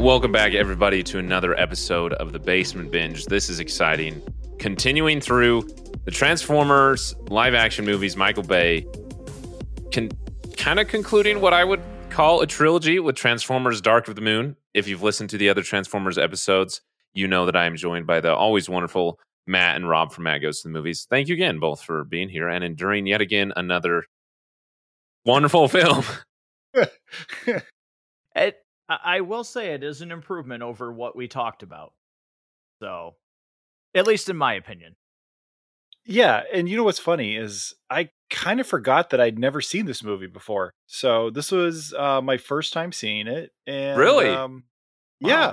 [0.00, 3.26] Welcome back, everybody, to another episode of the Basement Binge.
[3.26, 4.22] This is exciting.
[4.58, 5.68] Continuing through
[6.06, 8.86] the Transformers live action movies, Michael Bay,
[9.92, 10.10] can
[10.56, 14.56] kind of concluding what I would call a trilogy with Transformers Dark of the Moon.
[14.72, 16.80] If you've listened to the other Transformers episodes,
[17.12, 20.40] you know that I am joined by the always wonderful Matt and Rob from Matt
[20.40, 21.06] Goes to the Movies.
[21.10, 24.04] Thank you again, both, for being here and enduring yet again another
[25.26, 26.04] wonderful film.
[28.36, 28.59] It,
[29.04, 31.92] I will say it is an improvement over what we talked about.
[32.80, 33.16] So,
[33.94, 34.96] at least in my opinion.
[36.06, 39.86] Yeah, and you know what's funny is I kind of forgot that I'd never seen
[39.86, 40.72] this movie before.
[40.86, 44.28] So this was uh, my first time seeing it, and Really?
[44.28, 44.64] um,
[45.20, 45.52] yeah.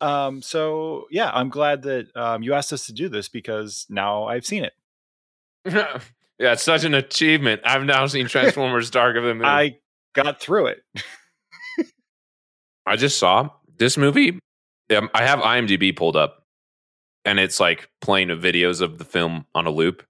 [0.00, 4.24] Um, so yeah, I'm glad that um, you asked us to do this because now
[4.24, 4.72] I've seen it.
[5.66, 6.00] yeah,
[6.52, 7.60] it's such an achievement.
[7.64, 9.44] I've now seen Transformers Dark of the Moon.
[9.44, 9.78] I
[10.14, 10.82] got through it.
[12.86, 14.38] I just saw this movie.
[14.94, 16.42] Um, I have IMDb pulled up,
[17.24, 20.02] and it's like playing videos of the film on a loop,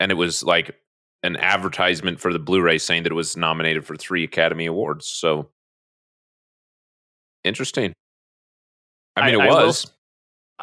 [0.00, 0.76] and it was like
[1.22, 5.06] an advertisement for the Blu-ray saying that it was nominated for three Academy Awards.
[5.06, 5.50] So
[7.44, 7.92] interesting.
[9.16, 9.90] I mean, I- it I will was.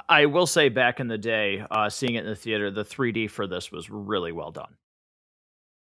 [0.07, 3.29] I will say, back in the day, uh, seeing it in the theater, the 3D
[3.29, 4.77] for this was really well done.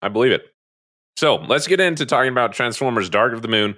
[0.02, 0.52] I believe it.
[1.16, 3.76] So let's get into talking about Transformers Dark of the Moon,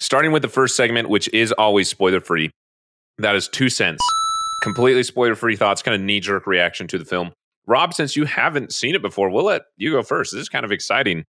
[0.00, 2.50] starting with the first segment, which is always spoiler free.
[3.18, 4.02] That is two cents.
[4.62, 7.32] Completely spoiler free thoughts, kind of knee jerk reaction to the film.
[7.66, 10.32] Rob, since you haven't seen it before, we'll let you go first.
[10.32, 11.24] This is kind of exciting,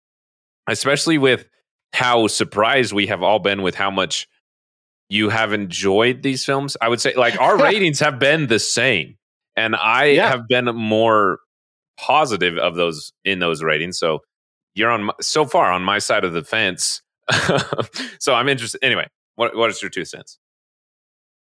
[0.68, 1.46] especially with
[1.92, 4.26] how surprised we have all been with how much
[5.08, 6.76] you have enjoyed these films.
[6.80, 9.16] I would say, like, our ratings have been the same,
[9.56, 10.28] and I Yeah.
[10.28, 11.40] have been more
[11.98, 13.98] positive of those in those ratings.
[13.98, 14.20] So
[14.74, 17.02] you're on so far on my side of the fence.
[18.18, 18.82] so I'm interested.
[18.82, 20.38] Anyway, what what is your two cents?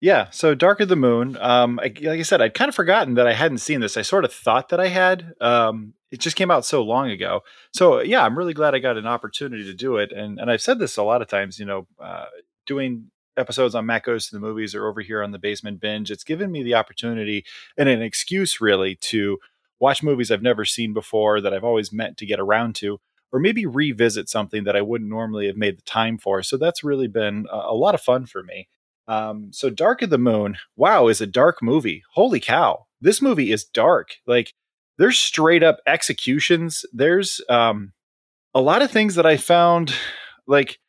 [0.02, 1.38] Yeah, so Dark of the Moon.
[1.40, 3.98] Um, I, like I said, I'd kind of forgotten that I hadn't seen this.
[3.98, 5.34] I sort of thought that I had.
[5.40, 7.42] Um, it just came out so long ago.
[7.74, 10.12] So yeah, I'm really glad I got an opportunity to do it.
[10.12, 11.60] And and I've said this a lot of times.
[11.60, 12.26] You know, uh,
[12.66, 16.12] doing episodes on Matt Goes to the Movies or over here on the Basement Binge,
[16.12, 17.46] it's given me the opportunity
[17.78, 19.40] and an excuse really to
[19.80, 23.00] watch movies I've never seen before that I've always meant to get around to,
[23.36, 26.42] or maybe revisit something that I wouldn't normally have made the time for.
[26.42, 28.70] So that's really been a, a lot of fun for me.
[29.10, 32.02] Um, so Dark of the Moon, wow, is a dark movie.
[32.14, 32.86] Holy cow.
[33.02, 34.16] This movie is dark.
[34.26, 34.54] Like
[34.98, 36.86] there's straight up executions.
[36.94, 37.92] There's um
[38.54, 39.94] a lot of things that I found
[40.48, 40.80] like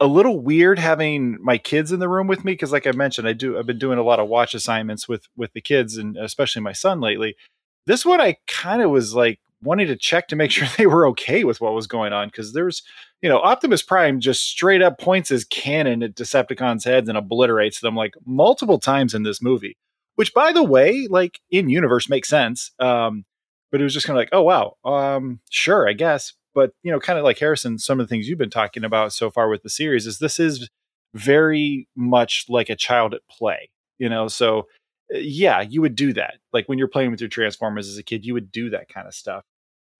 [0.00, 3.28] a little weird having my kids in the room with me because like I mentioned,
[3.28, 6.16] I do I've been doing a lot of watch assignments with with the kids and
[6.16, 7.36] especially my son lately.
[7.84, 11.06] This one I kind of was like wanting to check to make sure they were
[11.08, 12.82] okay with what was going on because there's
[13.22, 17.80] you know, Optimus Prime just straight up points his cannon at Decepticons' heads and obliterates
[17.80, 19.76] them like multiple times in this movie.
[20.16, 22.72] Which, by the way, like in universe makes sense.
[22.78, 23.24] Um,
[23.70, 26.34] but it was just kind of like, oh wow, um, sure, I guess.
[26.54, 29.12] But you know, kind of like Harrison, some of the things you've been talking about
[29.12, 30.68] so far with the series is this is
[31.14, 33.70] very much like a child at play.
[33.98, 34.66] You know, so
[35.14, 36.34] uh, yeah, you would do that.
[36.52, 39.06] Like when you're playing with your Transformers as a kid, you would do that kind
[39.06, 39.44] of stuff.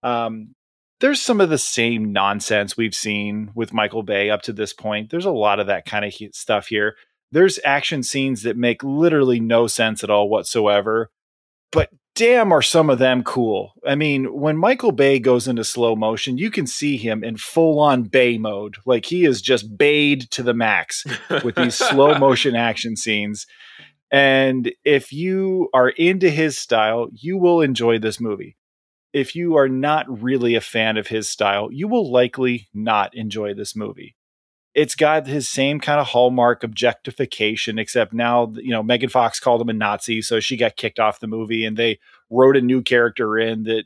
[0.02, 0.54] Um,
[1.00, 5.10] there's some of the same nonsense we've seen with Michael Bay up to this point.
[5.10, 6.96] There's a lot of that kind of he- stuff here.
[7.32, 11.10] There's action scenes that make literally no sense at all whatsoever,
[11.72, 13.72] but damn, are some of them cool.
[13.86, 17.78] I mean, when Michael Bay goes into slow motion, you can see him in full
[17.78, 18.76] on Bay mode.
[18.84, 21.06] Like he is just bayed to the max
[21.44, 23.46] with these slow motion action scenes.
[24.10, 28.56] And if you are into his style, you will enjoy this movie.
[29.12, 33.54] If you are not really a fan of his style, you will likely not enjoy
[33.54, 34.16] this movie.
[34.72, 39.60] It's got his same kind of hallmark objectification, except now, you know, Megan Fox called
[39.60, 41.98] him a Nazi, so she got kicked off the movie, and they
[42.30, 43.84] wrote a new character in that,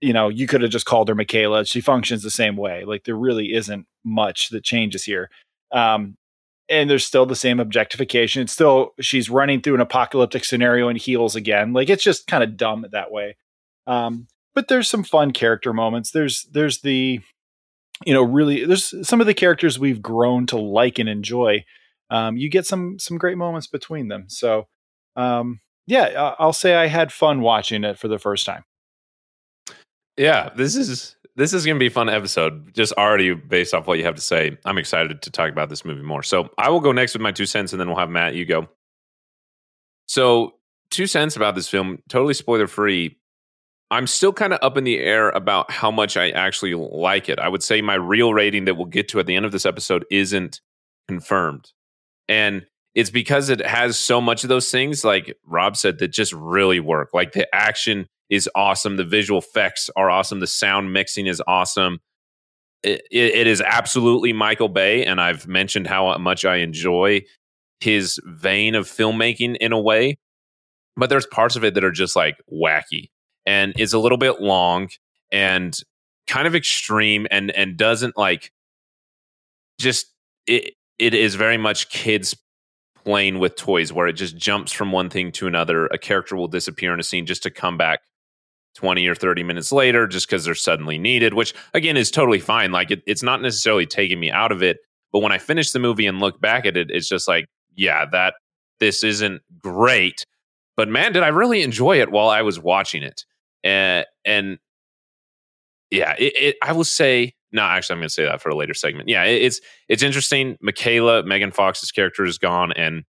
[0.00, 1.68] you know, you could have just called her Mikaela.
[1.68, 2.84] She functions the same way.
[2.84, 5.30] Like there really isn't much that changes here.
[5.70, 6.16] Um,
[6.68, 8.42] and there's still the same objectification.
[8.42, 11.72] It's still she's running through an apocalyptic scenario in heels again.
[11.72, 13.36] Like it's just kind of dumb that way.
[13.86, 14.26] Um,
[14.58, 16.10] but there's some fun character moments.
[16.10, 17.20] There's there's the
[18.04, 21.64] you know really there's some of the characters we've grown to like and enjoy.
[22.10, 24.24] Um, you get some some great moments between them.
[24.26, 24.66] So
[25.14, 28.64] um, yeah, I'll say I had fun watching it for the first time.
[30.16, 32.74] Yeah, this is this is going to be a fun episode.
[32.74, 35.84] Just already based off what you have to say, I'm excited to talk about this
[35.84, 36.24] movie more.
[36.24, 38.34] So I will go next with my two cents, and then we'll have Matt.
[38.34, 38.66] You go.
[40.06, 40.54] So
[40.90, 43.18] two cents about this film, totally spoiler free.
[43.90, 47.38] I'm still kind of up in the air about how much I actually like it.
[47.38, 49.64] I would say my real rating that we'll get to at the end of this
[49.64, 50.60] episode isn't
[51.08, 51.72] confirmed.
[52.28, 56.32] And it's because it has so much of those things, like Rob said, that just
[56.34, 57.10] really work.
[57.14, 58.96] Like the action is awesome.
[58.96, 60.40] The visual effects are awesome.
[60.40, 62.00] The sound mixing is awesome.
[62.82, 67.22] It, it, is absolutely Michael Bay, and I've mentioned how uh, much I enjoy
[67.80, 70.16] his vein of filmmaking in a way.
[70.96, 73.10] But there's parts of it that are just like wacky
[73.48, 74.90] and is a little bit long
[75.32, 75.74] and
[76.26, 78.52] kind of extreme and and doesn't like
[79.78, 80.12] just
[80.46, 82.36] it it is very much kids
[83.04, 86.48] playing with toys where it just jumps from one thing to another a character will
[86.48, 88.00] disappear in a scene just to come back
[88.74, 92.70] 20 or 30 minutes later just because they're suddenly needed, which again is totally fine.
[92.70, 94.78] Like it, it's not necessarily taking me out of it.
[95.10, 98.04] But when I finish the movie and look back at it, it's just like, yeah,
[98.12, 98.34] that
[98.78, 100.24] this isn't great.
[100.76, 103.24] But man, did I really enjoy it while I was watching it.
[103.64, 104.58] And, and
[105.90, 108.56] yeah, it, it, I will say, no, actually, I'm going to say that for a
[108.56, 109.08] later segment.
[109.08, 110.56] Yeah, it, it's it's interesting.
[110.62, 113.04] Mikaela, Megan Fox's character is gone, and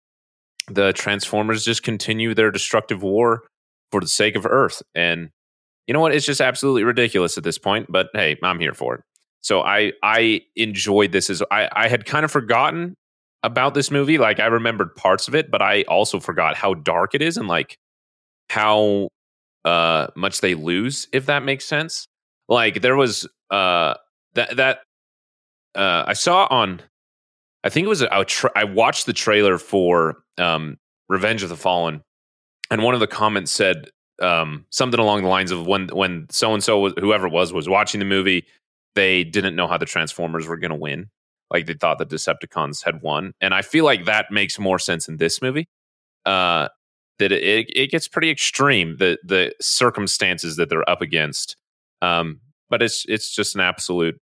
[0.68, 3.44] the Transformers just continue their destructive war
[3.92, 4.84] for the sake of Earth.
[4.94, 5.30] And
[5.88, 6.14] you know what?
[6.14, 9.02] It's just absolutely ridiculous at this point, but hey, I'm here for it.
[9.42, 12.96] So I I enjoyed this as I, I had kind of forgotten
[13.44, 14.18] about this movie.
[14.18, 17.48] Like I remembered parts of it, but I also forgot how dark it is and
[17.48, 17.78] like
[18.50, 19.10] how
[19.68, 22.08] uh much they lose, if that makes sense.
[22.50, 23.96] Like there was uh
[24.36, 24.80] that that
[25.76, 26.82] uh I saw on
[27.64, 30.78] I think it was a, tra- I watched the trailer for um
[31.10, 32.02] Revenge of the Fallen
[32.70, 33.90] and one of the comments said
[34.22, 37.70] um, something along the lines of when when so and so whoever it was was
[37.70, 38.46] watching the movie,
[38.96, 41.10] they didn't know how the Transformers were going to win.
[41.52, 45.08] Like they thought the Decepticons had won, and I feel like that makes more sense
[45.08, 45.68] in this movie.
[46.26, 46.68] Uh,
[47.20, 51.56] that it, it gets pretty extreme the the circumstances that they're up against.
[52.02, 54.20] Um, but it's it's just an absolute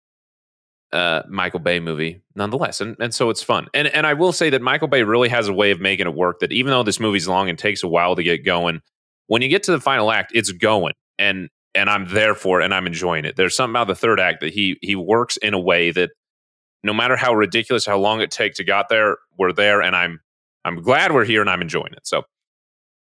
[0.92, 3.68] uh, Michael Bay movie nonetheless, and and so it's fun.
[3.74, 6.16] And and I will say that Michael Bay really has a way of making it
[6.16, 6.40] work.
[6.40, 8.82] That even though this movie's long and takes a while to get going,
[9.28, 12.66] when you get to the final act, it's going and and I'm there for it
[12.66, 13.36] and I'm enjoying it.
[13.36, 16.12] There's something about the third act that he he works in a way that
[16.84, 20.22] no matter how ridiculous, how long it takes to get there, we're there and I'm
[20.64, 22.08] I'm glad we're here and I'm enjoying it.
[22.08, 22.24] So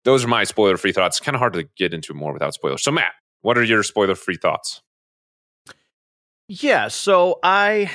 [0.05, 1.19] those are my spoiler free thoughts.
[1.19, 2.83] It's kind of hard to get into more without spoilers.
[2.83, 3.13] So Matt,
[3.43, 4.83] what are your spoiler free thoughts?
[6.49, 7.91] Yeah, so I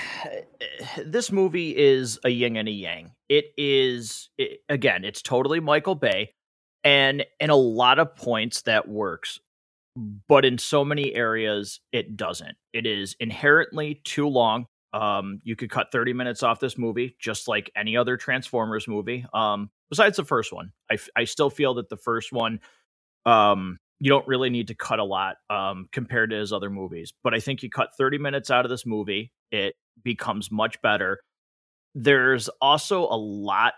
[1.03, 3.11] this movie is a yin and a yang.
[3.27, 6.31] It is it, again, it's totally Michael Bay
[6.85, 9.39] and in a lot of points that works
[10.27, 15.69] but in so many areas it doesn't it is inherently too long um you could
[15.69, 20.25] cut 30 minutes off this movie just like any other transformers movie um besides the
[20.25, 22.59] first one i i still feel that the first one
[23.25, 27.13] um you don't really need to cut a lot um compared to his other movies
[27.23, 31.19] but i think you cut 30 minutes out of this movie it becomes much better.
[31.93, 33.73] There's also a lot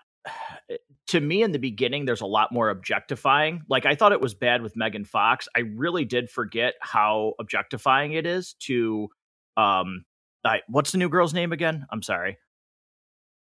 [1.08, 4.34] to me in the beginning there's a lot more objectifying like i thought it was
[4.34, 9.08] bad with megan fox i really did forget how objectifying it is to
[9.56, 10.04] um
[10.44, 11.86] I, what's the new girl's name again?
[11.90, 12.38] I'm sorry.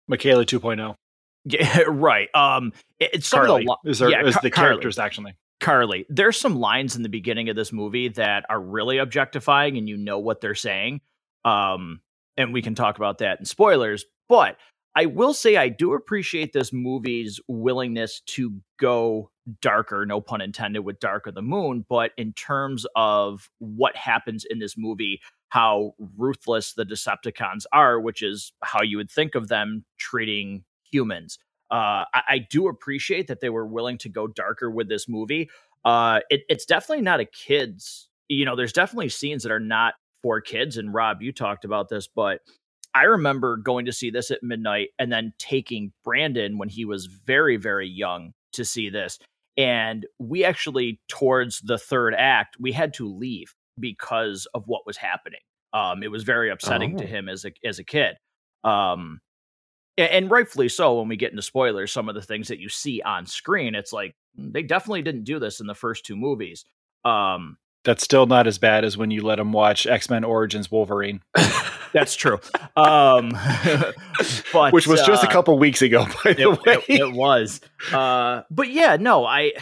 [0.09, 0.95] Mikaela 2.0
[1.45, 4.69] yeah right um it, it's carly of the, is, there, yeah, is Car- the Carly.
[4.69, 8.97] characters actually carly there's some lines in the beginning of this movie that are really
[8.97, 11.01] objectifying and you know what they're saying
[11.45, 12.01] um
[12.37, 14.57] and we can talk about that in spoilers but
[14.95, 19.31] I will say I do appreciate this movie's willingness to go
[19.61, 21.85] darker, no pun intended, with Dark of the Moon.
[21.87, 28.21] But in terms of what happens in this movie, how ruthless the Decepticons are, which
[28.21, 31.39] is how you would think of them treating humans.
[31.69, 35.49] Uh, I, I, do appreciate that they were willing to go darker with this movie.
[35.85, 38.09] Uh, it, it's definitely not a kids.
[38.27, 40.75] You know, there's definitely scenes that are not for kids.
[40.75, 42.41] And Rob, you talked about this, but
[42.93, 47.05] I remember going to see this at midnight and then taking Brandon when he was
[47.05, 49.17] very, very young to see this.
[49.57, 54.97] And we actually, towards the third act, we had to leave because of what was
[54.97, 55.39] happening.
[55.73, 56.97] Um, it was very upsetting oh.
[56.99, 58.15] to him as a as a kid.
[58.63, 59.21] Um,
[60.03, 60.99] and, rightfully so.
[60.99, 63.93] When we get into spoilers, some of the things that you see on screen, it's
[63.93, 66.65] like mm, they definitely didn't do this in the first two movies.
[67.03, 70.69] Um, that's still not as bad as when you let them watch X Men Origins
[70.69, 71.21] Wolverine.
[71.93, 72.39] That's true.
[72.75, 73.31] Um,
[74.53, 76.83] but which was just uh, a couple weeks ago, by the it, way.
[76.87, 77.59] It, it was.
[77.91, 79.53] Uh, but yeah, no, I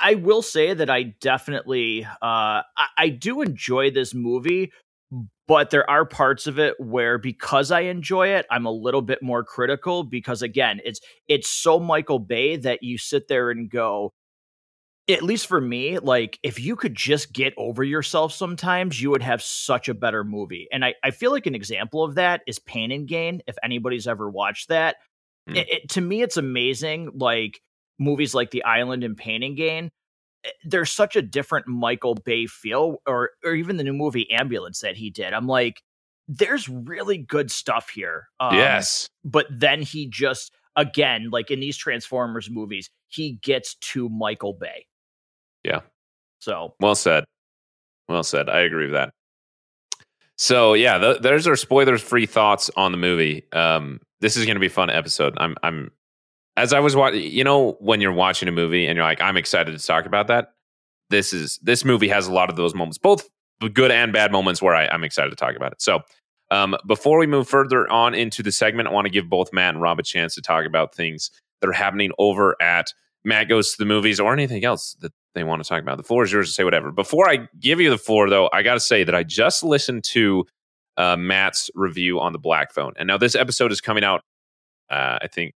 [0.00, 2.62] I will say that I definitely uh, I,
[2.96, 4.72] I do enjoy this movie,
[5.48, 9.22] but there are parts of it where because I enjoy it, I'm a little bit
[9.22, 14.12] more critical because again, it's it's so Michael Bay that you sit there and go,
[15.08, 19.22] at least for me, like if you could just get over yourself sometimes, you would
[19.22, 20.68] have such a better movie.
[20.72, 23.42] And I, I feel like an example of that is Pain and Gain.
[23.46, 24.96] If anybody's ever watched that,
[25.50, 25.56] mm.
[25.56, 27.10] it, it, to me, it's amazing.
[27.14, 27.60] Like
[27.98, 29.90] movies like The Island and Pain and Gain,
[30.64, 34.96] there's such a different Michael Bay feel, or or even the new movie Ambulance that
[34.96, 35.32] he did.
[35.32, 35.82] I'm like,
[36.28, 38.28] there's really good stuff here.
[38.40, 44.08] Um, yes, but then he just again, like in these Transformers movies, he gets to
[44.08, 44.86] Michael Bay
[45.64, 45.80] yeah.
[46.40, 47.24] So well said.
[48.08, 48.48] Well said.
[48.48, 49.12] I agree with that.
[50.36, 53.44] So yeah, th- there's our spoilers free thoughts on the movie.
[53.52, 55.34] Um, this is going to be a fun episode.
[55.36, 55.90] I'm I'm
[56.56, 57.22] as I was watching.
[57.22, 60.28] You know, when you're watching a movie and you're like, I'm excited to talk about
[60.28, 60.52] that.
[61.10, 63.28] This is this movie has a lot of those moments, both
[63.74, 65.82] good and bad moments where I, I'm excited to talk about it.
[65.82, 66.00] So
[66.50, 69.74] um, before we move further on into the segment, I want to give both Matt
[69.74, 71.30] and Rob a chance to talk about things
[71.60, 72.92] that are happening over at
[73.24, 75.96] Matt Goes to the Movies or anything else that they want to talk about.
[75.96, 76.90] The floor is yours to say whatever.
[76.90, 80.04] Before I give you the floor, though, I got to say that I just listened
[80.04, 80.44] to
[80.96, 84.22] uh, Matt's review on the Black Phone, and now this episode is coming out.
[84.90, 85.54] Uh, I think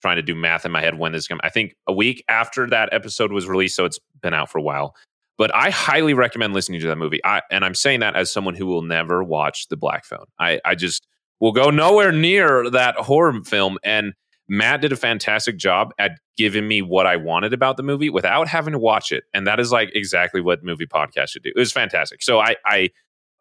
[0.00, 1.38] trying to do math in my head when this is.
[1.42, 4.62] I think a week after that episode was released, so it's been out for a
[4.62, 4.94] while.
[5.36, 7.20] But I highly recommend listening to that movie.
[7.24, 10.26] I, and I'm saying that as someone who will never watch the Black Phone.
[10.38, 11.06] I, I just
[11.40, 14.14] will go nowhere near that horror film and
[14.48, 18.48] Matt did a fantastic job at giving me what I wanted about the movie without
[18.48, 19.24] having to watch it.
[19.34, 21.52] And that is like exactly what movie podcast should do.
[21.54, 22.22] It was fantastic.
[22.22, 22.88] So I, I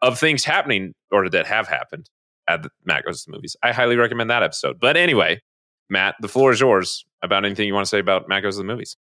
[0.01, 2.09] of things happening or that have happened
[2.47, 4.79] at the Matt Goes to the Movies, I highly recommend that episode.
[4.79, 5.41] But anyway,
[5.89, 8.59] Matt, the floor is yours about anything you want to say about Matt Goes to
[8.59, 8.97] the Movies.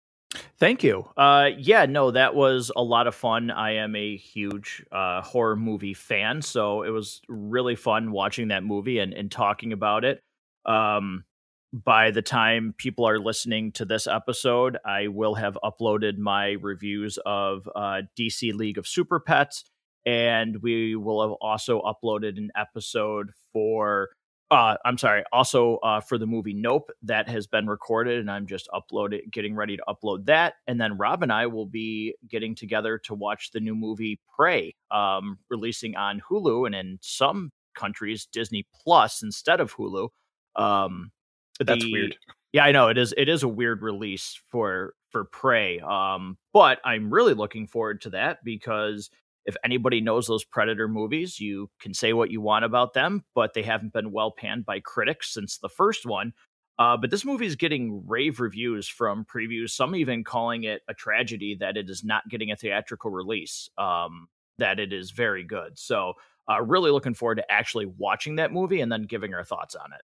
[0.58, 1.08] Thank you.
[1.16, 3.50] Uh, yeah, no, that was a lot of fun.
[3.50, 8.62] I am a huge uh, horror movie fan, so it was really fun watching that
[8.62, 10.22] movie and, and talking about it.
[10.64, 11.24] Um,
[11.72, 17.18] by the time people are listening to this episode, I will have uploaded my reviews
[17.26, 19.64] of uh, DC League of Super Pets,
[20.06, 24.10] and we will have also uploaded an episode for.
[24.50, 25.22] Uh, I'm sorry.
[25.32, 29.54] Also, uh, for the movie Nope, that has been recorded, and I'm just uploading, getting
[29.54, 30.54] ready to upload that.
[30.66, 34.74] And then Rob and I will be getting together to watch the new movie Prey,
[34.90, 40.08] um, releasing on Hulu and in some countries Disney Plus instead of Hulu.
[40.56, 41.12] Um,
[41.60, 42.16] that's weird.
[42.52, 43.14] Yeah, I know it is.
[43.16, 45.78] It is a weird release for for Prey.
[45.78, 49.10] Um, but I'm really looking forward to that because
[49.44, 53.54] if anybody knows those Predator movies, you can say what you want about them, but
[53.54, 56.32] they haven't been well panned by critics since the first one.
[56.78, 59.70] Uh, but this movie is getting rave reviews from previews.
[59.70, 63.68] Some even calling it a tragedy that it is not getting a theatrical release.
[63.76, 64.28] Um,
[64.58, 65.78] that it is very good.
[65.78, 66.14] So,
[66.48, 69.92] uh, really looking forward to actually watching that movie and then giving our thoughts on
[69.92, 70.00] it.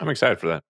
[0.00, 0.64] I'm excited for that.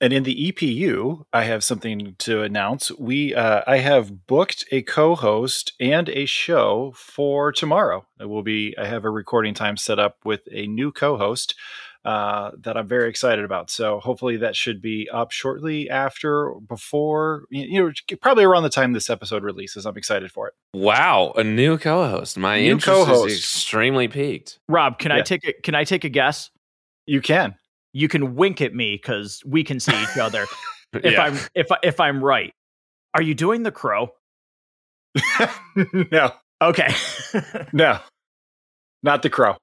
[0.00, 2.90] And in the EPU, I have something to announce.
[2.98, 8.04] We, uh, I have booked a co-host and a show for tomorrow.
[8.20, 8.74] It will be.
[8.76, 11.54] I have a recording time set up with a new co-host
[12.04, 13.70] uh, that I'm very excited about.
[13.70, 18.92] So hopefully that should be up shortly after, before you know, probably around the time
[18.92, 19.86] this episode releases.
[19.86, 20.54] I'm excited for it.
[20.74, 22.36] Wow, a new co-host.
[22.36, 23.30] My new interest co-host.
[23.30, 24.58] is extremely piqued.
[24.68, 25.18] Rob, can yeah.
[25.18, 26.50] I take a, Can I take a guess?
[27.06, 27.54] You can
[27.94, 30.44] you can wink at me because we can see each other.
[30.92, 31.22] if yeah.
[31.22, 32.52] I'm if if I'm right,
[33.14, 34.10] are you doing the crow?
[36.12, 36.32] no.
[36.60, 36.92] Okay.
[37.72, 37.98] no.
[39.02, 39.56] Not the crow.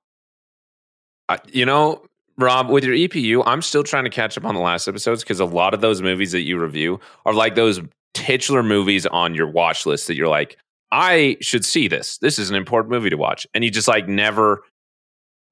[1.29, 2.03] Uh, you know,
[2.37, 5.39] Rob, with your EPU, I'm still trying to catch up on the last episodes because
[5.39, 7.81] a lot of those movies that you review are like those
[8.13, 10.57] titular movies on your watch list that you're like,
[10.91, 12.17] I should see this.
[12.19, 13.47] This is an important movie to watch.
[13.53, 14.63] And you just like never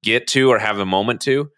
[0.02, 1.50] get to or have a moment to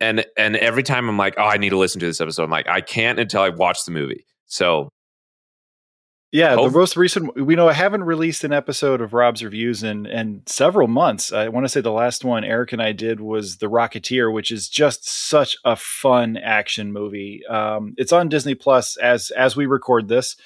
[0.00, 2.44] and and every time I'm like, oh, I need to listen to this episode.
[2.44, 4.24] I'm like, I can't until I watch the movie.
[4.46, 4.90] So
[6.32, 9.82] yeah, Hope- the most recent we know I haven't released an episode of Rob's reviews
[9.82, 11.32] in in several months.
[11.32, 14.52] I want to say the last one Eric and I did was The Rocketeer, which
[14.52, 17.42] is just such a fun action movie.
[17.48, 20.36] Um, it's on Disney Plus as as we record this,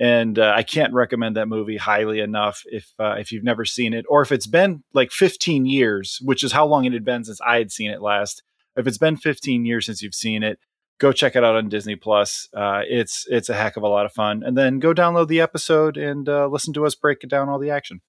[0.00, 3.92] and uh, I can't recommend that movie highly enough if uh, if you've never seen
[3.92, 7.22] it or if it's been like 15 years, which is how long it had been
[7.22, 8.42] since I had seen it last.
[8.78, 10.58] If it's been 15 years since you've seen it,
[10.98, 12.48] go check it out on Disney Plus.
[12.54, 15.40] Uh, it's it's a heck of a lot of fun, and then go download the
[15.40, 18.00] episode and uh, listen to us break it down all the action.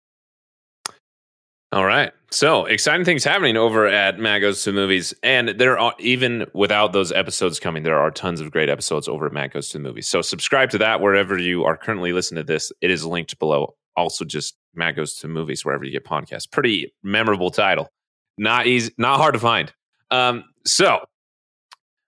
[1.71, 2.11] All right.
[2.31, 5.13] So exciting things happening over at Matt Goes to Movies.
[5.21, 9.27] And there are, even without those episodes coming, there are tons of great episodes over
[9.27, 10.07] at Matt Goes to Movies.
[10.07, 12.71] So subscribe to that wherever you are currently listening to this.
[12.81, 13.75] It is linked below.
[13.95, 16.49] Also, just Matt Goes to Movies, wherever you get podcasts.
[16.49, 17.91] Pretty memorable title.
[18.39, 19.71] Not easy, not hard to find.
[20.11, 20.99] Um, so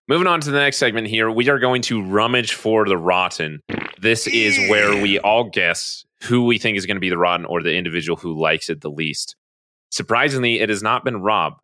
[0.07, 3.61] moving on to the next segment here, we are going to rummage for the rotten.
[3.99, 7.45] This is where we all guess who we think is going to be the rotten
[7.45, 9.35] or the individual who likes it the least.
[9.89, 11.55] Surprisingly, it has not been Rob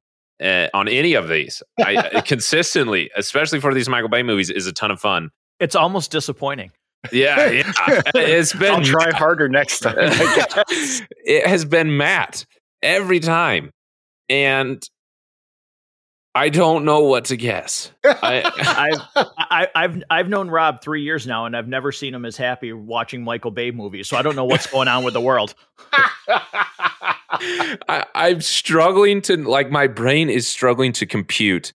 [0.42, 1.64] uh, on any of these.
[1.80, 5.30] I, uh, consistently, especially for these Michael Bay movies, is a ton of fun.
[5.60, 6.72] It's almost disappointing.
[7.12, 7.72] Yeah, yeah.
[8.16, 8.76] it's been.
[8.76, 9.96] I'll try harder next time.
[9.98, 12.46] it has been Matt
[12.82, 13.72] every time,
[14.30, 14.84] and
[16.38, 17.92] I don't know what to guess.
[18.04, 18.44] I,
[19.16, 22.38] have I, have I've known Rob three years now, and I've never seen him as
[22.38, 24.08] happy watching Michael Bay movies.
[24.08, 25.56] So I don't know what's going on with the world.
[26.30, 31.74] I, I'm struggling to like my brain is struggling to compute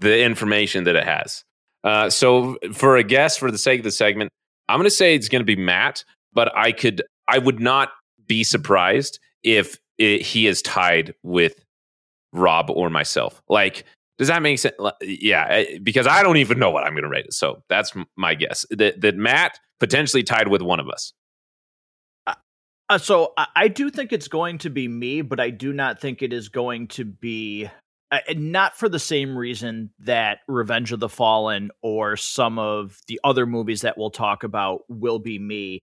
[0.00, 1.44] the information that it has.
[1.84, 4.32] Uh, so for a guess, for the sake of the segment,
[4.68, 7.90] I'm going to say it's going to be Matt, but I could I would not
[8.26, 11.64] be surprised if it, he is tied with
[12.32, 13.40] Rob or myself.
[13.48, 13.84] Like,
[14.20, 14.74] does that make sense?
[15.00, 17.32] Yeah, because I don't even know what I'm going to rate it.
[17.32, 21.14] So that's my guess that that Matt potentially tied with one of us.
[22.26, 26.02] Uh, so I, I, do think it's going to be me, but I do not
[26.02, 27.70] think it is going to be
[28.10, 33.18] uh, not for the same reason that Revenge of the Fallen or some of the
[33.24, 35.80] other movies that we'll talk about will be me,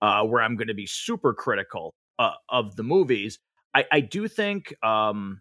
[0.00, 3.40] uh, where I'm going to be super critical uh, of the movies.
[3.74, 5.40] I, I do think um,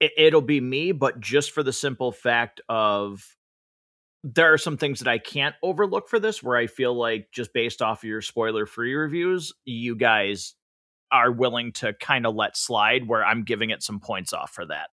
[0.00, 3.24] it, it'll be me, but just for the simple fact of
[4.24, 7.52] there are some things that I can't overlook for this where I feel like just
[7.52, 10.54] based off of your spoiler free reviews, you guys
[11.10, 14.66] are willing to kind of let slide where I'm giving it some points off for
[14.66, 14.90] that.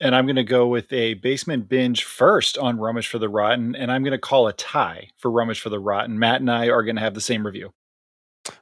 [0.00, 3.74] And I'm going to go with a basement binge first on Rummage for the Rotten,
[3.76, 6.18] and I'm going to call a tie for Rummage for the Rotten.
[6.18, 7.72] Matt and I are going to have the same review.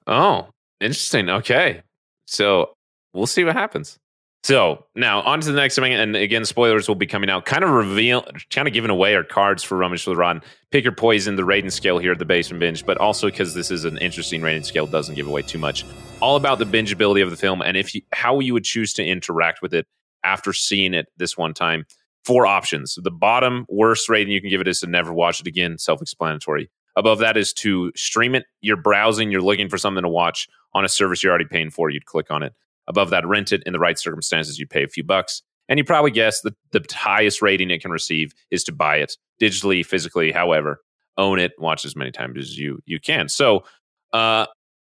[0.07, 0.48] Oh,
[0.81, 1.31] interesting.
[1.31, 1.83] Okay.
[2.26, 2.74] So
[3.14, 3.98] we'll see what happens.
[4.44, 7.44] So now on to the next thing, and again, spoilers will be coming out.
[7.44, 10.42] Kind of reveal, kind of giving away our cards for Rummage for the Rotten.
[10.72, 13.70] Pick your poison, the rating scale here at the Basement Binge, but also because this
[13.70, 15.85] is an interesting rating scale, doesn't give away too much.
[16.20, 19.05] All about the bingeability of the film and if you, how you would choose to
[19.05, 19.87] interact with it
[20.24, 21.87] after seeing it this one time.
[22.24, 22.98] Four options.
[23.00, 25.78] The bottom worst rating you can give it is to never watch it again.
[25.78, 26.68] Self-explanatory.
[26.96, 28.44] Above that is to stream it.
[28.61, 31.90] You're browsing, you're looking for something to watch on a service you're already paying for.
[31.90, 32.55] You'd click on it.
[32.88, 35.42] Above that, rent it in the right circumstances, you'd pay a few bucks.
[35.68, 39.16] And you probably guess that the highest rating it can receive is to buy it
[39.40, 40.81] digitally, physically, however,
[41.16, 43.29] own it, watch as many times as you you can.
[43.29, 43.64] So,
[44.12, 44.47] uh,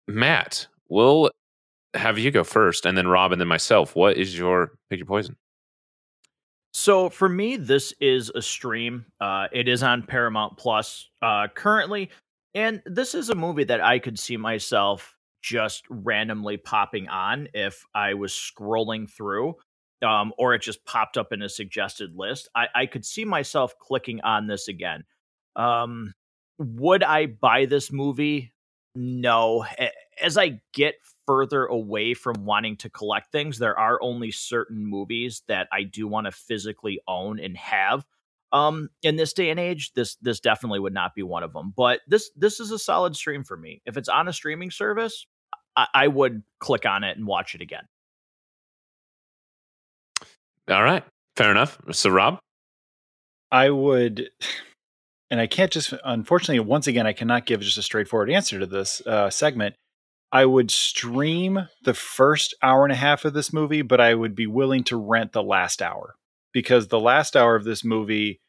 [0.07, 1.31] Matt, we'll
[1.93, 3.95] have you go first, and then Rob, and then myself.
[3.95, 5.37] What is your pick your poison?
[6.73, 9.05] So for me, this is a stream.
[9.21, 12.09] Uh, it is on Paramount Plus uh, currently,
[12.55, 17.85] and this is a movie that I could see myself just randomly popping on if
[17.93, 19.55] I was scrolling through,
[20.01, 22.49] um, or it just popped up in a suggested list.
[22.55, 25.03] I, I could see myself clicking on this again.
[25.55, 26.13] Um,
[26.57, 28.53] would I buy this movie?
[28.95, 29.65] No.
[30.21, 30.95] As I get
[31.27, 36.07] further away from wanting to collect things, there are only certain movies that I do
[36.07, 38.05] want to physically own and have.
[38.51, 41.73] Um, in this day and age, this this definitely would not be one of them.
[41.75, 43.81] But this this is a solid stream for me.
[43.85, 45.25] If it's on a streaming service,
[45.75, 47.83] I, I would click on it and watch it again.
[50.69, 51.03] All right,
[51.35, 51.77] fair enough.
[51.91, 52.39] So, Rob,
[53.51, 54.29] I would,
[55.29, 58.65] and I can't just unfortunately once again I cannot give just a straightforward answer to
[58.65, 59.75] this uh, segment.
[60.31, 64.35] I would stream the first hour and a half of this movie, but I would
[64.35, 66.15] be willing to rent the last hour
[66.53, 68.39] because the last hour of this movie,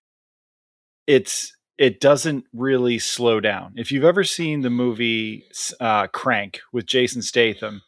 [1.06, 3.72] it's it doesn't really slow down.
[3.76, 5.44] If you've ever seen the movie
[5.80, 7.82] uh, Crank with Jason Statham,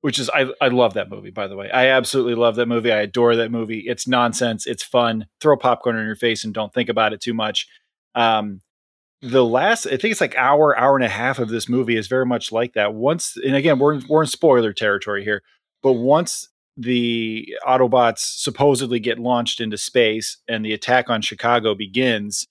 [0.00, 1.70] which is I, I love that movie by the way.
[1.70, 2.92] I absolutely love that movie.
[2.92, 3.80] I adore that movie.
[3.80, 4.66] It's nonsense.
[4.66, 5.26] It's fun.
[5.40, 7.66] Throw popcorn in your face and don't think about it too much.
[8.14, 8.60] Um,
[9.22, 12.06] the last i think it's like hour hour and a half of this movie is
[12.06, 12.94] very much like that.
[12.94, 15.42] Once and again we're we're in spoiler territory here
[15.82, 22.46] but once the autobots supposedly get launched into space and the attack on chicago begins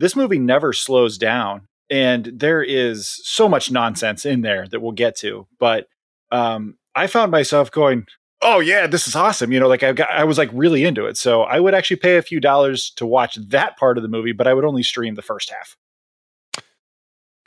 [0.00, 4.92] this movie never slows down and there is so much nonsense in there that we'll
[4.92, 5.86] get to but
[6.32, 8.06] um, I found myself going,
[8.42, 11.06] "Oh yeah, this is awesome!" You know, like I got, I was like really into
[11.06, 11.16] it.
[11.16, 14.32] So I would actually pay a few dollars to watch that part of the movie,
[14.32, 15.76] but I would only stream the first half.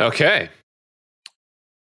[0.02, 0.50] Okay,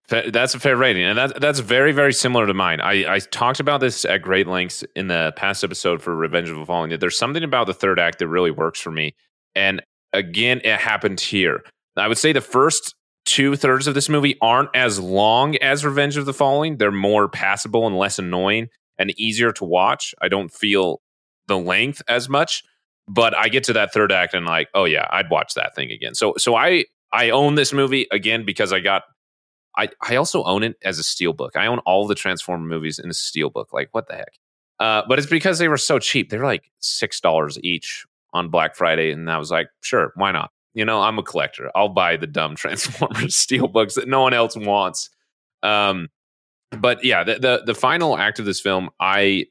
[0.07, 2.79] that's a fair rating, and that that's very very similar to mine.
[2.79, 6.57] I I talked about this at great lengths in the past episode for Revenge of
[6.57, 6.97] the Fallen.
[6.99, 9.15] There's something about the third act that really works for me,
[9.55, 9.81] and
[10.17, 11.63] again, it happened here.
[11.95, 16.17] I would say the first two thirds of this movie aren't as long as Revenge
[16.17, 16.77] of the Falling.
[16.77, 20.15] They're more passable and less annoying and easier to watch.
[20.21, 21.01] I don't feel
[21.47, 22.63] the length as much,
[23.07, 25.91] but I get to that third act and like, oh yeah, I'd watch that thing
[25.91, 26.15] again.
[26.15, 29.03] So so I I own this movie again because I got
[29.77, 31.51] I I also own it as a steelbook.
[31.55, 33.67] I own all the Transformer movies in a steelbook.
[33.71, 34.33] Like what the heck?
[34.79, 36.29] Uh, but it's because they were so cheap.
[36.29, 40.31] They were like six dollars each on Black Friday, and I was like, sure, why
[40.31, 40.51] not?
[40.73, 41.71] You know, I'm a collector.
[41.75, 45.09] I'll buy the dumb Transformers steel books that no one else wants.
[45.63, 46.09] Um,
[46.71, 49.45] but yeah, the, the the final act of this film, I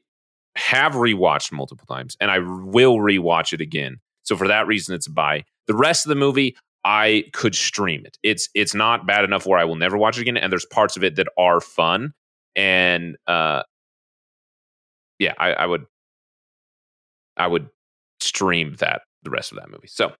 [0.55, 3.97] have rewatched multiple times, and I will rewatch it again.
[4.23, 5.43] So for that reason, it's a buy.
[5.67, 8.17] The rest of the movie, I could stream it.
[8.23, 10.37] It's it's not bad enough where I will never watch it again.
[10.37, 12.13] And there's parts of it that are fun,
[12.55, 13.63] and uh,
[15.19, 15.85] yeah, I, I would
[17.35, 17.69] I would
[18.19, 19.87] stream that the rest of that movie.
[19.87, 20.13] So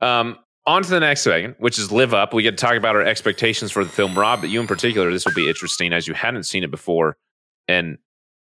[0.00, 2.32] um, on to the next segment, which is Live Up.
[2.32, 4.18] We get to talk about our expectations for the film.
[4.18, 7.16] Rob, but you in particular, this will be interesting as you hadn't seen it before.
[7.68, 7.98] And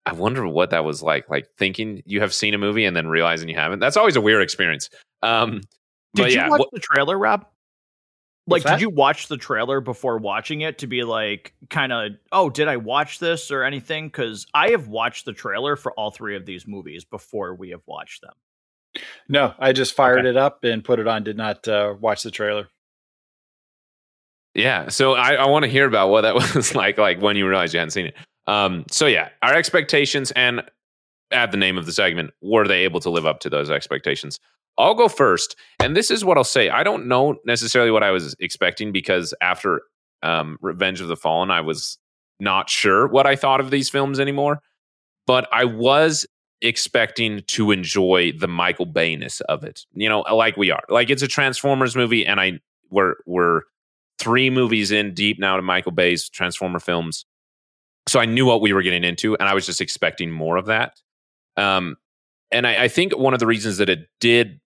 [0.07, 3.09] I wonder what that was like, like thinking you have seen a movie and then
[3.09, 3.79] realizing you haven't.
[3.79, 4.91] That's always a weird experience.
[5.23, 5.63] Um,
[6.15, 7.47] did you yeah, watch the trailer, Rob?
[8.49, 12.51] Like, did you watch the trailer before watching it to be like, kind of, oh,
[12.51, 14.09] did I watch this or anything?
[14.09, 17.83] Because I have watched the trailer for all three of these movies before we have
[17.87, 18.35] watched them.
[19.29, 20.31] No, I just fired okay.
[20.31, 21.25] it up and put it on.
[21.25, 22.69] Did not uh, watch the trailer.
[24.55, 27.49] Yeah, so I, I want to hear about what that was like, like when you
[27.49, 28.17] realized you hadn't seen it.
[28.47, 30.63] Um, so yeah, our expectations and
[31.31, 32.33] add the name of the segment.
[32.43, 34.39] Were they able to live up to those expectations?
[34.79, 36.71] I'll go first, and this is what I'll say.
[36.71, 39.83] I don't know necessarily what I was expecting because after
[40.23, 41.99] um, Revenge of the Fallen, I was
[42.41, 44.61] not sure what I thought of these films anymore.
[45.27, 46.27] But I was
[46.63, 49.85] expecting to enjoy the Michael Bayness of it.
[49.93, 50.83] You know, like we are.
[50.89, 53.63] Like it's a Transformers movie, and I we're we're
[54.19, 57.27] three movies in deep now to Michael Bay's Transformer films.
[58.09, 60.67] So I knew what we were getting into, and I was just expecting more of
[60.67, 61.01] that.
[61.57, 61.97] Um,
[62.51, 64.61] and I, I think one of the reasons that it did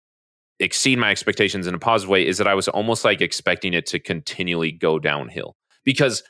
[0.59, 3.87] exceed my expectations in a positive way is that I was almost like expecting it
[3.87, 6.23] to continually go downhill because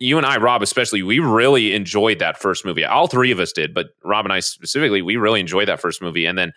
[0.00, 2.84] you and I, Rob, especially, we really enjoyed that first movie.
[2.84, 6.00] All three of us did, but Rob and I specifically, we really enjoyed that first
[6.02, 6.26] movie.
[6.26, 6.52] And then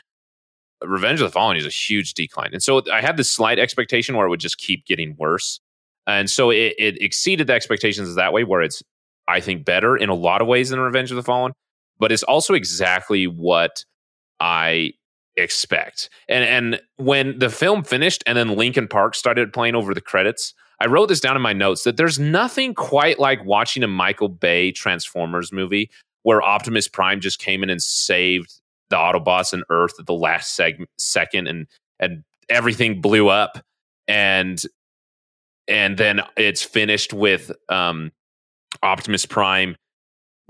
[0.82, 2.52] Revenge of the Fallen is a huge decline.
[2.54, 5.60] And so I had this slight expectation where it would just keep getting worse.
[6.08, 8.82] And so it, it exceeded the expectations that way, where it's,
[9.28, 11.54] I think, better in a lot of ways than Revenge of the Fallen,
[12.00, 13.86] but it's also exactly what
[14.40, 14.94] I
[15.36, 16.10] expect.
[16.30, 20.54] And and when the film finished and then Linkin Park started playing over the credits,
[20.84, 24.28] I wrote this down in my notes that there's nothing quite like watching a Michael
[24.28, 25.90] Bay Transformers movie
[26.24, 30.60] where Optimus Prime just came in and saved the Autobots and Earth at the last
[30.60, 31.68] seg- second and
[32.02, 33.64] and everything blew up
[34.10, 34.62] and
[35.70, 38.12] and then it's finished with um,
[38.82, 39.78] Optimus Prime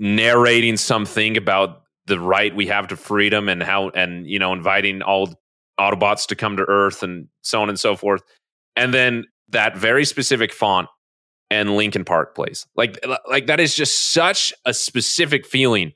[0.00, 5.00] narrating something about the right we have to freedom and how and you know inviting
[5.00, 5.32] all
[5.78, 8.22] Autobots to come to Earth and so on and so forth.
[8.74, 10.88] And then that very specific font
[11.50, 12.66] and Linkin Park plays.
[12.76, 15.92] Like like that is just such a specific feeling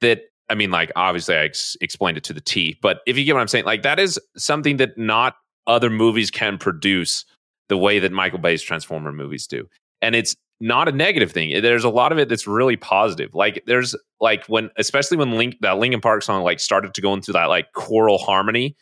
[0.00, 3.24] that I mean like obviously I ex- explained it to the T, but if you
[3.24, 5.34] get what I'm saying, like that is something that not
[5.66, 7.24] other movies can produce
[7.68, 9.68] the way that Michael Bay's Transformer movies do.
[10.00, 11.60] And it's not a negative thing.
[11.62, 13.34] There's a lot of it that's really positive.
[13.34, 17.14] Like there's like when especially when Link that Linkin Park song like started to go
[17.14, 18.76] into that like choral harmony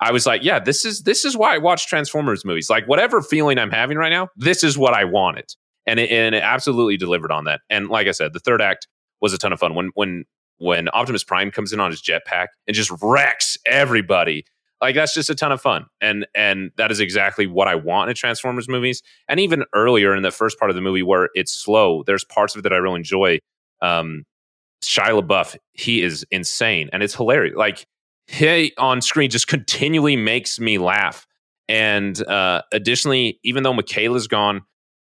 [0.00, 2.68] I was like, yeah, this is this is why I watch Transformers movies.
[2.68, 5.54] Like whatever feeling I'm having right now, this is what I wanted,
[5.86, 7.60] and it, and it absolutely delivered on that.
[7.70, 8.88] And like I said, the third act
[9.20, 9.74] was a ton of fun.
[9.74, 10.24] When when
[10.58, 14.44] when Optimus Prime comes in on his jetpack and just wrecks everybody,
[14.80, 15.86] like that's just a ton of fun.
[16.00, 19.02] And and that is exactly what I want in Transformers movies.
[19.28, 22.54] And even earlier in the first part of the movie where it's slow, there's parts
[22.54, 23.38] of it that I really enjoy.
[23.80, 24.24] Um,
[24.84, 27.56] Shia LaBeouf, he is insane and it's hilarious.
[27.56, 27.86] Like
[28.26, 31.26] he on screen just continually makes me laugh.
[31.68, 34.62] And uh, additionally, even though Mikaela's gone,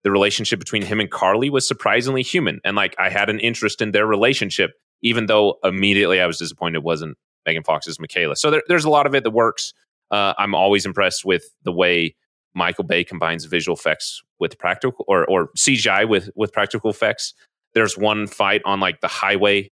[0.04, 2.60] the relationship between him and Carly was surprisingly human.
[2.64, 6.76] And like I had an interest in their relationship, even though immediately I was disappointed
[6.76, 8.36] it wasn't Megan Fox's Mikaela.
[8.36, 9.72] So there, there's a lot of it that works.
[10.10, 12.14] Uh, I'm always impressed with the way
[12.54, 17.34] Michael Bay combines visual effects with practical or, or CGI with, with practical effects.
[17.74, 19.70] There's one fight on like the highway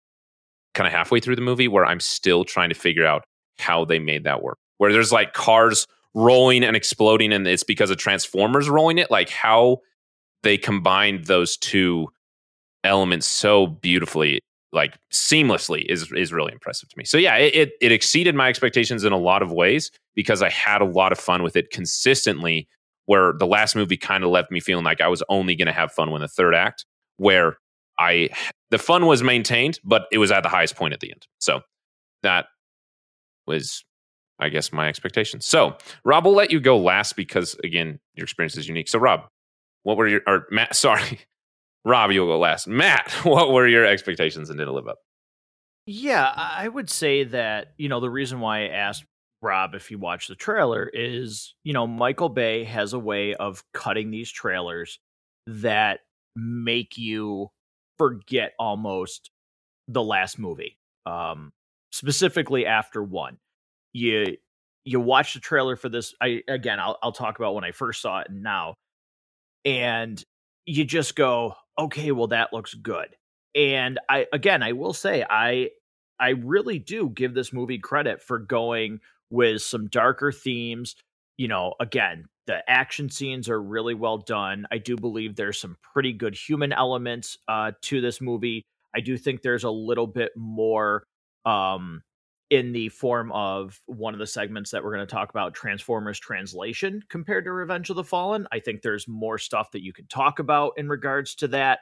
[0.79, 3.25] kind of halfway through the movie where I'm still trying to figure out
[3.59, 4.59] how they made that work.
[4.79, 9.11] Where there's like cars rolling and exploding, and it's because of Transformers rolling it.
[9.11, 9.79] Like how
[10.45, 12.07] they combined those two
[12.85, 14.41] elements so beautifully,
[14.73, 17.05] like seamlessly, is is really impressive to me.
[17.05, 20.49] So yeah, it, it, it exceeded my expectations in a lot of ways because I
[20.49, 22.69] had a lot of fun with it consistently.
[23.07, 25.73] Where the last movie kind of left me feeling like I was only going to
[25.73, 26.85] have fun when the third act,
[27.17, 27.57] where
[27.99, 28.31] I
[28.71, 31.27] the fun was maintained, but it was at the highest point at the end.
[31.39, 31.63] So
[32.23, 32.47] that
[33.47, 33.85] was,
[34.39, 35.47] I guess, my expectations.
[35.47, 38.89] So Rob, we'll let you go last because again, your experience is unique.
[38.89, 39.23] So Rob,
[39.83, 40.77] what were your or Matt?
[40.77, 41.21] Sorry,
[41.85, 42.69] Rob, you'll go last.
[42.69, 44.99] Matt, what were your expectations and did it live up?
[45.87, 49.05] Yeah, I would say that you know the reason why I asked
[49.41, 53.65] Rob if you watched the trailer is you know Michael Bay has a way of
[53.73, 54.99] cutting these trailers
[55.47, 56.01] that
[56.37, 57.49] make you
[57.99, 59.31] forget almost
[59.89, 60.79] the last movie.
[61.07, 61.53] Um,
[61.93, 63.39] specifically after one,
[63.93, 64.37] you
[64.85, 66.15] you watch the trailer for this.
[66.21, 68.75] I again, I'll I'll talk about when I first saw it and now,
[69.65, 70.23] and
[70.67, 73.09] you just go, okay, well that looks good.
[73.55, 75.71] And I again, I will say, I
[76.21, 80.97] I really do give this movie credit for going with some darker themes.
[81.39, 84.67] You know, again, the action scenes are really well done.
[84.71, 88.65] I do believe there's some pretty good human elements uh, to this movie.
[88.95, 91.05] I do think there's a little bit more
[91.45, 92.03] um,
[92.51, 96.19] in the form of one of the segments that we're going to talk about Transformers
[96.19, 98.47] translation compared to Revenge of the Fallen.
[98.51, 101.81] I think there's more stuff that you could talk about in regards to that.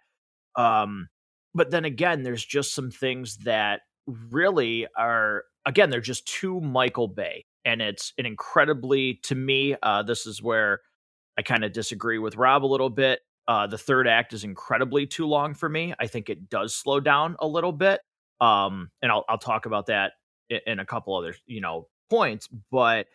[0.57, 1.09] Um,
[1.55, 7.09] but then again, there's just some things that really are, again, they're just too Michael
[7.09, 10.81] Bay and it's an incredibly to me uh, this is where
[11.37, 15.07] i kind of disagree with rob a little bit uh, the third act is incredibly
[15.07, 18.01] too long for me i think it does slow down a little bit
[18.39, 20.13] um, and I'll, I'll talk about that
[20.51, 23.07] in, in a couple other you know points but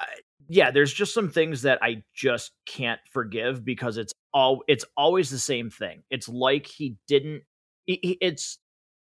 [0.00, 0.06] uh,
[0.48, 5.30] yeah there's just some things that i just can't forgive because it's all it's always
[5.30, 7.42] the same thing it's like he didn't
[7.86, 8.58] it's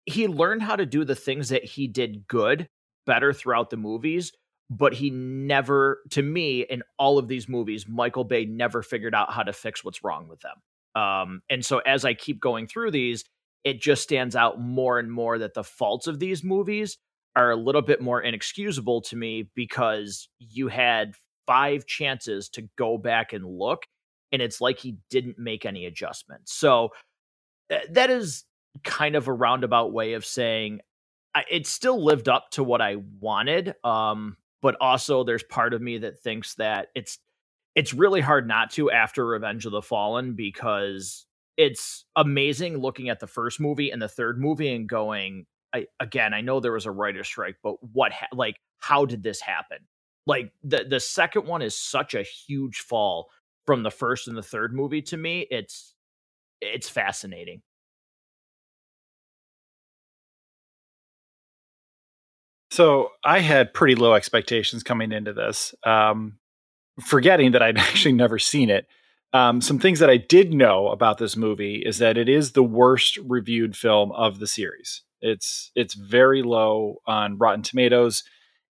[0.07, 2.69] he learned how to do the things that he did good
[3.07, 4.33] better throughout the movies
[4.71, 9.33] but he never to me in all of these movies michael bay never figured out
[9.33, 10.57] how to fix what's wrong with them
[10.95, 13.25] um, and so as i keep going through these
[13.65, 16.99] it just stands out more and more that the faults of these movies
[17.37, 21.15] are a little bit more inexcusable to me because you had
[21.47, 23.83] five chances to go back and look
[24.33, 26.91] and it's like he didn't make any adjustments so
[27.71, 28.45] eh, that is
[28.85, 30.81] kind of a roundabout way of saying
[31.51, 33.75] it still lived up to what I wanted.
[33.85, 37.19] Um, but also there's part of me that thinks that it's
[37.75, 43.21] it's really hard not to after Revenge of the Fallen because it's amazing looking at
[43.21, 46.87] the first movie and the third movie and going I, again I know there was
[46.87, 49.79] a writer strike but what ha- like how did this happen?
[50.27, 53.29] Like the the second one is such a huge fall
[53.67, 55.95] from the first and the third movie to me it's
[56.61, 57.63] it's fascinating
[62.79, 66.39] So I had pretty low expectations coming into this, um,
[67.05, 68.87] forgetting that I'd actually never seen it.
[69.33, 72.63] Um, some things that I did know about this movie is that it is the
[72.63, 75.03] worst reviewed film of the series.
[75.21, 78.23] It's it's very low on Rotten Tomatoes.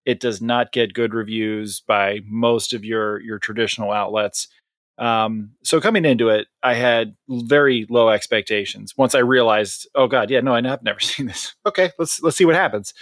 [0.07, 4.49] It does not get good reviews by most of your your traditional outlets.
[4.97, 8.95] Um, so coming into it, I had very low expectations.
[8.97, 11.55] Once I realized, oh god, yeah, no, I have never seen this.
[11.67, 12.95] Okay, let's let's see what happens.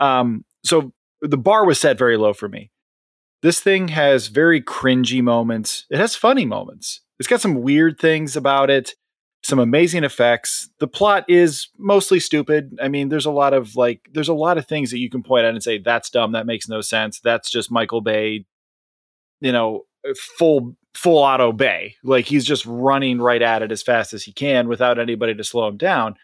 [0.00, 0.92] Um, so
[1.22, 2.70] the bar was set very low for me.
[3.42, 5.86] This thing has very cringy moments.
[5.90, 7.00] It has funny moments.
[7.18, 8.94] It's got some weird things about it,
[9.42, 10.68] some amazing effects.
[10.78, 12.78] The plot is mostly stupid.
[12.82, 15.22] I mean, there's a lot of like, there's a lot of things that you can
[15.22, 16.32] point at and say, that's dumb.
[16.32, 17.20] That makes no sense.
[17.20, 18.44] That's just Michael Bay,
[19.40, 19.82] you know,
[20.38, 21.94] full, full auto Bay.
[22.02, 25.44] Like he's just running right at it as fast as he can without anybody to
[25.44, 26.16] slow him down.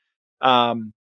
[0.42, 0.92] Um,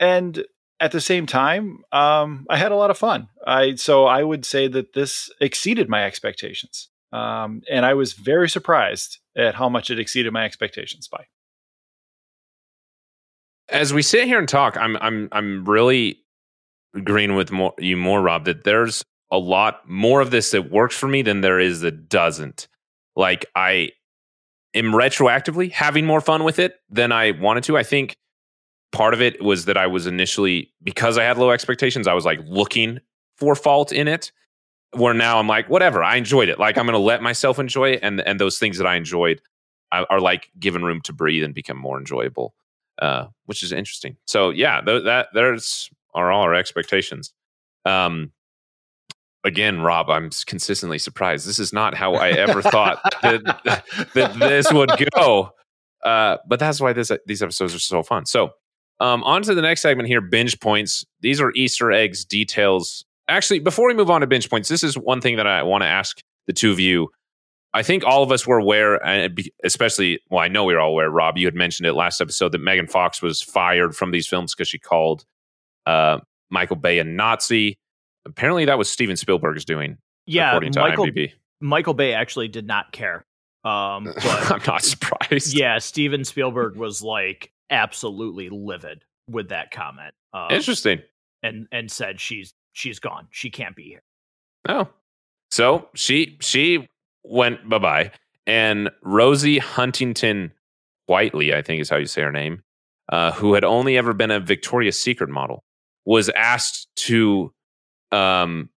[0.00, 0.44] and
[0.84, 3.28] at the same time, um, I had a lot of fun.
[3.46, 8.48] I so I would say that this exceeded my expectations, um, and I was very
[8.48, 11.24] surprised at how much it exceeded my expectations by.
[13.68, 16.20] as we sit here and talk, I'm I'm I'm really
[16.94, 18.44] agreeing with more, you more, Rob.
[18.44, 22.08] That there's a lot more of this that works for me than there is that
[22.08, 22.68] doesn't.
[23.16, 23.92] Like I
[24.74, 27.76] am retroactively having more fun with it than I wanted to.
[27.78, 28.16] I think
[28.94, 32.08] part of it was that I was initially because I had low expectations.
[32.08, 33.00] I was like looking
[33.36, 34.32] for fault in it.
[34.96, 36.04] Where now I'm like, whatever.
[36.04, 36.60] I enjoyed it.
[36.60, 39.42] Like I'm going to let myself enjoy it, and and those things that I enjoyed
[39.90, 42.54] are, are like given room to breathe and become more enjoyable
[43.00, 44.16] uh, which is interesting.
[44.26, 47.32] So yeah, th- that there's are all our expectations.
[47.84, 48.32] Um,
[49.42, 51.46] again, Rob, I'm consistently surprised.
[51.46, 53.42] This is not how I ever thought that,
[54.14, 55.50] that this would go.
[56.04, 58.26] Uh, but that's why this these episodes are so fun.
[58.26, 58.50] So,
[59.00, 61.04] um, on to the next segment here: binge points.
[61.20, 63.04] These are Easter eggs, details.
[63.28, 65.82] Actually, before we move on to binge points, this is one thing that I want
[65.82, 67.08] to ask the two of you
[67.74, 69.00] I think all of us were aware,
[69.64, 71.10] especially, well, I know we were all aware.
[71.10, 74.54] Rob, you had mentioned it last episode that Megan Fox was fired from these films
[74.54, 75.24] because she called
[75.84, 77.76] uh, Michael Bay a Nazi.
[78.24, 79.98] Apparently, that was Steven Spielberg's doing.
[80.24, 81.32] Yeah, according to Michael, IMDb.
[81.60, 83.26] Michael Bay actually did not care.
[83.64, 85.52] Um, but I'm not surprised.
[85.52, 90.14] Yeah, Steven Spielberg was like absolutely livid with that comment.
[90.32, 91.02] Um, Interesting.
[91.42, 93.28] And and said she's she's gone.
[93.30, 94.02] She can't be here.
[94.68, 94.88] Oh,
[95.50, 96.88] so she she
[97.22, 98.10] went bye bye.
[98.46, 100.52] And Rosie Huntington
[101.06, 102.62] Whiteley, I think is how you say her name,
[103.10, 105.62] uh, who had only ever been a Victoria's Secret model,
[106.04, 107.52] was asked to
[108.12, 108.70] um,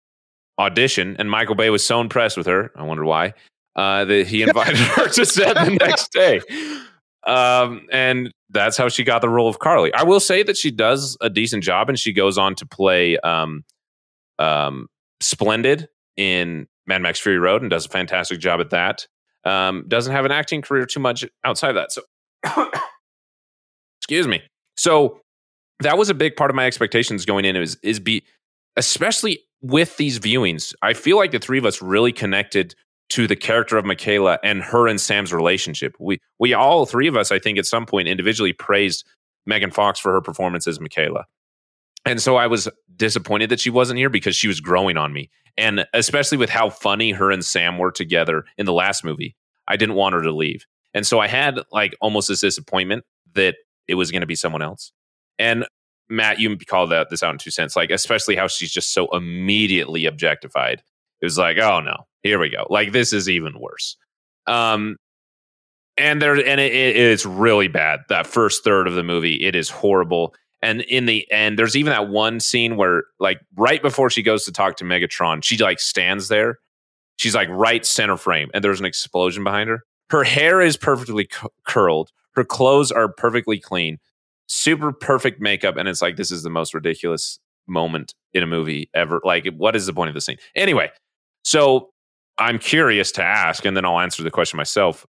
[0.59, 1.17] audition.
[1.19, 3.35] And Michael Bay was so impressed with her, I wonder why,
[3.77, 6.41] uh, that he invited her to set the next day.
[7.27, 9.93] Um, and that's how she got the role of Carly.
[9.95, 13.19] I will say that she does a decent job, and she goes on to play
[13.19, 13.65] um,
[14.39, 14.89] um,
[15.21, 19.07] Splendid in Mad Max Fury Road and does a fantastic job at that.
[19.45, 21.93] Um, doesn't have an acting career too much outside of that.
[21.93, 22.03] So,
[24.01, 24.43] excuse me.
[24.77, 25.21] So
[25.81, 27.57] that was a big part of my expectations going in.
[27.57, 28.23] Is is be
[28.77, 30.75] especially with these viewings.
[30.83, 32.75] I feel like the three of us really connected
[33.11, 35.95] to the character of Mikaela and her and Sam's relationship.
[36.01, 39.05] We we all three of us, I think, at some point individually praised
[39.47, 41.25] Megan Fox for her performance as Mikaela.
[42.07, 45.31] And so I was disappointed that she wasn't here because she was growing on me.
[45.57, 49.37] And especially with how funny her and Sam were together in the last movie,
[49.69, 50.67] I didn't want her to leave.
[50.93, 53.57] And so I had like almost this disappointment that
[53.89, 54.93] it was going to be someone else.
[55.39, 55.67] And
[56.09, 59.09] Matt, you called that this out in two cents, like especially how she's just so
[59.13, 60.83] immediately objectified.
[61.21, 62.67] It was like, oh no, here we go.
[62.69, 63.97] Like this is even worse.
[64.47, 64.97] Um,
[65.97, 68.01] and there, and it, it, it's really bad.
[68.09, 70.35] That first third of the movie, it is horrible.
[70.61, 74.45] And in the end, there's even that one scene where, like, right before she goes
[74.47, 76.59] to talk to Megatron, she like stands there.
[77.17, 79.83] She's like right center frame, and there's an explosion behind her.
[80.11, 82.11] Her hair is perfectly cu- curled.
[82.35, 83.99] Her clothes are perfectly clean.
[84.47, 88.91] Super perfect makeup, and it's like this is the most ridiculous moment in a movie
[88.95, 89.21] ever.
[89.23, 90.39] Like, what is the point of the scene?
[90.57, 90.91] Anyway,
[91.45, 91.91] so
[92.39, 95.07] I'm curious to ask, and then I'll answer the question myself.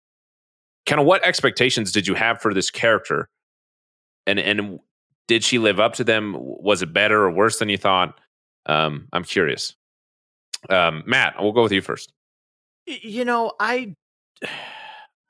[0.87, 3.29] Kind of what expectations did you have for this character?
[4.27, 4.79] And and
[5.27, 6.35] did she live up to them?
[6.38, 8.19] Was it better or worse than you thought?
[8.67, 9.75] Um, I'm curious.
[10.71, 12.12] Um, Matt, we'll go with you first.
[12.87, 13.95] You know, I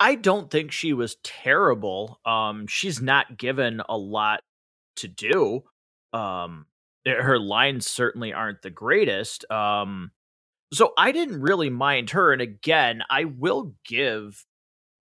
[0.01, 2.21] I don't think she was terrible.
[2.25, 4.41] Um, she's not given a lot
[4.97, 5.65] to do.
[6.13, 6.67] Um,
[7.05, 9.51] eh, her lines certainly aren't the greatest.
[9.51, 10.13] Um,
[10.73, 12.33] so I didn't really mind her.
[12.33, 14.45] And again, I will give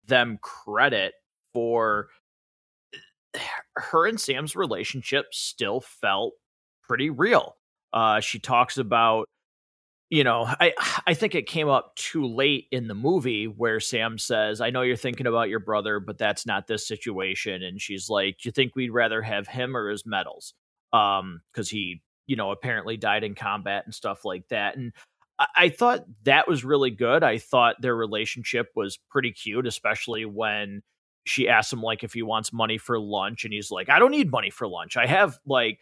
[0.07, 1.13] them credit
[1.53, 2.07] for
[3.75, 6.33] her and Sam's relationship still felt
[6.87, 7.57] pretty real.
[7.93, 9.27] Uh, she talks about,
[10.09, 10.73] you know, I
[11.07, 14.81] I think it came up too late in the movie where Sam says, "I know
[14.83, 18.51] you're thinking about your brother, but that's not this situation." And she's like, "Do you
[18.51, 20.53] think we'd rather have him or his medals?"
[20.93, 24.77] Um, because he, you know, apparently died in combat and stuff like that.
[24.77, 24.93] And
[25.37, 27.21] I, thought that was really good.
[27.23, 30.81] I thought their relationship was pretty cute, especially when
[31.25, 34.11] she asks him like if he wants money for lunch and he's like i don't
[34.11, 35.79] need money for lunch i have like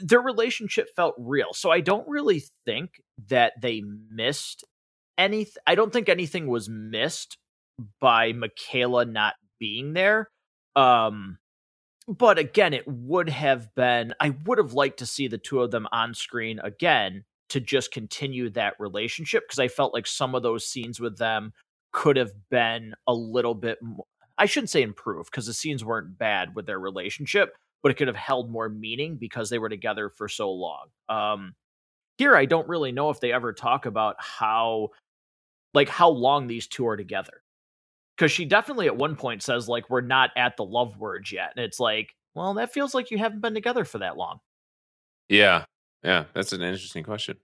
[0.00, 4.64] their relationship felt real so i don't really think that they missed
[5.18, 7.38] anything i don't think anything was missed
[8.00, 10.30] by mikaela not being there
[10.76, 11.38] um
[12.06, 15.70] but again it would have been i would have liked to see the two of
[15.70, 20.42] them on screen again to just continue that relationship because i felt like some of
[20.42, 21.52] those scenes with them
[21.96, 24.04] could have been a little bit more,
[24.36, 28.08] I shouldn't say improve because the scenes weren't bad with their relationship, but it could
[28.08, 30.88] have held more meaning because they were together for so long.
[31.08, 31.54] Um,
[32.18, 34.90] here, I don't really know if they ever talk about how,
[35.72, 37.42] like, how long these two are together.
[38.16, 41.52] Because she definitely at one point says, like, we're not at the love words yet.
[41.56, 44.40] And it's like, well, that feels like you haven't been together for that long.
[45.30, 45.64] Yeah,
[46.06, 47.36] yeah, that's an interesting question.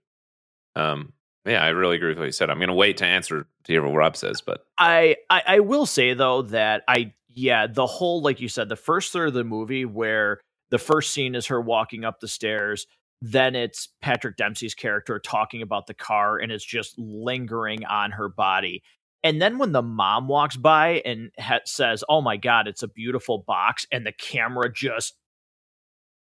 [0.75, 1.11] Um,
[1.45, 2.49] yeah, I really agree with what you said.
[2.49, 5.59] I'm going to wait to answer to hear what Rob says, but I, I I
[5.59, 9.33] will say though that I yeah the whole like you said the first third of
[9.33, 10.39] the movie where
[10.69, 12.87] the first scene is her walking up the stairs,
[13.21, 18.29] then it's Patrick Dempsey's character talking about the car and it's just lingering on her
[18.29, 18.81] body.
[19.21, 22.87] And then when the mom walks by and ha- says, "Oh my god, it's a
[22.87, 25.15] beautiful box," and the camera just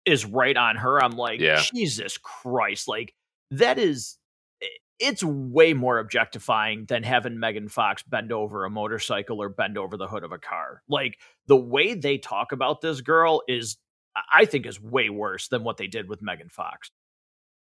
[0.06, 1.62] is right on her, I'm like, Yeah.
[1.74, 2.88] Jesus Christ!
[2.88, 3.14] Like
[3.52, 4.18] that is
[5.02, 9.98] it's way more objectifying than having Megan Fox bend over a motorcycle or bend over
[9.98, 10.84] the hood of a car.
[10.88, 13.78] Like the way they talk about this girl is,
[14.32, 16.92] I think, is way worse than what they did with Megan Fox.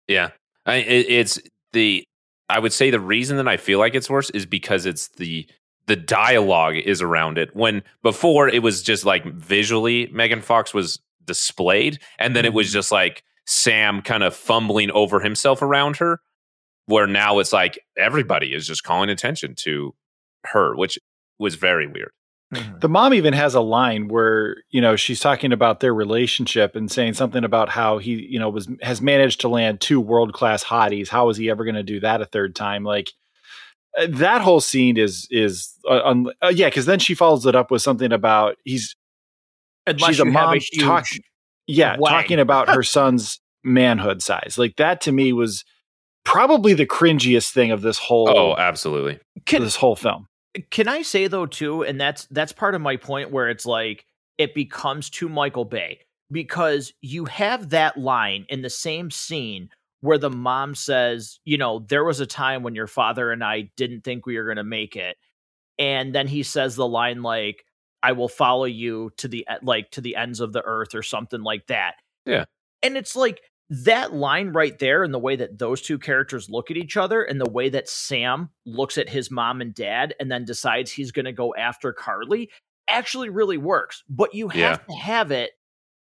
[0.09, 0.31] Yeah,
[0.65, 1.39] I, it, it's
[1.71, 2.03] the.
[2.49, 5.47] I would say the reason that I feel like it's worse is because it's the
[5.87, 7.55] the dialogue is around it.
[7.55, 12.71] When before it was just like visually Megan Fox was displayed, and then it was
[12.71, 16.19] just like Sam kind of fumbling over himself around her.
[16.87, 19.93] Where now it's like everybody is just calling attention to
[20.45, 20.97] her, which
[21.39, 22.11] was very weird.
[22.81, 26.91] The mom even has a line where you know she's talking about their relationship and
[26.91, 30.61] saying something about how he you know was has managed to land two world class
[30.61, 31.07] hotties.
[31.07, 32.83] How is he ever going to do that a third time?
[32.83, 33.13] Like
[33.97, 37.55] uh, that whole scene is is uh, un- uh, yeah because then she follows it
[37.55, 38.97] up with something about he's
[39.87, 41.05] Unless she's a you have mom huge- talk,
[41.67, 42.13] yeah wang.
[42.13, 45.63] talking about her son's manhood size like that to me was
[46.23, 49.19] probably the cringiest thing of this whole Oh, absolutely.
[49.45, 50.27] Can, this whole film
[50.69, 54.05] can I say though too, and that's that's part of my point where it's like
[54.37, 55.99] it becomes too Michael Bay
[56.31, 59.69] because you have that line in the same scene
[60.01, 63.69] where the mom says, you know, there was a time when your father and I
[63.77, 65.15] didn't think we were going to make it,
[65.79, 67.63] and then he says the line like,
[68.03, 71.41] "I will follow you to the like to the ends of the earth" or something
[71.41, 71.95] like that.
[72.25, 72.45] Yeah.
[72.83, 76.69] and it's like that line right there and the way that those two characters look
[76.69, 80.29] at each other and the way that Sam looks at his mom and dad and
[80.31, 82.49] then decides he's going to go after Carly
[82.89, 84.03] actually really works.
[84.09, 84.75] But you have Yeah.
[84.93, 85.51] to have it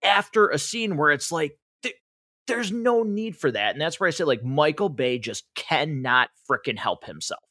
[0.04, 1.96] after a scene where it's like, th-
[2.48, 3.72] there's no need for that.
[3.72, 7.42] And that's where I say, like, Michael Bay just cannot freaking help himself.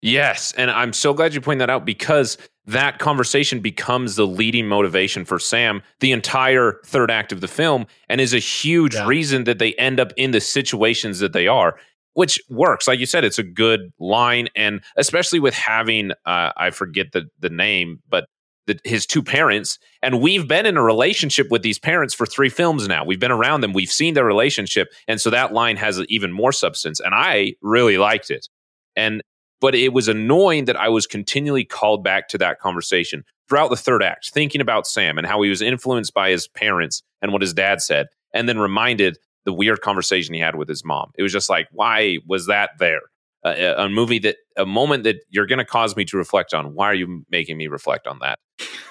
[0.00, 4.66] Yes, and I'm so glad you point that out because that conversation becomes the leading
[4.68, 9.06] motivation for Sam the entire third act of the film and is a huge Yeah.
[9.06, 11.76] reason that they end up in the situations that they are
[12.14, 12.88] which works.
[12.88, 17.28] Like you said it's a good line and especially with having uh, I forget the
[17.38, 18.26] the name but
[18.66, 22.50] the, his two parents and we've been in a relationship with these parents for three
[22.50, 23.02] films now.
[23.02, 23.72] We've been around them.
[23.72, 27.96] We've seen their relationship and so that line has even more substance and I really
[27.96, 28.46] liked it.
[28.94, 29.22] And
[29.60, 33.76] but it was annoying that I was continually called back to that conversation throughout the
[33.76, 37.42] third act, thinking about Sam and how he was influenced by his parents and what
[37.42, 41.10] his dad said, and then reminded the weird conversation he had with his mom.
[41.16, 43.00] It was just like, why was that there?
[43.44, 46.74] Uh, a movie that, a moment that you're going to cause me to reflect on.
[46.74, 48.38] Why are you making me reflect on that?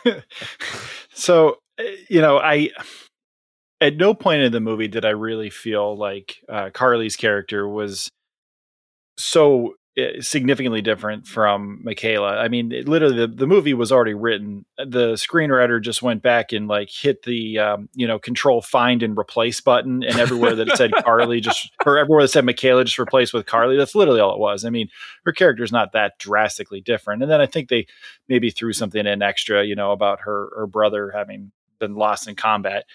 [1.14, 2.70] so uh, you know i
[3.82, 8.10] at no point in the movie did i really feel like uh, carly's character was
[9.18, 9.74] so
[10.20, 15.14] significantly different from mikaela i mean it, literally the, the movie was already written the
[15.14, 19.60] screenwriter just went back and like hit the um, you know control find and replace
[19.60, 23.34] button and everywhere that it said carly just or everywhere that said mikaela just replaced
[23.34, 24.88] with carly that's literally all it was i mean
[25.26, 27.88] her character's not that drastically different and then i think they
[28.30, 32.36] maybe threw something in extra, you know, about her her brother having been lost in
[32.36, 32.86] combat.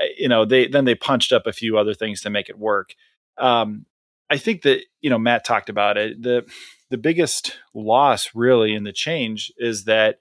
[0.00, 2.58] Uh, You know, they then they punched up a few other things to make it
[2.58, 2.94] work.
[3.38, 3.86] Um,
[4.32, 6.22] I think that you know Matt talked about it.
[6.22, 6.44] the
[6.90, 10.20] The biggest loss, really, in the change is that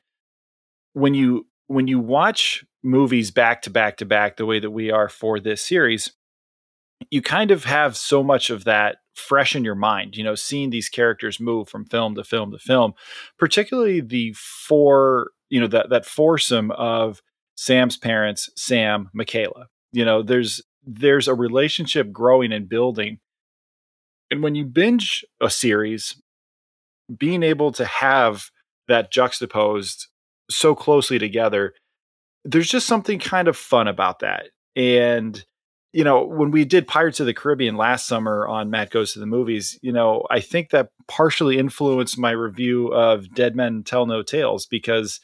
[0.93, 4.91] when you when you watch movies back to back to back the way that we
[4.91, 6.11] are for this series,
[7.09, 10.17] you kind of have so much of that fresh in your mind.
[10.17, 12.93] You know, seeing these characters move from film to film to film
[13.39, 17.21] particularly the four, you know, that that foursome of
[17.55, 19.67] Sam's parents, Sam, Mikaela.
[19.93, 23.19] You know, there's there's a relationship growing and building.
[24.31, 26.19] And when you binge a series,
[27.15, 28.45] being able to have
[28.87, 30.07] that juxtaposed
[30.49, 31.73] so closely together,
[32.43, 34.47] there's just something kind of fun about that.
[34.75, 35.43] And
[35.93, 39.19] you know, when we did Pirates of the Caribbean last summer on Matt Goes to
[39.19, 44.05] the Movies, you know, I think that partially influenced my review of Dead Men Tell
[44.05, 45.19] No Tales because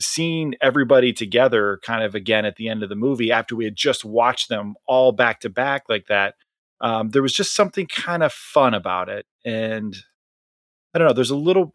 [0.00, 3.76] seeing everybody together kind of again at the end of the movie after we had
[3.76, 6.34] just watched them all back to back like that,
[6.80, 9.26] um, there was just something kind of fun about it.
[9.44, 9.96] And
[10.94, 11.72] I don't know, there's a little,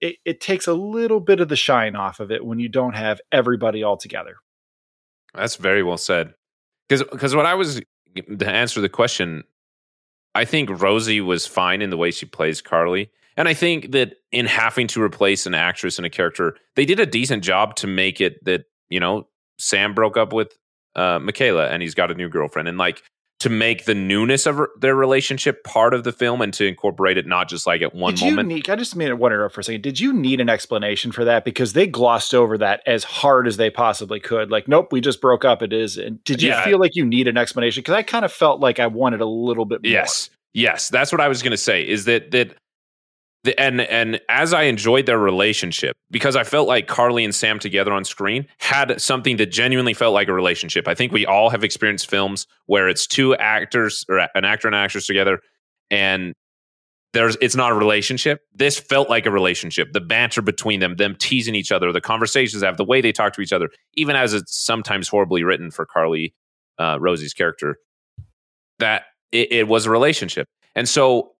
[0.00, 2.94] it, it takes a little bit of the shine off of it when you don't
[2.94, 4.36] have everybody all together.
[5.34, 6.34] That's very well said.
[6.88, 7.80] Because because what I was
[8.16, 9.44] to answer the question,
[10.34, 13.10] I think Rosie was fine in the way she plays Carly.
[13.36, 17.00] And I think that in having to replace an actress and a character, they did
[17.00, 19.26] a decent job to make it that, you know,
[19.58, 20.52] Sam broke up with
[20.96, 22.68] uh, Mikaela and he's got a new girlfriend.
[22.68, 23.02] And like
[23.42, 27.26] to make the newness of their relationship part of the film and to incorporate it
[27.26, 28.50] not just like at one did moment.
[28.50, 29.82] You need, I just made it wonder for a second.
[29.82, 31.44] Did you need an explanation for that?
[31.44, 34.52] Because they glossed over that as hard as they possibly could.
[34.52, 35.60] Like, nope, we just broke up.
[35.60, 35.98] It is.
[35.98, 36.64] And did you yeah.
[36.64, 37.80] feel like you need an explanation?
[37.80, 39.90] Because I kind of felt like I wanted a little bit more.
[39.90, 40.30] Yes.
[40.54, 40.88] Yes.
[40.88, 42.54] That's what I was going to say is that, that
[43.44, 47.58] the, and and as I enjoyed their relationship, because I felt like Carly and Sam
[47.58, 50.86] together on screen had something that genuinely felt like a relationship.
[50.86, 54.76] I think we all have experienced films where it's two actors or an actor and
[54.76, 55.40] actress together,
[55.90, 56.34] and
[57.12, 58.42] there's it's not a relationship.
[58.54, 59.92] This felt like a relationship.
[59.92, 63.12] The banter between them, them teasing each other, the conversations they have, the way they
[63.12, 66.32] talk to each other, even as it's sometimes horribly written for Carly,
[66.78, 67.78] uh, Rosie's character,
[68.78, 71.32] that it, it was a relationship, and so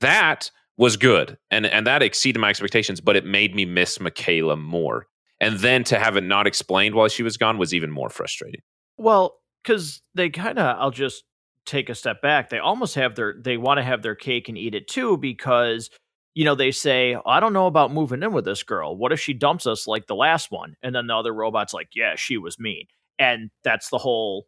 [0.00, 4.58] that was good and and that exceeded my expectations but it made me miss mikaela
[4.58, 5.06] more.
[5.38, 8.62] And then to have it not explained while she was gone was even more frustrating.
[8.96, 11.24] Well because they kind of i'll just
[11.66, 12.48] take a step back.
[12.48, 15.90] They almost have their they want to have their cake and eat it too because
[16.34, 18.96] you know they say i don't know about moving in with this girl.
[18.96, 20.76] What if she dumps us like the last one?
[20.82, 22.86] And then the other robot's like yeah she was mean.
[23.18, 24.46] And that's the whole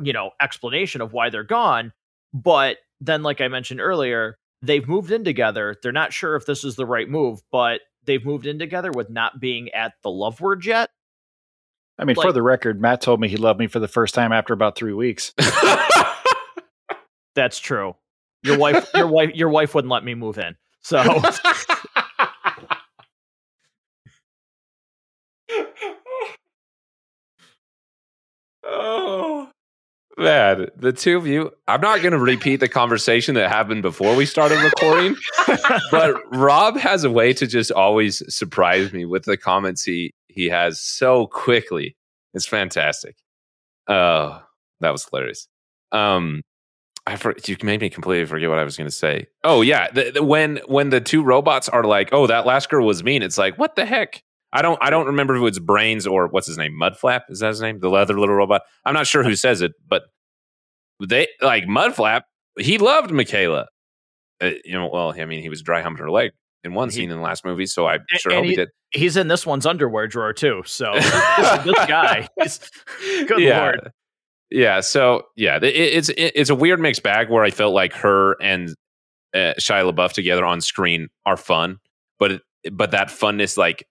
[0.00, 1.92] you know explanation of why they're gone.
[2.34, 5.76] But then like i mentioned earlier they've moved in together.
[5.82, 9.10] They're not sure if this is the right move, but they've moved in together with
[9.10, 10.90] not being at the love word yet.
[11.98, 14.14] I mean, like, for the record, Matt told me he loved me for the first
[14.14, 15.34] time after about three weeks.
[17.34, 17.96] That's true.
[18.42, 20.56] Your wife, your wife, your wife wouldn't let me move in.
[20.80, 21.02] So.
[28.64, 29.51] oh.
[30.18, 34.14] Man, the two of you, I'm not going to repeat the conversation that happened before
[34.14, 35.16] we started recording,
[35.90, 40.46] but Rob has a way to just always surprise me with the comments he he
[40.46, 41.96] has so quickly.
[42.34, 43.16] It's fantastic.
[43.88, 44.42] Oh,
[44.80, 45.48] that was hilarious.
[45.92, 46.42] Um,
[47.06, 49.26] I for, you made me completely forget what I was going to say.
[49.44, 52.86] Oh yeah, the, the, when when the two robots are like, "Oh, that last girl
[52.86, 54.22] was mean," it's like, what the heck?
[54.52, 57.22] I don't I don't remember if it's Brains or what's his name, Mudflap.
[57.30, 57.80] Is that his name?
[57.80, 58.62] The leather little robot.
[58.84, 60.02] I'm not sure who says it, but
[61.00, 62.22] they like Mudflap.
[62.58, 63.66] He loved Mikaela.
[64.42, 66.32] Uh, you know, well, I mean, he was dry humping her leg
[66.64, 68.68] in one he, scene in the last movie, so I sure hope he, he, did.
[68.90, 70.62] He's in this one's underwear drawer too.
[70.66, 72.28] So this, this guy,
[73.26, 73.62] good yeah.
[73.62, 73.92] lord.
[74.50, 74.80] Yeah.
[74.80, 78.36] So yeah, it, it's it, it's a weird mixed bag where I felt like her
[78.42, 78.68] and
[79.34, 81.78] uh, Shia LaBeouf together on screen are fun,
[82.18, 83.86] but it, but that funness like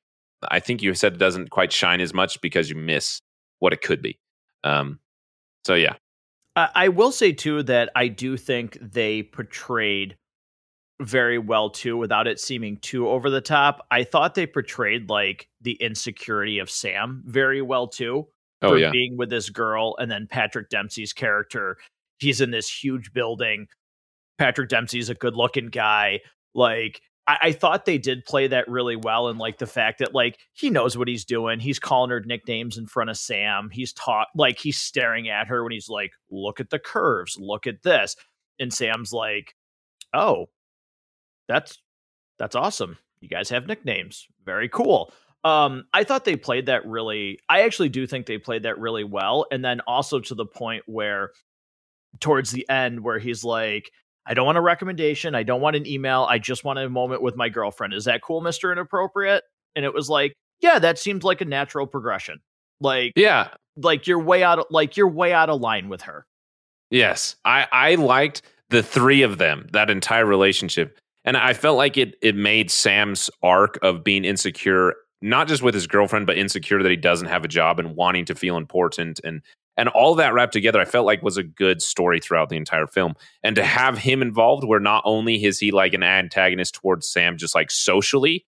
[0.49, 3.21] I think you said it doesn't quite shine as much because you miss
[3.59, 4.19] what it could be.
[4.63, 4.99] Um,
[5.65, 5.95] so yeah,
[6.55, 10.17] I will say too that I do think they portrayed
[11.01, 13.85] very well too without it seeming too over the top.
[13.89, 18.27] I thought they portrayed like the insecurity of Sam very well too.
[18.61, 21.77] Oh yeah, being with this girl, and then Patrick Dempsey's character.
[22.19, 23.67] He's in this huge building.
[24.37, 26.19] Patrick Dempsey's a good looking guy.
[26.53, 30.13] Like I, I, thought they did play that really well, and like the fact that
[30.13, 31.59] like he knows what he's doing.
[31.59, 33.69] He's calling her nicknames in front of Sam.
[33.71, 37.37] He's taught like he's staring at her when he's like, "Look at the curves.
[37.39, 38.15] Look at this,"
[38.59, 39.55] and Sam's like,
[40.13, 40.49] "Oh,
[41.47, 41.79] that's
[42.37, 42.97] that's awesome.
[43.21, 44.27] You guys have nicknames.
[44.45, 45.13] Very cool."
[45.43, 47.39] Um, I thought they played that really.
[47.47, 50.83] I actually do think they played that really well, and then also to the point
[50.85, 51.31] where
[52.19, 53.91] towards the end where he's like
[54.25, 55.35] I don't want a recommendation.
[55.35, 56.27] I don't want an email.
[56.29, 57.93] I just want a moment with my girlfriend.
[57.93, 58.71] Is that cool, Mr.
[58.71, 59.43] Inappropriate?
[59.75, 62.39] And it was like, yeah, that seems like a natural progression.
[62.79, 66.25] Like, yeah, like you're way out of, like you're way out of line with her.
[66.89, 67.35] Yes.
[67.45, 70.99] I I liked the three of them, that entire relationship.
[71.23, 75.75] And I felt like it it made Sam's arc of being insecure not just with
[75.75, 79.19] his girlfriend but insecure that he doesn't have a job and wanting to feel important
[79.23, 79.41] and
[79.81, 82.85] and all that wrapped together i felt like was a good story throughout the entire
[82.85, 87.09] film and to have him involved where not only is he like an antagonist towards
[87.09, 88.45] sam just like socially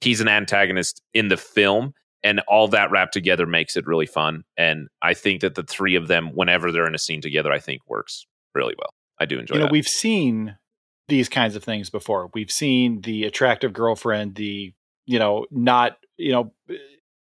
[0.00, 4.44] he's an antagonist in the film and all that wrapped together makes it really fun
[4.56, 7.58] and i think that the three of them whenever they're in a scene together i
[7.58, 8.24] think works
[8.54, 9.56] really well i do enjoy it.
[9.56, 9.72] you know that.
[9.72, 10.56] we've seen
[11.08, 14.72] these kinds of things before we've seen the attractive girlfriend the
[15.06, 16.52] you know not you know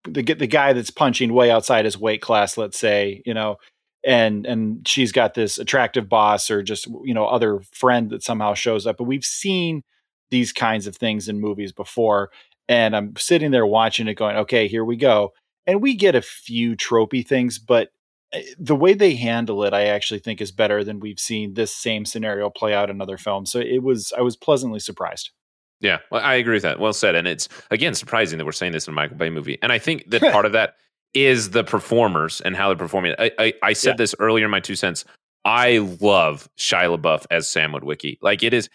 [0.07, 3.57] the the guy that's punching way outside his weight class, let's say, you know,
[4.05, 8.53] and and she's got this attractive boss or just you know other friend that somehow
[8.53, 8.97] shows up.
[8.97, 9.83] But we've seen
[10.31, 12.31] these kinds of things in movies before,
[12.67, 15.33] and I'm sitting there watching it, going, okay, here we go.
[15.65, 17.89] and we get a few tropey things, but
[18.33, 21.73] eh, the way they handle it, I actually think is better than we've seen this
[21.75, 23.51] same scenario play out in other films.
[23.51, 25.31] So it was, I was pleasantly surprised.
[25.79, 26.79] Yeah, well, I agree with that.
[26.79, 27.15] Well said.
[27.15, 29.59] And it's again surprising that we're saying this in a Michael Bay movie.
[29.61, 30.75] And I think that part of that
[31.13, 33.15] is the performers and how they're performing.
[33.17, 33.97] I, I, I said yeah.
[33.97, 35.05] this earlier in my two cents.
[35.45, 38.17] I love Shia LaBeouf as Sam Witwicky.
[38.21, 38.69] Like it is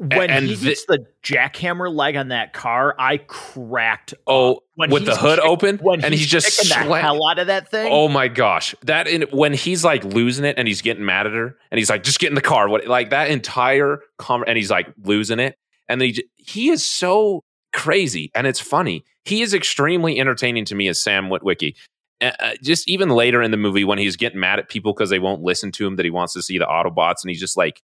[0.00, 4.14] when and he gets the, the jackhammer leg on that car, I cracked.
[4.26, 7.48] Oh, with the hood kick, open, when and he's, he's just the hell out of
[7.48, 7.86] that thing.
[7.92, 11.34] Oh my gosh, that in when he's like losing it and he's getting mad at
[11.34, 14.56] her, and he's like, "Just get in the car." What like that entire com- and
[14.56, 15.58] he's like losing it,
[15.90, 19.04] and he he is so crazy, and it's funny.
[19.24, 21.74] He is extremely entertaining to me as Sam Witwicky.
[22.22, 25.18] Uh, just even later in the movie when he's getting mad at people because they
[25.18, 27.82] won't listen to him that he wants to see the Autobots, and he's just like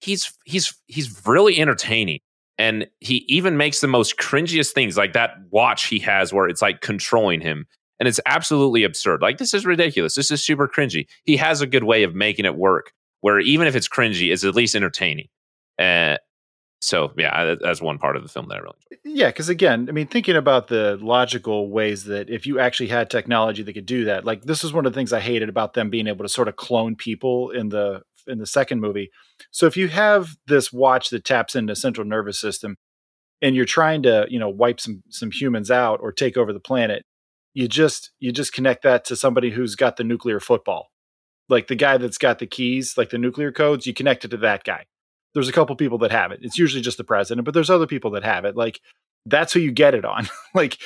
[0.00, 2.20] he's he's he's really entertaining
[2.58, 6.62] and he even makes the most cringiest things like that watch he has where it's
[6.62, 7.66] like controlling him
[7.98, 11.66] and it's absolutely absurd like this is ridiculous this is super cringy he has a
[11.66, 15.28] good way of making it work where even if it's cringy it's at least entertaining
[15.78, 16.16] uh,
[16.80, 19.86] so yeah that's one part of the film that i really enjoy yeah because again
[19.88, 23.86] i mean thinking about the logical ways that if you actually had technology that could
[23.86, 26.24] do that like this is one of the things i hated about them being able
[26.24, 29.10] to sort of clone people in the in the second movie.
[29.50, 32.76] So if you have this watch that taps into central nervous system
[33.42, 36.60] and you're trying to, you know, wipe some some humans out or take over the
[36.60, 37.04] planet,
[37.54, 40.88] you just you just connect that to somebody who's got the nuclear football.
[41.48, 44.36] Like the guy that's got the keys, like the nuclear codes, you connect it to
[44.38, 44.86] that guy.
[45.34, 46.40] There's a couple people that have it.
[46.42, 48.56] It's usually just the president, but there's other people that have it.
[48.56, 48.80] Like
[49.26, 50.28] that's who you get it on.
[50.54, 50.78] like,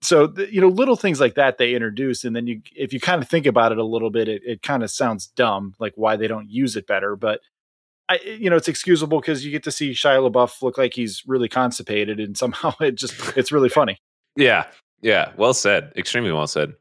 [0.00, 3.22] so you know, little things like that they introduce, and then you, if you kind
[3.22, 6.16] of think about it a little bit, it, it kind of sounds dumb, like why
[6.16, 7.16] they don't use it better.
[7.16, 7.40] But
[8.08, 11.22] I, you know, it's excusable because you get to see Shia LaBeouf look like he's
[11.26, 13.98] really constipated, and somehow it just it's really funny.
[14.36, 14.66] Yeah,
[15.02, 16.74] yeah, well said, extremely well said.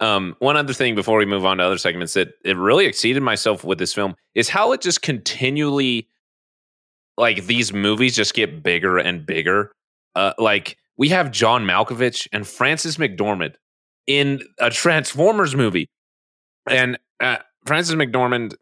[0.00, 3.20] Um, one other thing before we move on to other segments that it really exceeded
[3.22, 6.08] myself with this film is how it just continually
[7.18, 9.72] like these movies just get bigger and bigger
[10.18, 13.54] uh, like we have John Malkovich and Frances McDormand
[14.08, 15.88] in a Transformers movie,
[16.68, 18.54] and uh, Frances McDormand.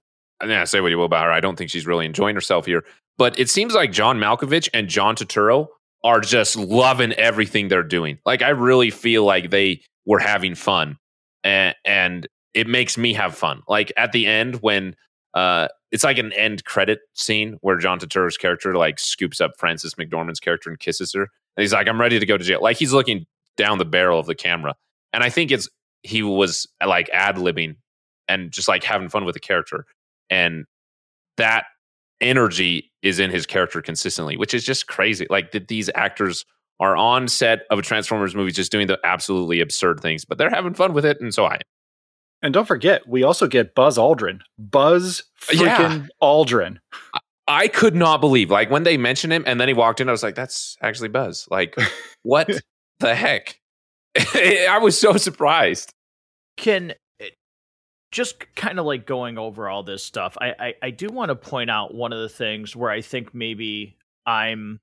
[0.47, 1.33] Yeah, say what you will about her.
[1.33, 2.85] I don't think she's really enjoying herself here,
[3.17, 5.69] but it seems like John Malkovich and John Turturro
[6.05, 8.19] are just loving everything they're doing.
[8.27, 10.99] Like I really feel like they were having fun,
[11.43, 13.63] and, and it makes me have fun.
[13.67, 14.95] Like at the end when
[15.33, 19.95] uh, it's like an end credit scene where John Turturro's character like scoops up Frances
[19.95, 21.23] McDormand's character and kisses her.
[21.23, 22.61] And he's like, I'm ready to go to jail.
[22.61, 23.25] Like he's looking
[23.57, 24.75] down the barrel of the camera.
[25.15, 25.71] And I think it's
[26.03, 27.77] he was like ad libbing
[28.29, 29.87] and just like having fun with the character.
[30.29, 30.67] And
[31.39, 31.65] that
[32.21, 35.27] energy is in his character consistently, which is just crazy.
[35.31, 36.45] Like that these actors
[36.79, 40.51] are on set of a Transformers movie just doing the absolutely absurd things, but they're
[40.51, 41.23] having fun with it.
[41.23, 41.61] And so I.
[42.43, 44.41] And don't forget, we also get Buzz Aldrin.
[44.59, 46.07] Buzz freaking yeah.
[46.23, 46.79] Aldrin.
[47.49, 50.13] I could not believe, like, when they mentioned him and then he walked in, I
[50.13, 51.47] was like, that's actually Buzz.
[51.51, 51.77] Like,
[52.23, 52.51] what
[53.01, 53.59] the heck?
[54.17, 55.93] I was so surprised.
[56.57, 57.29] Can eh,
[58.11, 61.37] just kind of like going over all this stuff, I, I, I do want to
[61.37, 64.81] point out one of the things where I think maybe I'm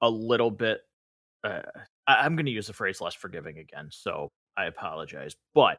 [0.00, 0.80] a little bit,
[1.42, 1.62] uh,
[2.06, 3.88] I, I'm going to use the phrase less forgiving again.
[3.90, 5.34] So I apologize.
[5.54, 5.78] But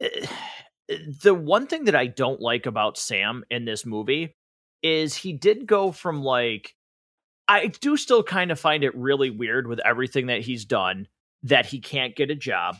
[0.00, 0.26] Eh,
[1.22, 4.34] the one thing that I don't like about Sam in this movie
[4.82, 6.74] is he did go from like
[7.46, 11.08] I do still kind of find it really weird with everything that he's done
[11.42, 12.76] that he can't get a job.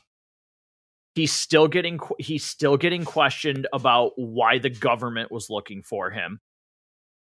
[1.14, 6.40] He's still getting he's still getting questioned about why the government was looking for him.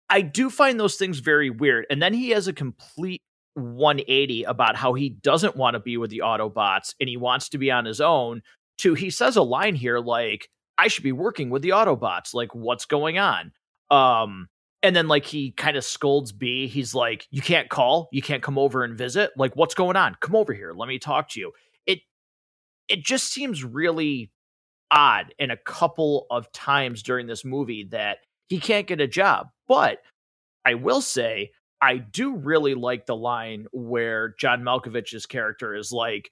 [0.09, 1.85] I do find those things very weird.
[1.89, 3.21] And then he has a complete
[3.53, 7.57] 180 about how he doesn't want to be with the Autobots and he wants to
[7.57, 8.41] be on his own
[8.79, 12.33] to he says a line here like I should be working with the Autobots.
[12.33, 13.51] Like, what's going on?
[13.91, 14.47] Um,
[14.81, 16.67] and then like he kind of scolds B.
[16.67, 18.07] He's like, "You can't call.
[18.11, 19.31] You can't come over and visit.
[19.35, 20.15] Like, what's going on?
[20.21, 20.73] Come over here.
[20.73, 21.51] Let me talk to you."
[21.85, 21.99] It
[22.87, 24.31] it just seems really
[24.91, 29.49] odd in a couple of times during this movie that he can't get a job.
[29.67, 29.99] But
[30.65, 31.51] I will say,
[31.81, 36.31] I do really like the line where John Malkovich's character is like,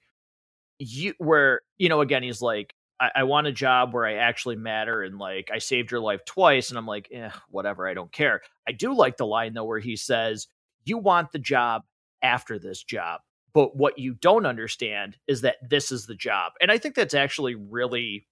[0.78, 4.56] you where you know again he's like I, I, want a job where I actually
[4.56, 8.10] matter and like I saved your life twice and I'm like eh, whatever I don't
[8.10, 8.40] care.
[8.66, 10.48] I do like the line though where he says
[10.84, 11.82] you want the job
[12.22, 13.20] after this job
[13.54, 17.14] but what you don't understand is that this is the job and I think that's
[17.14, 18.26] actually really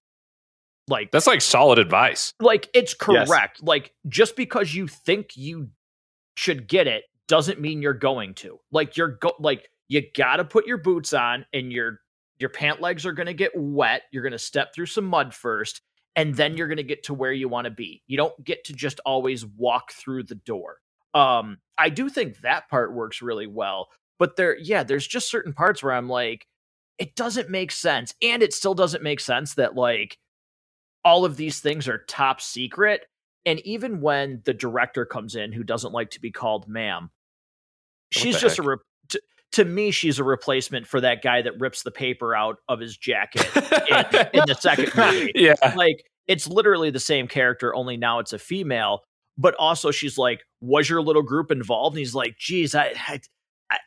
[0.87, 2.33] like that's like solid advice.
[2.39, 3.57] Like it's correct.
[3.59, 3.61] Yes.
[3.61, 5.69] Like just because you think you
[6.35, 8.59] should get it doesn't mean you're going to.
[8.71, 11.99] Like you're go like you got to put your boots on and you're
[12.39, 14.03] your pant legs are going to get wet.
[14.11, 15.81] You're going to step through some mud first,
[16.15, 18.03] and then you're going to get to where you want to be.
[18.07, 20.77] You don't get to just always walk through the door.
[21.13, 23.87] Um, I do think that part works really well,
[24.19, 26.47] but there, yeah, there's just certain parts where I'm like,
[26.97, 30.17] it doesn't make sense, and it still doesn't make sense that like
[31.03, 33.05] all of these things are top secret.
[33.45, 37.11] And even when the director comes in, who doesn't like to be called ma'am,
[38.11, 38.65] she's just heck?
[38.65, 38.77] a re-
[39.57, 42.97] to, me, she's a replacement for that guy that rips the paper out of his
[42.97, 45.31] jacket in, in the second movie.
[45.35, 49.01] Yeah, like it's literally the same character, only now it's a female.
[49.37, 53.19] But also, she's like, "Was your little group involved?" And he's like, "Geez, I, I,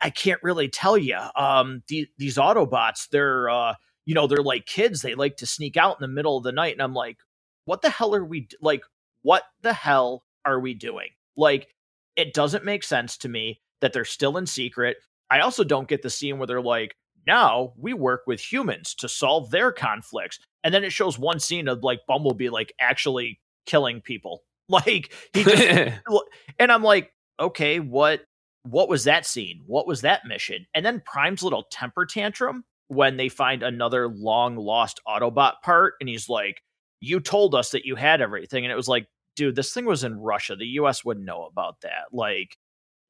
[0.01, 1.17] I can't really tell you.
[1.35, 5.01] Um, the, these Autobots, they're, uh, you know, they're like kids.
[5.01, 7.17] They like to sneak out in the middle of the night." And I'm like,
[7.65, 8.83] "What the hell are we like?
[9.23, 11.09] What the hell are we doing?
[11.35, 11.67] Like,
[12.15, 14.97] it doesn't make sense to me that they're still in secret.
[15.31, 19.07] I also don't get the scene where they're like, now we work with humans to
[19.07, 20.39] solve their conflicts.
[20.63, 24.43] And then it shows one scene of like Bumblebee like actually killing people.
[24.69, 25.67] Like he just
[26.59, 27.11] and I'm like,
[27.41, 28.21] okay, what
[28.63, 29.63] what was that scene?
[29.65, 30.65] What was that mission?
[30.73, 36.07] And then Prime's little temper tantrum when they find another long lost Autobot part and
[36.07, 36.61] he's like,
[37.01, 38.63] You told us that you had everything.
[38.63, 40.55] And it was like, dude, this thing was in Russia.
[40.55, 42.05] The US wouldn't know about that.
[42.13, 42.55] Like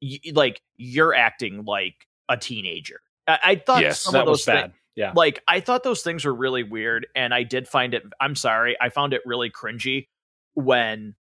[0.02, 1.94] y- like you're acting like
[2.32, 3.00] a teenager.
[3.26, 4.72] I, I thought yes, some of those bad.
[4.96, 5.12] yeah.
[5.14, 8.76] Like I thought those things were really weird and I did find it I'm sorry,
[8.80, 10.08] I found it really cringy
[10.54, 11.14] when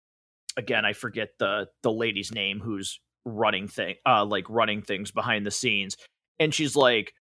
[0.57, 5.45] again, I forget the the lady's name who's running thing uh like running things behind
[5.45, 5.97] the scenes
[6.39, 7.14] and she's like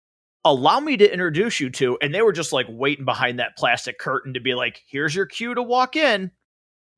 [0.45, 3.99] allow me to introduce you to and they were just like waiting behind that plastic
[3.99, 6.30] curtain to be like here's your cue to walk in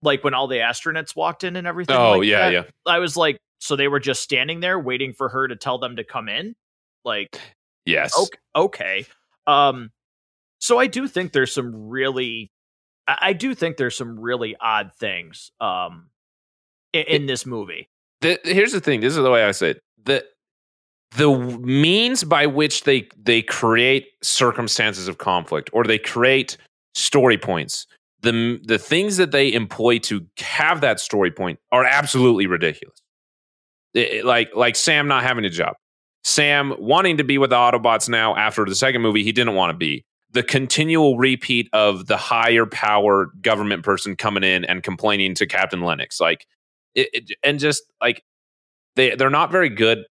[0.03, 2.53] like when all the astronauts walked in and everything oh like yeah that.
[2.53, 5.79] yeah i was like so they were just standing there waiting for her to tell
[5.79, 6.55] them to come in
[7.05, 7.41] like
[7.85, 8.17] yes.
[8.19, 9.07] Okay, okay.
[9.47, 9.91] um
[10.61, 12.51] so i do think there's some really
[13.07, 16.09] i do think there's some really odd things um
[16.93, 17.89] in, in this movie.
[18.21, 19.83] The, here's the thing this is the way i say it.
[20.05, 20.25] The
[21.17, 21.31] the
[21.61, 26.57] means by which they they create circumstances of conflict or they create
[26.95, 27.87] story points
[28.23, 33.01] the the things that they employ to have that story point are absolutely ridiculous.
[33.95, 35.77] It, like like sam not having a job
[36.29, 39.71] sam wanting to be with the autobots now after the second movie he didn't want
[39.71, 45.35] to be the continual repeat of the higher power government person coming in and complaining
[45.35, 46.47] to captain lennox like
[46.95, 48.23] it, it, and just like
[48.97, 50.05] they they're not very good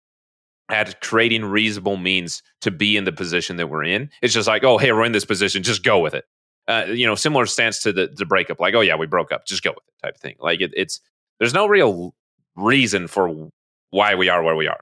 [0.69, 4.09] at creating reasonable means to be in the position that we're in.
[4.21, 6.25] It's just like, oh, hey, we're in this position, just go with it.
[6.67, 9.45] Uh, you know, similar stance to the the breakup, like, oh yeah, we broke up,
[9.45, 10.35] just go with it, type of thing.
[10.39, 10.99] Like it, it's
[11.39, 12.15] there's no real
[12.55, 13.51] reason for
[13.91, 14.79] why we are where we are.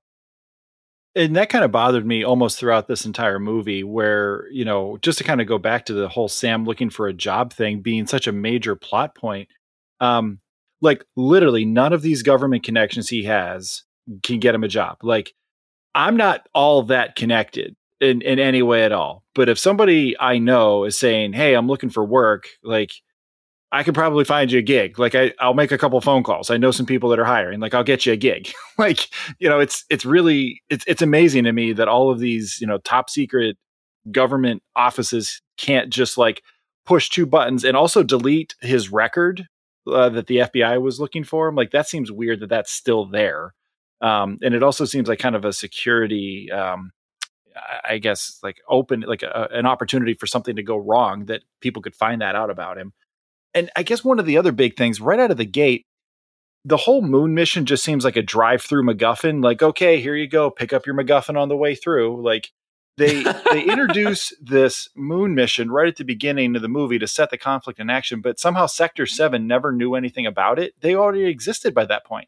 [1.15, 5.19] And that kind of bothered me almost throughout this entire movie, where, you know, just
[5.19, 8.07] to kind of go back to the whole Sam looking for a job thing being
[8.07, 9.47] such a major plot point.
[9.99, 10.39] Um,
[10.81, 13.83] like literally none of these government connections he has
[14.21, 14.97] can get him a job.
[15.01, 15.33] Like
[15.95, 19.23] I'm not all that connected in, in any way at all.
[19.33, 22.91] But if somebody I know is saying, Hey, I'm looking for work, like
[23.73, 24.99] I could probably find you a gig.
[24.99, 26.51] Like I, I'll make a couple phone calls.
[26.51, 27.59] I know some people that are hiring.
[27.59, 28.51] Like I'll get you a gig.
[28.77, 29.09] like,
[29.39, 32.67] you know, it's it's really it's it's amazing to me that all of these, you
[32.67, 33.57] know, top secret
[34.11, 36.43] government offices can't just like
[36.85, 39.47] push two buttons and also delete his record
[39.87, 41.55] uh, that the FBI was looking for him.
[41.55, 43.55] Like that seems weird that that's still there.
[44.01, 46.91] Um, and it also seems like kind of a security, um,
[47.87, 51.81] I guess, like open, like a, an opportunity for something to go wrong that people
[51.81, 52.93] could find that out about him.
[53.53, 55.85] And I guess one of the other big things right out of the gate,
[56.65, 59.43] the whole moon mission just seems like a drive-through MacGuffin.
[59.43, 62.23] Like, okay, here you go, pick up your MacGuffin on the way through.
[62.23, 62.49] Like,
[62.97, 67.29] they they introduce this moon mission right at the beginning of the movie to set
[67.29, 69.15] the conflict in action, but somehow Sector mm-hmm.
[69.15, 70.73] Seven never knew anything about it.
[70.81, 72.27] They already existed by that point.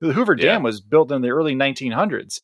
[0.00, 0.52] The Hoover yeah.
[0.52, 2.40] Dam was built in the early 1900s.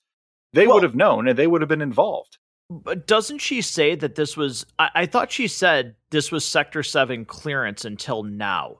[0.52, 2.38] They well, would have known, and they would have been involved.
[2.68, 4.66] But doesn't she say that this was?
[4.78, 8.78] I, I thought she said this was Sector Seven clearance until now.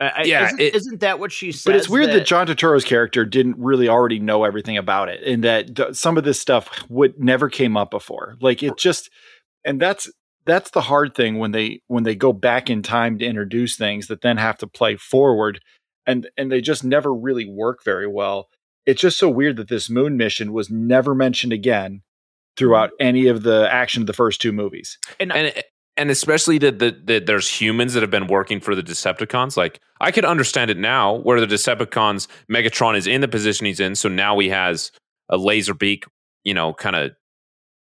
[0.00, 1.70] I, yeah, isn't, it, isn't, that what she said?
[1.70, 5.22] But it's weird that, that, John Turturro's character didn't really already know everything about it,
[5.22, 8.36] and that th- some of this stuff would never came up before.
[8.40, 9.08] Like it just,
[9.64, 10.10] and that's
[10.44, 14.08] that's the hard thing when they when they go back in time to introduce things
[14.08, 15.60] that then have to play forward,
[16.06, 18.48] and and they just never really work very well.
[18.84, 22.02] It's just so weird that this moon mission was never mentioned again
[22.56, 24.98] throughout any of the action of the first two movies.
[25.18, 25.52] And, and
[25.96, 29.56] and especially that the, the, there's humans that have been working for the Decepticons.
[29.56, 33.80] Like I could understand it now, where the Decepticons Megatron is in the position he's
[33.80, 34.90] in, so now he has
[35.28, 36.04] a Laserbeak,
[36.42, 37.12] you know, kind of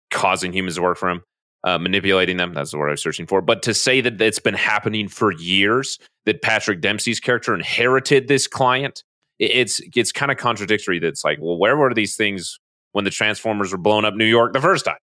[0.09, 1.21] causing humans to work for him.
[1.63, 2.53] uh, manipulating them.
[2.53, 3.41] That's the word I was searching for.
[3.41, 8.47] But to say that it's been happening for years, that Patrick Dempsey's character inherited this
[8.47, 9.03] client,
[9.39, 10.99] it, it's it's kind of contradictory.
[10.99, 12.59] That's like, well, where were these things
[12.91, 14.97] when the Transformers were blowing up New York the first time?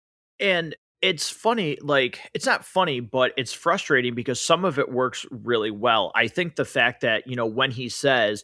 [0.41, 5.27] And it's funny, like it's not funny, but it's frustrating because some of it works
[5.31, 6.11] really well.
[6.15, 8.43] I think the fact that you know when he says,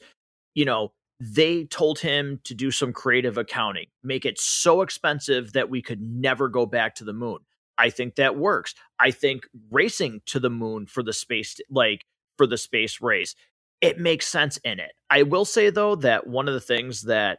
[0.54, 5.70] you know, they told him to do some creative accounting, make it so expensive that
[5.70, 7.38] we could never go back to the moon.
[7.78, 8.74] I think that works.
[8.98, 12.04] I think racing to the moon for the space, like
[12.36, 13.34] for the space race,
[13.80, 14.92] it makes sense in it.
[15.08, 17.38] I will say though that one of the things that,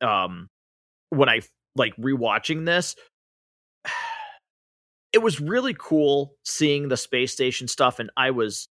[0.00, 0.48] um,
[1.10, 1.40] when I
[1.74, 2.96] like rewatching this,
[5.12, 8.68] it was really cool seeing the space station stuff, and I was,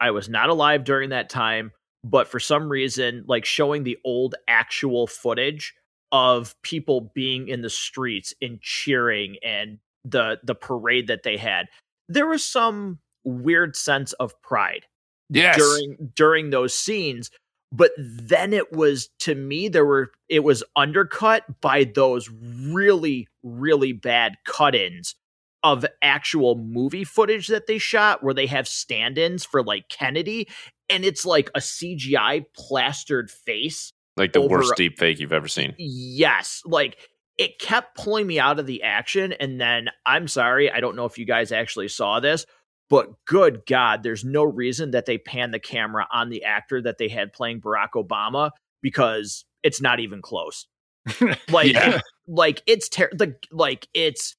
[0.00, 1.72] I was not alive during that time,
[2.04, 5.74] but for some reason, like showing the old actual footage
[6.12, 11.66] of people being in the streets and cheering and the the parade that they had,
[12.08, 14.86] there was some weird sense of pride
[15.30, 15.56] yes.
[15.56, 17.30] during during those scenes.
[17.72, 23.92] But then it was to me there were it was undercut by those really really
[23.92, 25.14] bad cut-ins
[25.62, 30.48] of actual movie footage that they shot where they have stand-ins for like Kennedy
[30.88, 35.74] and it's like a CGI plastered face like the worst deep fake you've ever seen.
[35.78, 36.96] Yes, like
[37.36, 39.32] it kept pulling me out of the action.
[39.34, 42.46] And then I'm sorry, I don't know if you guys actually saw this,
[42.88, 46.98] but good God, there's no reason that they pan the camera on the actor that
[46.98, 48.50] they had playing Barack Obama
[48.82, 50.66] because it's not even close.
[51.50, 52.00] like, yeah.
[52.26, 54.36] like it's ter- the like it's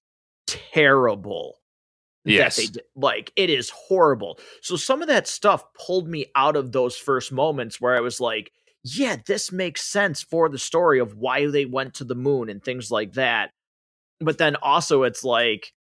[0.48, 1.60] terrible.
[2.24, 4.40] Yes, they like it is horrible.
[4.62, 8.20] So some of that stuff pulled me out of those first moments where I was
[8.20, 8.52] like,
[8.84, 12.64] yeah, this makes sense for the story of why they went to the moon and
[12.64, 13.52] things like that.
[14.20, 15.74] But then also, it's like,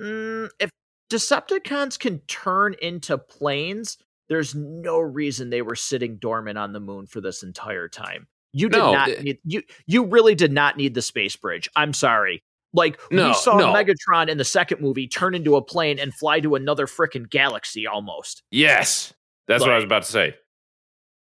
[0.00, 0.70] mm, if
[1.10, 3.98] Decepticons can turn into planes,
[4.28, 8.26] there's no reason they were sitting dormant on the moon for this entire time.
[8.52, 11.68] You did no, not it, need you you really did not need the space bridge.
[11.76, 12.42] I'm sorry.
[12.72, 13.72] Like no, we saw no.
[13.72, 17.86] Megatron in the second movie turn into a plane and fly to another freaking galaxy
[17.86, 18.42] almost.
[18.50, 19.12] Yes.
[19.46, 20.34] That's like, what I was about to say.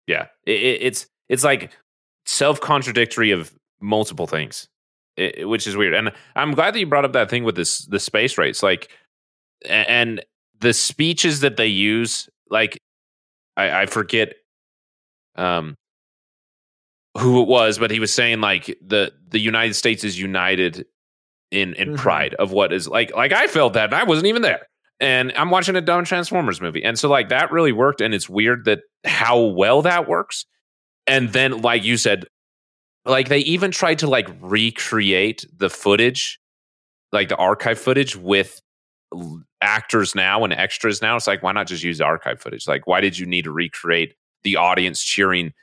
[0.07, 0.51] Yeah, it,
[0.82, 1.71] it's it's like
[2.25, 4.67] self contradictory of multiple things,
[5.17, 5.93] it, which is weird.
[5.93, 8.91] And I'm glad that you brought up that thing with this the space race, like,
[9.66, 10.24] and
[10.59, 12.30] the speeches that they use.
[12.49, 12.82] Like,
[13.55, 14.34] I, I forget,
[15.36, 15.76] um,
[17.18, 20.86] who it was, but he was saying like the the United States is united
[21.49, 21.97] in in mm-hmm.
[21.97, 24.68] pride of what is like like I felt that and I wasn't even there
[25.01, 26.84] and I'm watching a dumb Transformers movie.
[26.84, 28.01] And so like that really worked.
[28.01, 30.45] And it's weird that how well that works.
[31.07, 32.26] And then, like you said,
[33.03, 36.39] like they even tried to like recreate the footage,
[37.12, 38.62] like the archive footage with
[39.62, 41.16] actors now and extras now.
[41.16, 42.68] It's like, why not just use archive footage?
[42.68, 45.53] Like, why did you need to recreate the audience cheering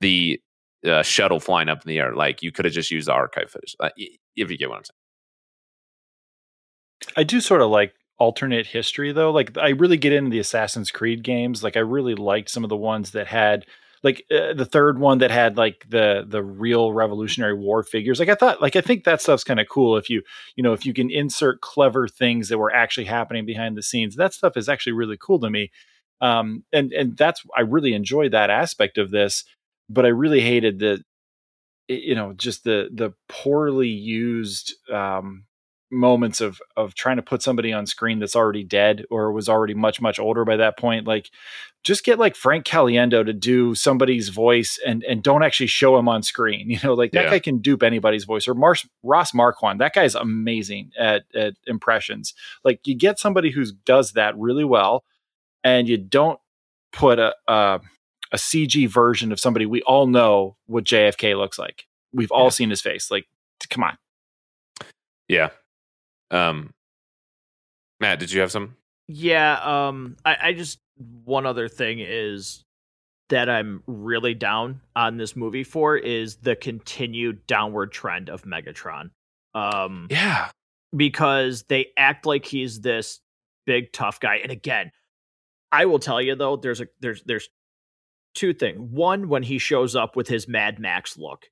[0.00, 0.40] the
[0.84, 2.14] uh, shuttle flying up in the air?
[2.14, 3.74] Like, you could have just used the archive footage,
[4.36, 4.94] if you get what I'm saying.
[7.16, 9.30] I do sort of like alternate history though.
[9.30, 11.62] Like I really get into the Assassin's Creed games.
[11.62, 13.64] Like I really liked some of the ones that had
[14.02, 18.20] like uh, the third one that had like the the real Revolutionary War figures.
[18.20, 20.22] Like I thought, like I think that stuff's kind of cool if you
[20.56, 24.16] you know if you can insert clever things that were actually happening behind the scenes.
[24.16, 25.70] That stuff is actually really cool to me.
[26.20, 29.44] Um, and and that's I really enjoyed that aspect of this,
[29.88, 31.02] but I really hated the
[31.88, 35.44] you know just the the poorly used um
[35.90, 39.74] moments of of trying to put somebody on screen that's already dead or was already
[39.74, 41.30] much much older by that point like
[41.82, 46.08] just get like Frank Caliendo to do somebody's voice and and don't actually show him
[46.08, 47.30] on screen you know like that yeah.
[47.30, 52.34] guy can dupe anybody's voice or Mars, Ross Marquand that guy's amazing at at impressions
[52.64, 55.04] like you get somebody who does that really well
[55.64, 56.38] and you don't
[56.92, 57.80] put a a,
[58.32, 62.50] a CG version of somebody we all know what JFK looks like we've all yeah.
[62.50, 63.26] seen his face like
[63.70, 63.96] come on
[65.28, 65.48] yeah
[66.30, 66.72] um,
[68.00, 68.76] Matt, did you have some?
[69.06, 69.58] Yeah.
[69.62, 70.78] Um, I, I just
[71.24, 72.64] one other thing is
[73.28, 79.10] that I'm really down on this movie for is the continued downward trend of Megatron.
[79.54, 80.50] Um, yeah,
[80.96, 83.20] because they act like he's this
[83.66, 84.92] big tough guy, and again,
[85.72, 87.48] I will tell you though, there's a there's there's
[88.34, 88.78] two things.
[88.78, 91.46] One, when he shows up with his Mad Max look,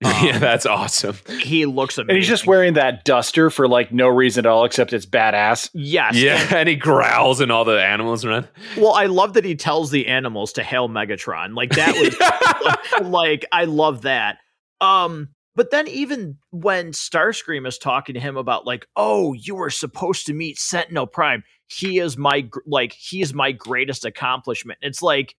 [0.04, 1.16] Um, yeah, that's awesome.
[1.40, 2.10] He looks amazing.
[2.10, 5.70] And he's just wearing that duster for like no reason at all, except it's badass.
[5.72, 6.16] Yes.
[6.16, 8.46] Yeah, and, and he growls and all the animals run.
[8.76, 11.54] Well, I love that he tells the animals to hail Megatron.
[11.54, 14.38] Like that was like, like I love that.
[14.80, 19.70] Um but then even when Starscream is talking to him about like, oh, you were
[19.70, 21.44] supposed to meet Sentinel Prime.
[21.68, 24.80] He is my like he is my greatest accomplishment.
[24.82, 25.36] It's like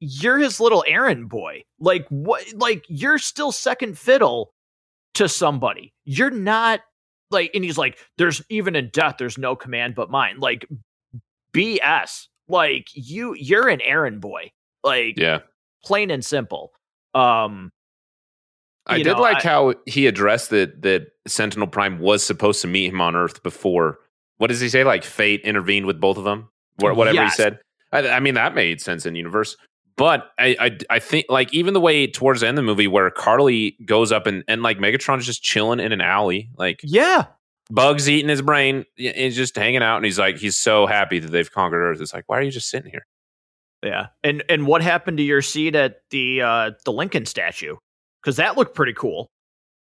[0.00, 1.64] you're his little errand boy.
[1.80, 4.52] Like what like you're still second fiddle
[5.14, 5.92] to somebody.
[6.04, 6.80] You're not
[7.30, 10.38] like and he's like, there's even in death, there's no command but mine.
[10.38, 10.66] Like
[11.52, 12.26] BS.
[12.48, 14.50] Like you you're an errand boy.
[14.84, 15.40] Like Yeah.
[15.84, 16.72] plain and simple.
[17.14, 17.70] Um
[18.86, 22.68] I did know, like I- how he addressed that that Sentinel Prime was supposed to
[22.68, 23.98] meet him on Earth before.
[24.38, 24.84] What does he say?
[24.84, 26.48] Like fate intervened with both of them.
[26.78, 27.36] Whatever Yes.
[27.36, 27.58] he said.
[27.92, 29.56] I, I mean, that made sense in universe.
[29.98, 32.86] But I, I I think like even the way towards the end of the movie
[32.86, 37.26] where Carly goes up and and like Megatron's just chilling in an alley, like yeah.
[37.68, 41.32] bugs eating his brain, and just hanging out, and he's like he's so happy that
[41.32, 42.00] they've conquered Earth.
[42.00, 43.06] It's like why are you just sitting here?
[43.82, 44.06] Yeah.
[44.22, 47.74] And and what happened to your seat at the uh the Lincoln statue?
[48.24, 49.32] Cuz that looked pretty cool.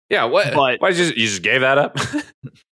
[0.09, 0.51] Yeah, what?
[0.51, 1.95] But- why you just you just gave that up?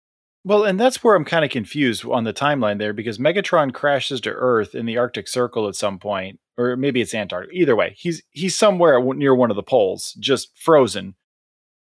[0.45, 4.21] Well, and that's where I'm kind of confused on the timeline there because Megatron crashes
[4.21, 7.57] to Earth in the Arctic Circle at some point, or maybe it's Antarctica.
[7.57, 11.15] Either way, he's he's somewhere near one of the poles, just frozen.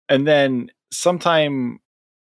[0.07, 1.79] And then sometime,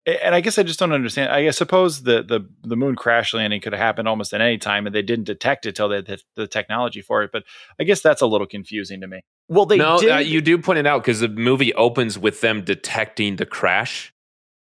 [0.07, 1.31] and I guess I just don't understand.
[1.31, 4.87] I suppose the the the moon crash landing could have happened almost at any time,
[4.87, 7.31] and they didn't detect it till they had the, the technology for it.
[7.31, 7.45] But
[7.79, 9.21] I guess that's a little confusing to me.
[9.49, 12.41] Well, they no, did uh, you do point it out because the movie opens with
[12.41, 14.15] them detecting the crash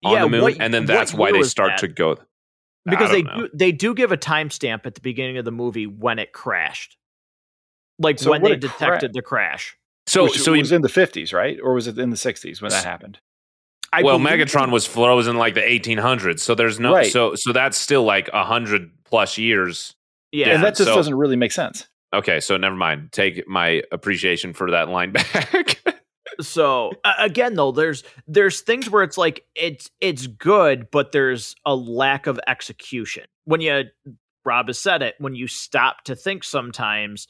[0.04, 1.80] on Yeah, the moon, what- and then that's why they start that?
[1.82, 2.18] to go.
[2.86, 3.44] because they don't know.
[3.48, 6.98] do they do give a timestamp at the beginning of the movie when it crashed.
[8.00, 9.78] Like So when they a cra- detected the crash.
[10.08, 11.60] So, Which so he, was in the 50s, right?
[11.62, 13.20] Or was it in the 60s when that happened?
[13.94, 17.12] I well, believe- Megatron was frozen like the 1800s, so there's no, Right.
[17.12, 19.96] so so that's still like a hundred plus years.
[20.32, 20.50] Yeah.
[20.50, 21.88] and that just so- doesn't really make sense.
[22.14, 23.12] Okay, so never mind.
[23.12, 25.80] Take my appreciation for that line back.
[26.42, 31.56] So uh, again though there's there's things where it's like it's it's good but there's
[31.66, 33.26] a lack of execution.
[33.46, 33.84] When you
[34.46, 37.28] rob has said it when you stop to think sometimes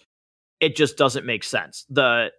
[0.59, 1.85] it just doesn't make sense.
[1.89, 2.31] The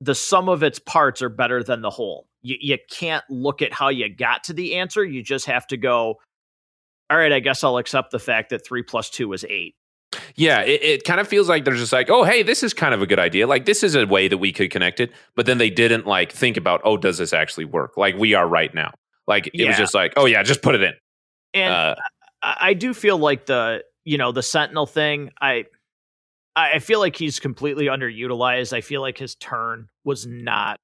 [0.00, 2.26] the sum of its parts are better than the whole.
[2.42, 5.04] You, you can't look at how you got to the answer.
[5.04, 6.18] You just have to go
[7.10, 9.74] all right i guess i'll accept the fact that three plus two is eight
[10.36, 12.94] yeah, it, it kind of feels like they're just like, oh, hey, this is kind
[12.94, 13.46] of a good idea.
[13.46, 16.32] Like this is a way that we could connect it, but then they didn't like
[16.32, 17.96] think about, oh, does this actually work?
[17.96, 18.92] Like we are right now.
[19.26, 19.68] Like it Yeah.
[19.68, 20.94] was just like, oh yeah, just put it in.
[21.54, 21.94] and Uh,
[22.42, 25.30] I do feel like the you know the Sentinel thing.
[25.40, 25.66] I
[26.56, 28.72] I I feel like he's completely underutilized.
[28.72, 30.78] I feel like his turn was not.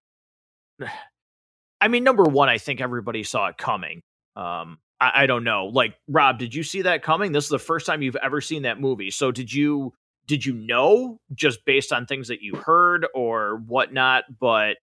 [1.81, 4.01] I mean, number one, I think everybody saw it coming.
[4.35, 5.67] Um, I, I don't know.
[5.67, 7.33] Like Rob, did you see that coming?
[7.33, 9.11] This is the first time you've ever seen that movie.
[9.11, 9.93] So did you?
[10.27, 14.25] Did you know just based on things that you heard or whatnot?
[14.41, 14.79] But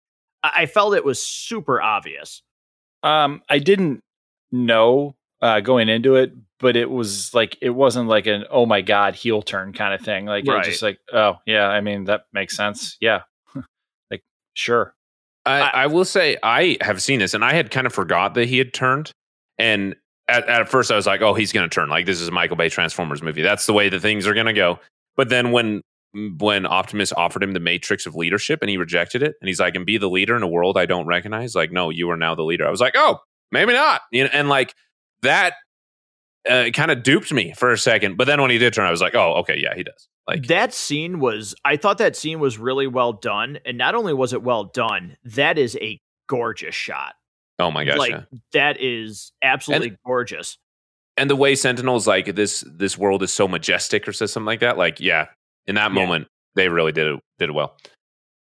[0.43, 2.41] I, I felt it was super obvious.
[3.03, 4.01] Um, I didn't
[4.51, 8.81] know uh, going into it, but it was like it wasn't like an oh my
[8.81, 10.25] god heel turn kind of thing.
[10.25, 10.59] Like Right.
[10.59, 12.97] it's just like oh yeah, I mean that makes sense.
[12.99, 13.21] Yeah,
[14.11, 14.23] like
[14.55, 14.93] sure.
[15.45, 18.33] I, I- I will say I have seen this, and I had kind of forgot
[18.33, 19.11] that he had turned.
[19.59, 19.95] And
[20.27, 21.89] at, at first, I was like, "Oh, he's going to turn.
[21.89, 23.41] Like this is a Michael Bay Transformers movie.
[23.41, 24.79] That's the way that things are going to go."
[25.15, 25.81] But then when
[26.37, 29.75] when Optimus offered him the matrix of leadership and he rejected it, and he's like,
[29.75, 32.35] "And be the leader in a world I don't recognize." Like, no, you are now
[32.35, 32.65] the leader.
[32.65, 33.19] I was like, "Oh,
[33.51, 34.73] maybe not." You know, and like
[35.21, 35.53] that
[36.49, 38.17] uh, kind of duped me for a second.
[38.17, 40.45] But then when he did turn, I was like, "Oh, okay, yeah, he does." Like,
[40.47, 43.59] that scene was I thought that scene was really well done.
[43.65, 47.15] And not only was it well done, that is a gorgeous shot.
[47.59, 48.21] Oh my gosh, like yeah.
[48.53, 50.57] that is absolutely gorgeous.
[51.17, 54.77] and the way Sentinel's like this this world is so majestic or something like that.
[54.77, 55.27] Like, yeah,
[55.67, 55.95] in that Yeah.
[55.95, 57.77] moment, they really did it did it well.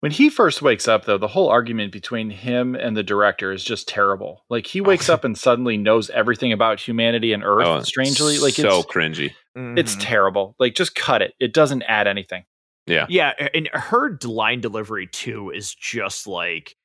[0.02, 3.66] When he first wakes up, though, the whole argument between him and the director is
[3.66, 4.46] just terrible.
[4.50, 7.66] Like he wakes up and suddenly knows everything about humanity and Earth.
[7.68, 9.32] Oh, strangely, like it's so it's cringy.
[9.56, 10.00] it's Mhm.
[10.02, 10.56] terrible.
[10.58, 11.34] Like just cut it.
[11.42, 12.46] It doesn't add anything.
[12.88, 16.76] Yeah, yeah, and her line delivery too is just like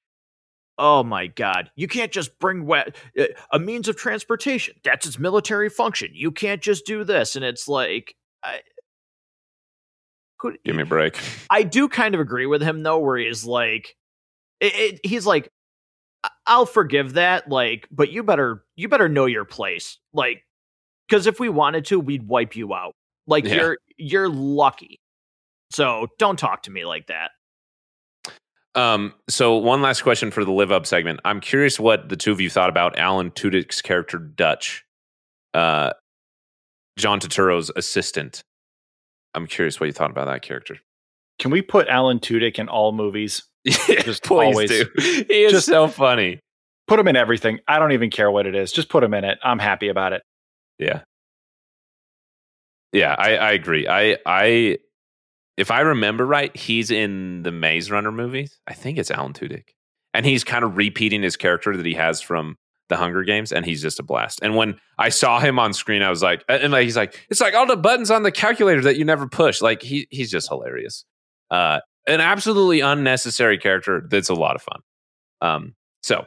[0.76, 1.70] Oh my God!
[1.76, 4.74] You can't just bring we- uh, a means of transportation.
[4.82, 6.10] That's its military function.
[6.14, 8.60] You can't just do this, and it's like, I,
[10.38, 11.16] could give me a break.
[11.48, 13.96] I do kind of agree with him though, where he's like,
[14.60, 15.48] it, it, he's like,
[16.24, 20.42] "I- I'll forgive that, like, but you better you better know your place, like,
[21.08, 22.94] because if we wanted to, we'd wipe you out.
[23.26, 23.54] Like Yeah.
[23.54, 24.98] you're you're lucky,
[25.70, 27.30] so don't talk to me like that.
[28.74, 31.20] Um, so one last question for the live up segment.
[31.24, 34.84] I'm curious what the two of you thought about Alan Tudyk's character Dutch,
[35.52, 35.92] uh,
[36.98, 38.42] John Turturro's assistant.
[39.34, 40.78] I'm curious what you thought about that character.
[41.38, 43.42] Can we put Alan Tudyk in all movies?
[43.66, 44.86] Just Please always do.
[44.98, 46.38] He is just so funny.
[46.86, 47.60] Put him in everything.
[47.66, 48.72] I don't even care what it is.
[48.72, 49.38] Just put him in it.
[49.42, 50.22] I'm happy about it.
[50.78, 51.00] Yeah.
[52.92, 53.88] Yeah, I, I agree.
[53.88, 54.78] I I
[55.56, 58.58] if I remember right, he's in the Maze Runner movies.
[58.66, 59.68] I think it's Alan Tudyk.
[60.12, 62.56] And he's kind of repeating his character that he has from
[62.88, 64.40] the Hunger Games, and he's just a blast.
[64.42, 67.40] And when I saw him on screen, I was like, and like he's like, it's
[67.40, 69.62] like all the buttons on the calculator that you never push.
[69.62, 71.04] Like he he's just hilarious.
[71.50, 74.80] Uh, an absolutely unnecessary character that's a lot of fun.
[75.40, 76.26] Um, so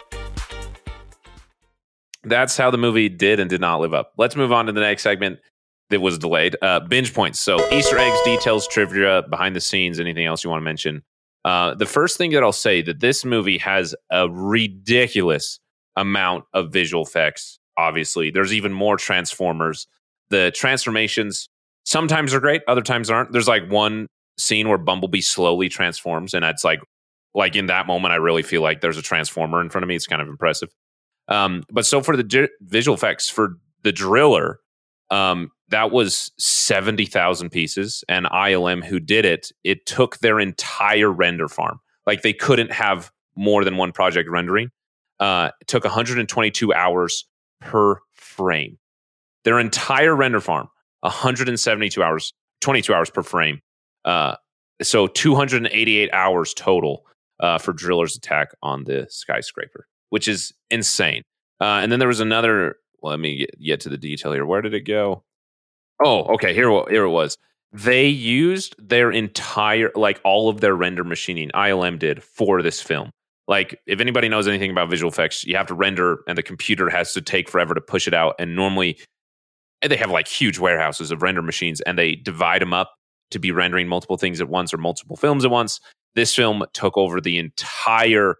[2.23, 4.13] that's how the movie did and did not live up.
[4.17, 5.39] Let's move on to the next segment
[5.89, 6.55] that was delayed.
[6.61, 7.39] Uh, binge points.
[7.39, 11.03] So Easter eggs, details, trivia, behind the scenes, anything else you want to mention.
[11.43, 15.59] Uh, the first thing that I'll say that this movie has a ridiculous
[15.95, 17.59] amount of visual effects.
[17.77, 19.87] Obviously, there's even more Transformers.
[20.29, 21.49] The transformations
[21.83, 23.31] sometimes are great, other times aren't.
[23.31, 24.07] There's like one
[24.37, 26.79] scene where Bumblebee slowly transforms, and it's like,
[27.33, 29.95] like in that moment, I really feel like there's a transformer in front of me.
[29.95, 30.69] It's kind of impressive.
[31.31, 34.59] Um, but so for the di- visual effects for the driller,
[35.09, 38.03] um, that was 70,000 pieces.
[38.09, 41.79] And ILM, who did it, it took their entire render farm.
[42.05, 44.71] Like they couldn't have more than one project rendering.
[45.19, 47.25] Uh, it took 122 hours
[47.61, 48.77] per frame.
[49.45, 50.67] Their entire render farm,
[50.99, 53.61] 172 hours, 22 hours per frame.
[54.03, 54.35] Uh,
[54.81, 57.05] so 288 hours total
[57.39, 61.23] uh, for Driller's attack on the skyscraper which is insane.
[61.59, 62.75] Uh, and then there was another.
[63.01, 64.45] Well, let me get, get to the detail here.
[64.45, 65.23] Where did it go?
[66.03, 66.53] Oh, okay.
[66.53, 67.37] Here, here it was.
[67.73, 73.11] They used their entire, like all of their render machining, ILM did for this film.
[73.47, 76.89] Like, if anybody knows anything about visual effects, you have to render, and the computer
[76.89, 78.35] has to take forever to push it out.
[78.39, 78.99] And normally,
[79.81, 82.93] they have like huge warehouses of render machines, and they divide them up
[83.31, 85.79] to be rendering multiple things at once or multiple films at once.
[86.13, 88.35] This film took over the entire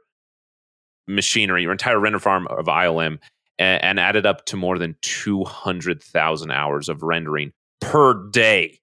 [1.08, 3.20] machinery, your entire render farm of ILM,
[3.60, 8.80] and, and added up to more than 200,000 hours of rendering per day.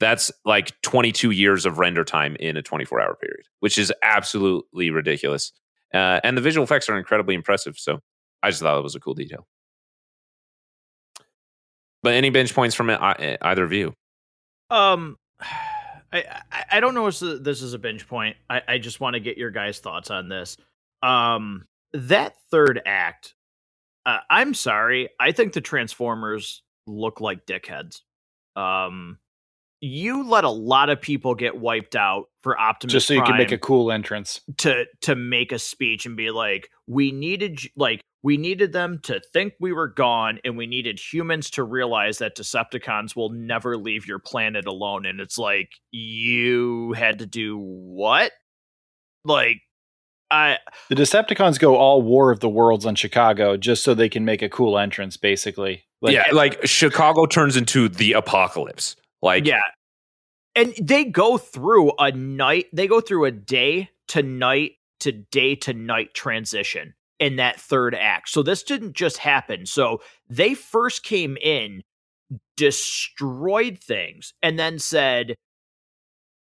[0.00, 4.90] That's like 22 years of render time in a 24 hour period, which is absolutely
[4.90, 5.52] ridiculous.
[5.94, 7.78] Uh, and the visual effects are incredibly impressive.
[7.78, 8.00] So
[8.42, 9.46] I just thought it was a cool detail.
[12.02, 13.94] But any binge points from either of you?
[14.70, 15.16] Um,
[16.14, 18.36] I I don't know if this is a binge point.
[18.50, 20.58] I, I just want to get your guys' thoughts on this.
[21.02, 23.34] Um, that third act,
[24.06, 28.00] uh, I'm sorry, I think the Transformers look like dickheads.
[28.56, 29.18] Um,
[29.80, 33.36] you let a lot of people get wiped out for Optimus just so you can
[33.36, 38.00] make a cool entrance to to make a speech and be like, we needed like
[38.22, 42.36] we needed them to think we were gone, and we needed humans to realize that
[42.36, 45.04] Decepticons will never leave your planet alone.
[45.04, 48.30] And it's like you had to do what?
[49.24, 49.62] Like
[50.32, 54.24] I the Decepticons go all War of the Worlds on Chicago just so they can
[54.24, 55.84] make a cool entrance, basically.
[56.00, 58.96] Like, yeah, like Chicago turns into the apocalypse.
[59.20, 59.60] Like yeah,
[60.56, 62.66] and they go through a night.
[62.72, 67.94] They go through a day to night to day to night transition in that third
[67.94, 68.28] act.
[68.28, 69.66] So this didn't just happen.
[69.66, 71.82] So they first came in,
[72.56, 75.36] destroyed things, and then said,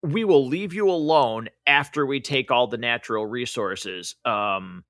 [0.03, 4.15] we will leave you alone after we take all the natural resources.
[4.25, 4.85] Um,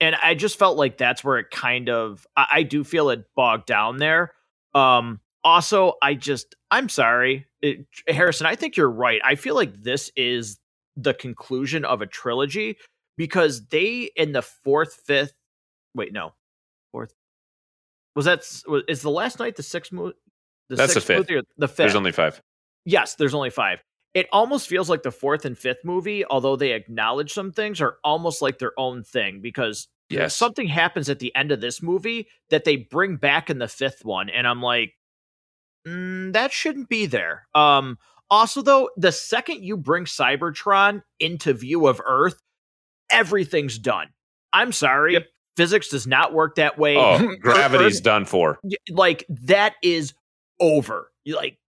[0.00, 3.24] and I just felt like that's where it kind of I, I do feel it
[3.36, 4.32] bogged down there.
[4.74, 8.46] Um, also, I just I'm sorry, it, Harrison.
[8.46, 9.20] I think you're right.
[9.24, 10.58] I feel like this is
[10.96, 12.76] the conclusion of a trilogy
[13.16, 15.34] because they in the fourth, fifth.
[15.94, 16.32] Wait, no,
[16.90, 17.14] fourth.
[18.16, 20.16] Was that is is the Last Knight the sixth movie?
[20.70, 21.30] The That's the fifth.
[21.30, 21.76] Movie the fifth.
[21.76, 22.42] There's only five.
[22.84, 23.82] Yes, there's only five
[24.14, 27.98] it almost feels like the fourth and fifth movie, although they acknowledge some things, are
[28.04, 30.34] almost like their own thing because Yes.
[30.34, 34.04] something happens at the end of this movie that they bring back in the fifth
[34.04, 34.92] one, and I'm like,
[35.86, 37.46] mm, that shouldn't be there.
[37.54, 37.98] Um,
[38.30, 42.38] also, though, the second you bring Cybertron into view of Earth,
[43.10, 44.08] everything's done.
[44.52, 45.14] I'm sorry.
[45.14, 45.26] Yep.
[45.56, 46.96] Physics does not work that way.
[46.96, 48.58] Oh, gravity's Earth- done for.
[48.90, 50.14] like that is
[50.60, 51.10] over.
[51.26, 51.58] Like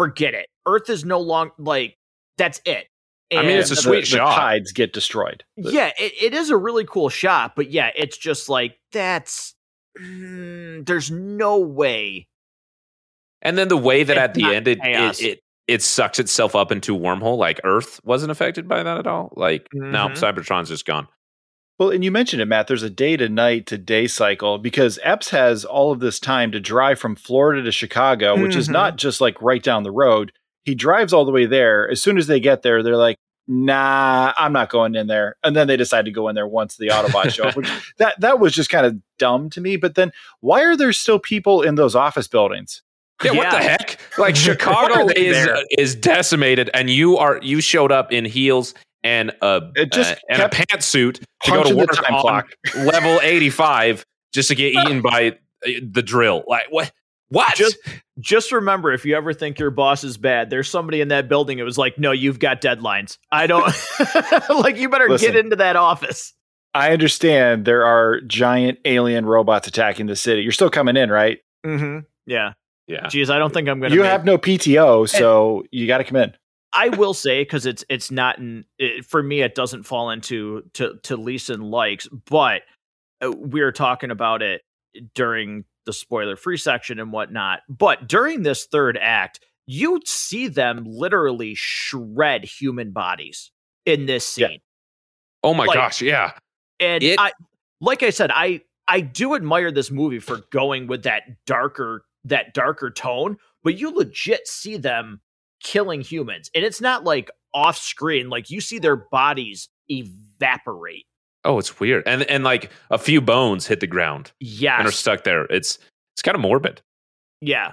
[0.00, 0.46] forget it.
[0.66, 1.96] Earth is no longer like
[2.38, 2.86] that's it.
[3.32, 4.30] I mean, it's a sweet the, shot.
[4.30, 5.44] The tides get destroyed.
[5.56, 9.54] yeah, it, it is a really cool shot, but yeah, it's just like that's
[10.00, 12.26] mm, there's no way.
[13.42, 16.56] And then the way that It's at the end it, it it it sucks itself
[16.56, 17.38] up into wormhole.
[17.38, 19.32] Like Earth wasn't affected by that at all.
[19.36, 20.18] Like no, Mhm.
[20.18, 21.06] Cybertron's just gone.
[21.80, 22.66] Well, and you mentioned it, Matt.
[22.66, 26.52] There's a day to night to day cycle because Epps has all of this time
[26.52, 28.72] to drive from Florida to Chicago, which is Mhm.
[28.72, 30.30] not just like right down the road.
[30.66, 31.90] He drives all the way there.
[31.90, 33.16] As soon as they get there, they're like,
[33.48, 36.76] "Nah, I'm not going in there." And then they decide to go in there once
[36.76, 37.56] the Autobots show up.
[37.56, 39.76] Which that that was just kind of dumb to me.
[39.76, 42.82] But then, why are there still people in those office buildings?
[43.24, 43.98] Yeah, what the heck?
[44.18, 45.56] Like Chicago are they is there?
[45.78, 50.16] is decimated, and you are you showed up in heels and a It just uh,
[50.30, 51.14] and a pantsuit
[51.44, 52.50] to go to punching work time on clock.
[52.76, 55.36] level eighty five just to get eaten by
[55.66, 56.44] uh, the drill.
[56.46, 56.92] Like what?
[57.28, 57.54] What?
[57.54, 57.78] Just
[58.18, 61.58] just remember, if you ever think your boss is bad, there's somebody in that building.
[61.58, 63.18] It was like, no, you've got deadlines.
[63.30, 63.72] I don't
[64.50, 64.76] like.
[64.76, 65.32] You better Listen.
[65.32, 66.34] get into that office.
[66.74, 70.42] I understand there are giant alien robots attacking the city.
[70.42, 71.38] You're still coming in, right?
[71.64, 72.00] Mm-hmm.
[72.26, 72.52] Yeah.
[72.86, 73.06] yeah.
[73.08, 73.94] Geez, I don't think I'm gonna.
[73.94, 76.32] You make- have no PTO, so you got to come in.
[76.72, 79.42] I will say because it's it's not in it, for me.
[79.42, 82.62] It doesn't fall into to to Leeson likes, but
[83.24, 84.62] uh, we are talking about it
[85.14, 87.60] during the spoiler free section and whatnot.
[87.68, 93.50] But during this third act, you see them literally shred human bodies
[93.86, 94.48] in this Yeah.
[94.48, 94.60] scene,
[95.42, 96.02] Oh my like- gosh!
[96.02, 96.32] Yeah.
[96.78, 97.32] and It- I
[97.80, 102.52] like I said, I I do admire this movie for going with that darker that
[102.54, 105.20] darker tone, but you legit see them
[105.62, 108.28] killing humans, and it's not like off screen.
[108.30, 111.06] Like you see their bodies evaporate.
[111.44, 112.02] Oh, it's weird.
[112.06, 114.78] And and like a few bones hit the ground Yeah.
[114.78, 115.44] and are stuck there.
[115.44, 115.78] It's
[116.14, 116.82] it's kind of morbid.
[117.40, 117.72] yeah,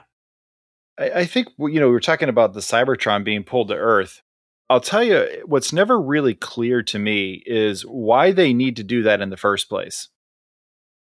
[0.99, 4.21] I, I think you know we were talking about the Cybertron being pulled to Earth.
[4.69, 9.01] I'll tell you what's never really clear to me is why they need to do
[9.03, 10.09] that in the first place.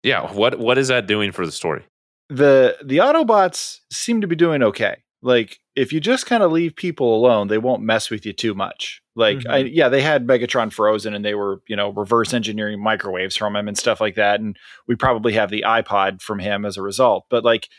[0.04, 0.32] Yeah.
[0.34, 1.86] What what is that doing for the story?
[2.30, 4.98] the The Autobots seem to be doing okay.
[5.24, 8.54] Like if you just kind of leave people alone, they won't mess with you too
[8.54, 9.02] much.
[9.16, 9.74] Like I, mm-hmm.
[9.74, 13.68] yeah, they had Megatron frozen and they were you know reverse engineering microwaves from him
[13.68, 17.26] and stuff like that, and we probably have the iPod from him as a result.
[17.30, 17.70] But like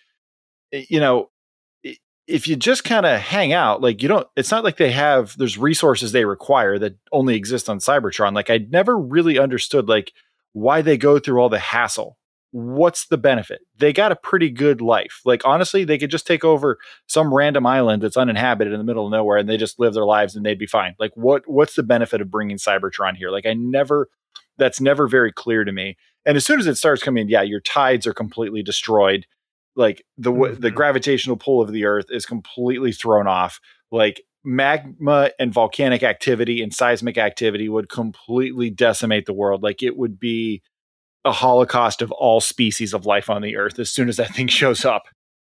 [0.73, 1.31] eh, you know
[2.27, 5.37] if you just kind of hang out like you don't it's not like they have
[5.37, 10.13] there's resources they require that only exist on cybertron like i never really understood like
[10.53, 12.17] why they go through all the hassle
[12.55, 13.63] what's the benefit?
[13.79, 15.23] They got a pretty good life.
[15.25, 16.79] Like honestly they could just take over
[17.09, 20.05] some random island that's uninhabited in the middle of nowhere and they just live their
[20.05, 20.95] lives and they'd be fine.
[21.01, 23.31] Like what what's the benefit of bringing cybertron here?
[23.31, 24.09] Like i never
[24.57, 25.97] that's never very clear to me.
[26.25, 29.27] And as soon as it starts coming yeah your tides are completely destroyed.
[29.75, 30.77] Like the w the mm-hmm.
[30.77, 33.59] gravitational pull of the earth is completely thrown off.
[33.91, 39.65] Like magma and volcanic activity and seismic activity would completely decimate the world.
[39.65, 40.63] Like it would be
[41.25, 44.47] a holocaust of all species of life on the earth as soon as that thing
[44.49, 45.05] shows up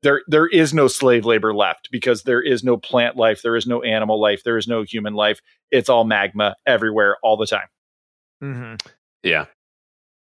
[0.03, 3.66] there there is no slave labor left because there is no plant life there is
[3.66, 5.40] no animal life there is no human life
[5.70, 7.69] it's all magma everywhere all the time
[8.43, 8.74] mm-hmm.
[9.23, 9.47] Yeah.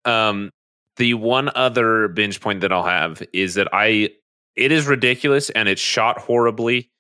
[0.06, 0.52] Um,
[0.98, 4.10] the one other binge point that I'll have is that I
[4.56, 6.92] it is ridiculous and it's shot horribly,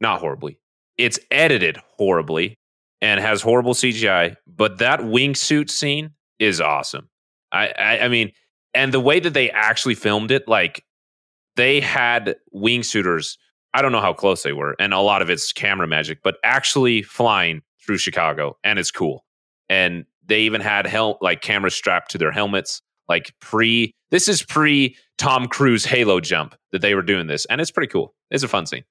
[0.00, 0.58] not horribly.
[0.98, 2.56] It's edited horribly
[3.00, 7.08] and has horrible CGI, but that wingsuit scene is awesome.
[7.64, 8.32] I, I mean,
[8.74, 10.84] and the way that they actually filmed it, like
[11.56, 13.36] they had wingsuiters.
[13.74, 16.36] I don't know how close they were, and a lot of it's camera magic, but
[16.42, 19.24] actually flying through Chicago, and it's cool.
[19.68, 23.92] And they even had hel- like cameras strapped to their helmets, like pre.
[24.10, 27.90] This is pre Tom Cruise Halo jump that they were doing this, and it's pretty
[27.90, 28.14] cool.
[28.30, 28.84] It's a fun scene.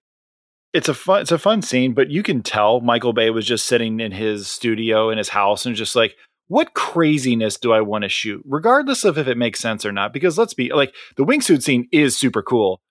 [0.73, 3.65] it's a fun it's a fun scene but you can tell michael bay was just
[3.65, 6.15] sitting in his studio in his house and just like
[6.47, 10.13] what craziness do i want to shoot regardless of if it makes sense or not?
[10.13, 12.81] Because let's be like the wingsuit scene is super cool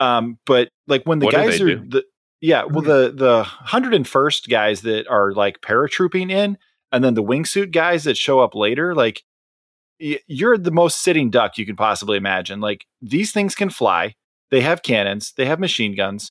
[0.00, 1.88] um but like when the What guys are do?
[1.88, 2.04] the
[2.40, 6.56] yeah well the the 101st guys that are like paratrooping in
[6.92, 9.22] and then the wingsuit guys that show up later like
[10.00, 12.60] y- you're the most sitting duck you can possibly imagine.
[12.60, 14.14] Like these things can fly.
[14.50, 15.32] They have cannons.
[15.36, 16.30] They have machine guns.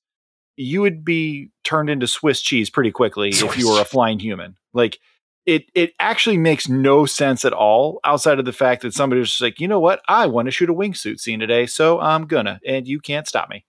[0.55, 4.19] You would be turned into Swiss cheese pretty quickly Swiss if you were a flying
[4.19, 4.55] human.
[4.73, 4.99] Like
[5.47, 9.29] it it actually makes no sense at all outside of the fact that somebody was
[9.29, 12.27] just like, you know what, I want to shoot a wingsuit scene today, so I'm
[12.27, 13.65] gonna, and you can't stop me.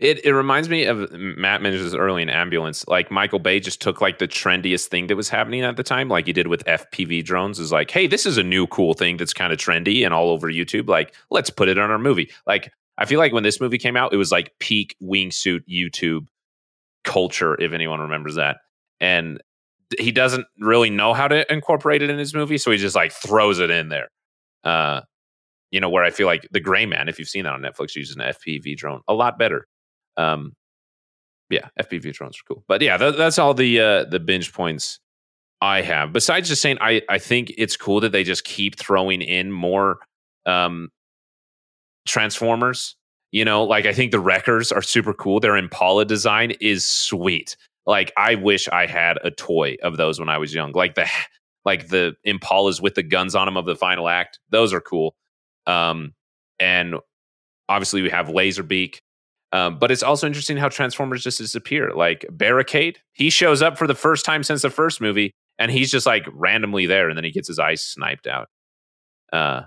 [0.00, 2.86] It it reminds me of Matt mentioned early in ambulance.
[2.88, 6.08] Like Michael Bay just took like the trendiest thing that was happening at the time,
[6.08, 7.60] like he did with FPV drones.
[7.60, 10.28] Is like, hey, this is a new cool thing that's kind of trendy and all
[10.28, 10.88] over YouTube.
[10.88, 12.30] Like, let's put it on our movie.
[12.46, 16.26] Like, I feel like when this movie came out, it was like peak wingsuit YouTube
[17.04, 18.58] culture, if anyone remembers that.
[19.00, 19.40] And
[19.98, 23.12] he doesn't really know how to incorporate it in his movie, so he just like
[23.12, 24.08] throws it in there.
[24.64, 25.02] Uh,
[25.70, 27.94] you know, where I feel like the Gray Man, if you've seen that on Netflix,
[27.96, 29.66] uses an FPV drone a lot better.
[30.16, 30.52] Um,
[31.50, 35.00] yeah, FPV drones are cool, but yeah, th- that's all the uh, the binge points
[35.60, 36.12] I have.
[36.12, 39.98] Besides just saying, I I think it's cool that they just keep throwing in more
[40.46, 40.90] um,
[42.06, 42.96] Transformers.
[43.30, 45.40] You know, like I think the Wreckers are super cool.
[45.40, 47.56] Their Impala design is sweet.
[47.86, 50.72] Like I wish I had a toy of those when I was young.
[50.72, 51.08] Like the
[51.64, 54.38] like the Impalas with the guns on them of the final act.
[54.50, 55.14] Those are cool.
[55.66, 56.14] Um,
[56.58, 56.96] and
[57.68, 58.96] obviously we have Laserbeak.
[59.52, 61.92] Um, but it's also interesting how Transformers just disappear.
[61.94, 65.90] Like Barricade, he shows up for the first time since the first movie, and he's
[65.90, 68.48] just like randomly there, and then he gets his eyes sniped out.
[69.32, 69.62] Uh,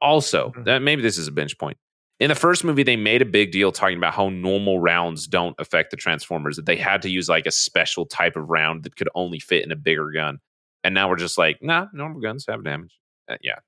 [0.00, 0.64] also, Mhm.
[0.66, 1.76] that maybe this is a binge point.
[2.18, 5.54] In the first movie, they made a big deal talking about how normal rounds don't
[5.58, 6.56] affect the Transformers.
[6.56, 9.64] That they had to use like a special type of round that could only fit
[9.64, 10.38] in a bigger gun.
[10.82, 12.98] And now we're just like, nah, normal guns have damage.
[13.28, 13.58] Uh, yeah,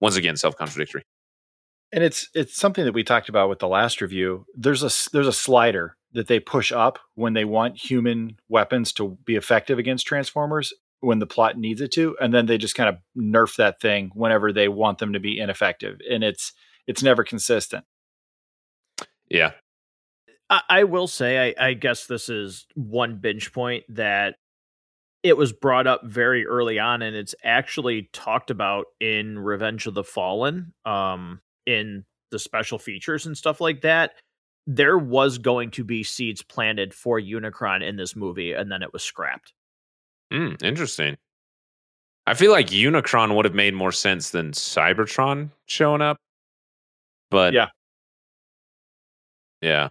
[0.00, 1.02] once again self contradictory.
[1.92, 4.46] And it's it's something that we talked about with the last review.
[4.56, 9.16] There's a there's a slider that they push up when they want human weapons to
[9.24, 12.88] be effective against transformers when the plot needs it to, and then they just kind
[12.88, 16.52] of nerf that thing whenever they want them to be ineffective, and it's
[16.86, 17.84] it's never consistent.
[19.28, 19.52] Yeah,
[20.50, 24.34] I, I will say, I, I guess this is one binge point that
[25.22, 29.94] it was brought up very early on, and it's actually talked about in Revenge of
[29.94, 34.12] the Fallen, um, in the special features and stuff like that.
[34.66, 38.92] There was going to be seeds planted for Unicron in this movie, and then it
[38.92, 39.52] was scrapped.
[40.32, 41.16] Mm, interesting.
[42.26, 46.18] I feel like Unicron would have made more sense than Cybertron showing up.
[47.30, 47.68] But Yeah.
[49.60, 49.88] Yeah.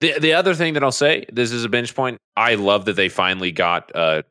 [0.00, 2.18] The the other thing that I'll say, this is a binge point.
[2.36, 4.22] I love that they finally got uh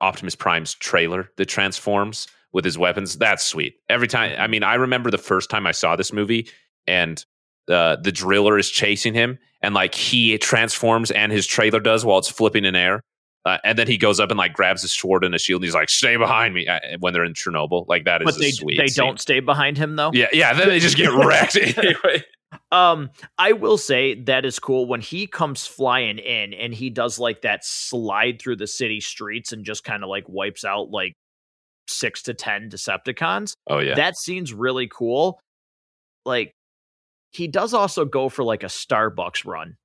[0.00, 3.16] Optimus Prime's trailer that transforms with his weapons.
[3.16, 3.76] That's sweet.
[3.88, 6.48] Every time I mean, I remember the first time I saw this movie
[6.86, 7.24] and
[7.68, 12.18] uh, the driller is chasing him and like he transforms and his trailer does while
[12.18, 13.00] it's flipping in air.
[13.46, 15.64] Uh, and then he goes up and like grabs his sword and a shield and
[15.66, 18.50] he's like, "Stay behind me!" Uh, when they're in Chernobyl, like that is But they
[18.50, 18.76] sweet.
[18.76, 19.04] they scene.
[19.06, 20.10] don't stay behind him though.
[20.12, 20.52] Yeah, yeah.
[20.52, 22.24] Then they just get wrecked anyway.
[22.72, 27.18] Um, I will say that is cool when he comes flying in and he does
[27.20, 31.12] like that slide through the city streets and just kind of like wipes out like
[31.88, 33.52] six to ten Decepticons.
[33.68, 35.38] Oh yeah, That scene's really cool.
[36.24, 36.50] Like
[37.30, 39.76] he does also go for like a Starbucks run.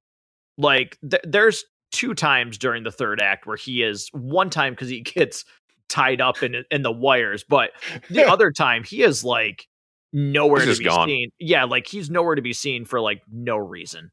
[0.57, 4.89] Like th- there's two times during the third act where he is one time because
[4.89, 5.45] he gets
[5.89, 7.71] tied up in in the wires, but
[8.09, 9.67] the other time he is like
[10.13, 11.07] nowhere He's to be gone.
[11.07, 11.29] seen.
[11.39, 14.11] Yeah, like he's nowhere to be seen for like no reason.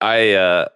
[0.00, 0.68] I uh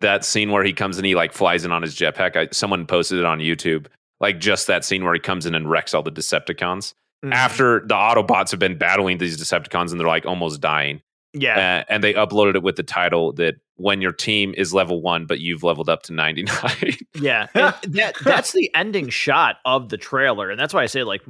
[0.00, 2.36] that scene where he comes and he like flies in on his jetpack.
[2.36, 3.86] I, someone posted it on YouTube.
[4.20, 6.94] Like just that scene where he comes in and wrecks all the Decepticons
[7.24, 7.34] Mm-hmm.
[7.34, 11.00] after the Autobots have been battling these Decepticons and they're like almost dying.
[11.34, 15.00] Yeah, Uh, and they uploaded it with the title that when your team is level
[15.02, 16.96] one, but you've leveled up to ninety nine.
[17.20, 17.46] yeah.
[17.54, 21.22] And that that's the ending shot of the trailer, and that's why I say like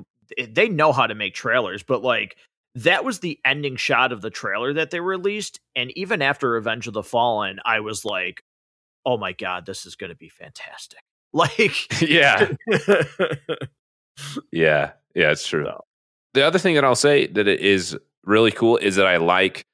[0.48, 2.36] they know how to make trailers, but like
[2.74, 6.86] that was the ending shot of the trailer that they released, and even after Revenge
[6.88, 8.42] of the Fallen, I was like,
[9.04, 11.00] oh my god, this is going to be fantastic.
[11.34, 12.50] Like, yeah,
[14.50, 15.30] yeah, yeah.
[15.30, 15.64] It's true.
[15.64, 15.84] So-
[16.34, 19.64] The other thing that I'll say that it is really cool is that I like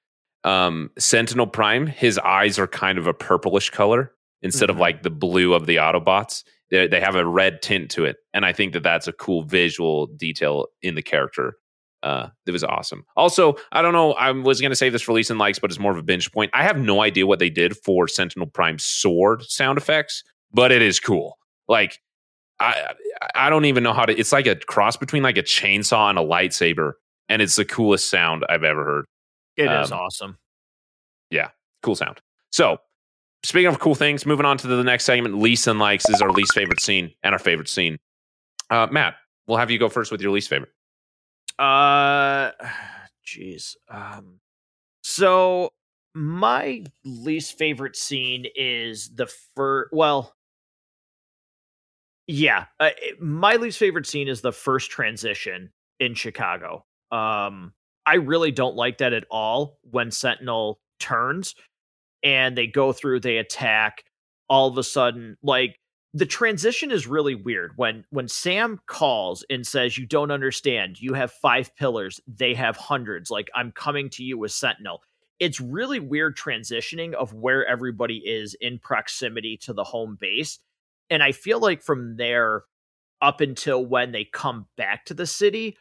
[0.48, 1.86] um, Sentinel Prime.
[1.86, 4.12] His eyes are kind of a purplish color
[4.42, 4.80] instead of Mhm.
[4.80, 6.44] like the blue of the Autobots.
[6.70, 9.42] They, they have a red tint to it, and I think that that's a cool
[9.42, 11.56] visual detail in the character.
[12.02, 13.04] Uh, that was awesome.
[13.16, 14.12] Also, I don't know.
[14.12, 16.30] I was going to say this for Leeson likes, but it's more of a binge
[16.30, 16.50] point.
[16.54, 20.22] I have no idea what they did for Sentinel Prime's sword sound effects,
[20.52, 21.36] but it is cool.
[21.66, 21.98] Like
[22.60, 22.92] I
[23.34, 24.16] I don't even know how to.
[24.16, 26.92] It's like a cross between like a chainsaw and a lightsaber,
[27.28, 29.04] and it's the coolest sound I've ever heard.
[29.58, 30.38] It is Um, awesome.
[31.30, 31.50] Yeah,
[31.82, 32.20] cool sound.
[32.50, 32.78] So,
[33.44, 35.38] speaking of cool things, moving on to the next segment.
[35.38, 37.98] Least and likes is our least favorite scene and our favorite scene.
[38.70, 39.16] Uh, Matt,
[39.46, 40.72] we'll have you go first with your least favorite.
[41.58, 42.52] Uh,
[43.26, 43.74] jeez.
[43.90, 44.40] Um,
[45.02, 45.70] so
[46.14, 49.92] my least favorite scene is the first.
[49.92, 50.34] Well,
[52.26, 52.90] yeah, uh,
[53.20, 56.84] my least favorite scene is the first transition in Chicago.
[57.10, 57.72] Um,
[58.08, 61.54] I really don't like that at all when Sentinel turns
[62.22, 64.02] and they go through, they attack.
[64.48, 65.78] All of a sudden, like
[66.14, 71.02] the transition is really weird when when Sam calls and says, "You don't understand.
[71.02, 72.18] You have five pillars.
[72.26, 73.30] They have hundreds.
[73.30, 75.02] Like I'm coming to you with Sentinel."
[75.38, 80.60] It's really weird transitioning of where everybody is in proximity to the home base,
[81.10, 82.64] and I feel like from there
[83.20, 85.76] up until when they come back to the city,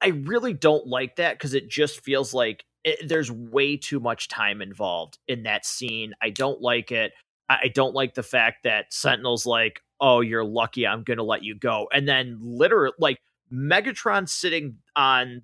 [0.00, 4.28] I really don't like that because it just feels like it, there's way too much
[4.28, 6.14] time involved in that scene.
[6.22, 7.12] I don't like it.
[7.50, 10.86] I don't like the fact that Sentinel's like, "Oh, you're lucky.
[10.86, 13.20] I'm going to let you go," and then literally, like
[13.50, 15.42] Megatron sitting on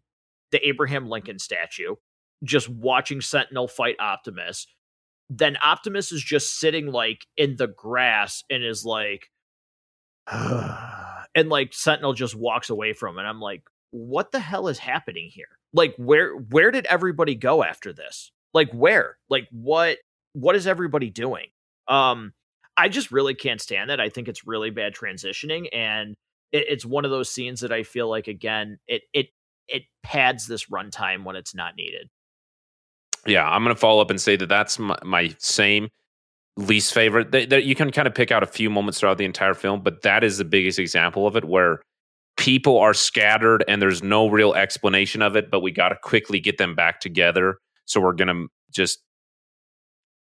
[0.51, 1.95] the Abraham Lincoln statue,
[2.43, 4.67] just watching Sentinel fight Optimus.
[5.31, 9.31] Then Optimus is just sitting like in the grass and is like,
[10.31, 13.23] and like Sentinel just walks away from it.
[13.23, 13.63] I'm like,
[13.95, 15.59] what the hell is happening here?
[15.73, 18.33] Like where where did everybody go after this?
[18.53, 19.19] Like where?
[19.31, 19.99] Like what
[20.33, 21.47] what is everybody doing?
[21.87, 22.33] Um
[22.77, 24.01] I just really can't stand that.
[24.01, 26.17] I think it's really bad transitioning and
[26.51, 29.29] it, it's one of those scenes that I feel like again it it
[29.69, 32.09] it pads this runtime when it's not needed.
[33.27, 35.89] Yeah, I'm going to follow up and say that that's my, my same
[36.57, 37.31] least favorite.
[37.31, 40.03] That, you can kind of pick out a few moments throughout the entire film, but
[40.03, 41.81] that is the biggest example of it where
[42.37, 46.41] people are scattered and there's no real explanation of it, but we got to quickly
[46.41, 47.59] get them back together.
[47.85, 49.01] So we're going to just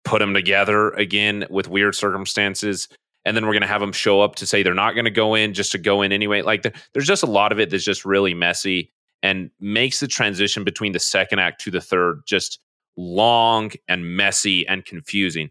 [0.04, 2.88] put them together again with weird circumstances.
[3.24, 5.10] And then we're going to have them show up to say they're not going to
[5.10, 6.42] go in just to go in anyway.
[6.42, 8.92] Like the, there's just a lot of it that's just really messy
[9.22, 12.60] and makes the transition between the second act to the third just
[12.96, 15.50] long and messy and confusing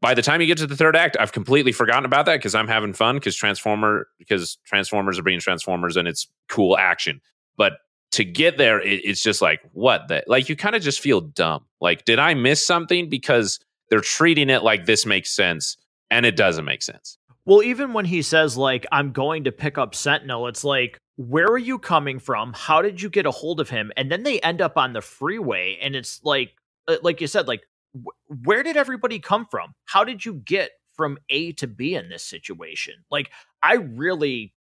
[0.00, 2.54] by the time you get to the third act, I've completely forgotten about that because
[2.54, 7.20] I'm having fun because Transformer because Transformers are being Transformers and it's cool action.
[7.56, 7.78] But
[8.12, 11.20] to get there, it, it's just like what that like you kind of just feel
[11.20, 11.64] dumb.
[11.80, 13.08] Like, did I miss something?
[13.08, 13.58] Because
[13.90, 15.76] they're treating it like this makes sense
[16.10, 17.18] and it doesn't make sense.
[17.44, 21.46] Well, even when he says like I'm going to pick up Sentinel, it's like where
[21.46, 22.52] are you coming from?
[22.54, 23.90] How did you get a hold of him?
[23.96, 26.52] And then they end up on the freeway and it's like
[26.86, 27.62] uh, like you said like
[28.44, 29.74] where did everybody come from?
[29.86, 32.94] How did you get from A to B in this situation?
[33.10, 33.30] Like,
[33.62, 34.54] I really,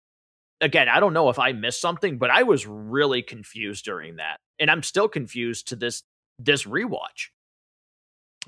[0.61, 4.39] again, I don't know if I missed something, but I was really confused during that,
[4.59, 6.03] and I'm still confused to this
[6.39, 7.29] this rewatch.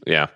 [0.07, 0.27] Yeah,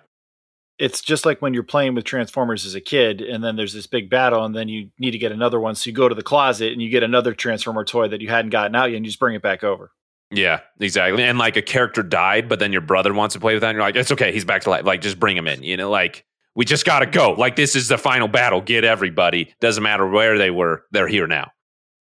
[0.79, 3.87] it's just like when you're playing with Transformers as a kid, and then there's this
[3.87, 6.23] big battle, and then you need to get another one, so you go to the
[6.23, 9.09] closet and you get another Transformer toy that you hadn't gotten out yet, and you
[9.09, 9.91] just bring it back over.
[10.31, 11.23] Yeah, exactly.
[11.23, 13.75] And like a character died, but then your brother wants to play with that, and
[13.75, 14.85] you're like, it's okay, he's back to life.
[14.85, 15.61] Like, just bring him in.
[15.61, 16.25] You know, like
[16.55, 17.33] we just gotta go.
[17.33, 18.61] Like this is the final battle.
[18.61, 19.53] Get everybody.
[19.59, 21.51] Doesn't matter where they were, they're here now.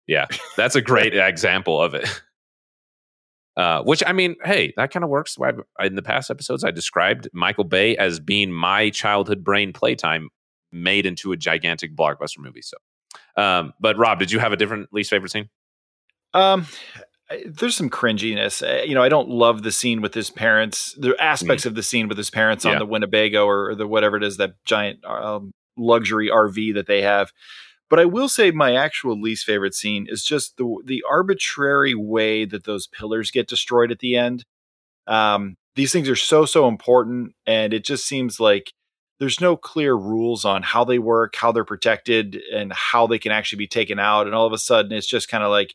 [0.06, 0.26] Yeah,
[0.56, 2.08] that's a great example of it.
[3.56, 5.36] Uh, which I mean, hey, that kind of works.
[5.80, 10.28] In the past episodes, I described Michael Bay as being my childhood brain playtime
[10.70, 12.62] made into a gigantic blockbuster movie.
[12.62, 12.76] So,
[13.36, 15.48] um, but Rob, did you have a different least favorite scene?
[16.34, 16.66] Um,
[17.46, 18.86] there's some cringiness.
[18.86, 20.94] You know, I don't love the scene with his parents.
[20.98, 21.66] The aspects mm.
[21.66, 22.72] of the scene with his parents yeah.
[22.72, 26.86] on the Winnebago or, or, the whatever it is that giant um, luxury RV that
[26.86, 27.30] they have.
[27.90, 32.44] But I will say my actual least favorite scene is just the the arbitrary way
[32.44, 34.44] that those pillars get destroyed at the end.
[35.06, 38.72] Um, these things are so so important, and it just seems like
[39.20, 43.32] there's no clear rules on how they work, how they're protected, and how they can
[43.32, 44.26] actually be taken out.
[44.26, 45.74] And all of a sudden, it's just kind of like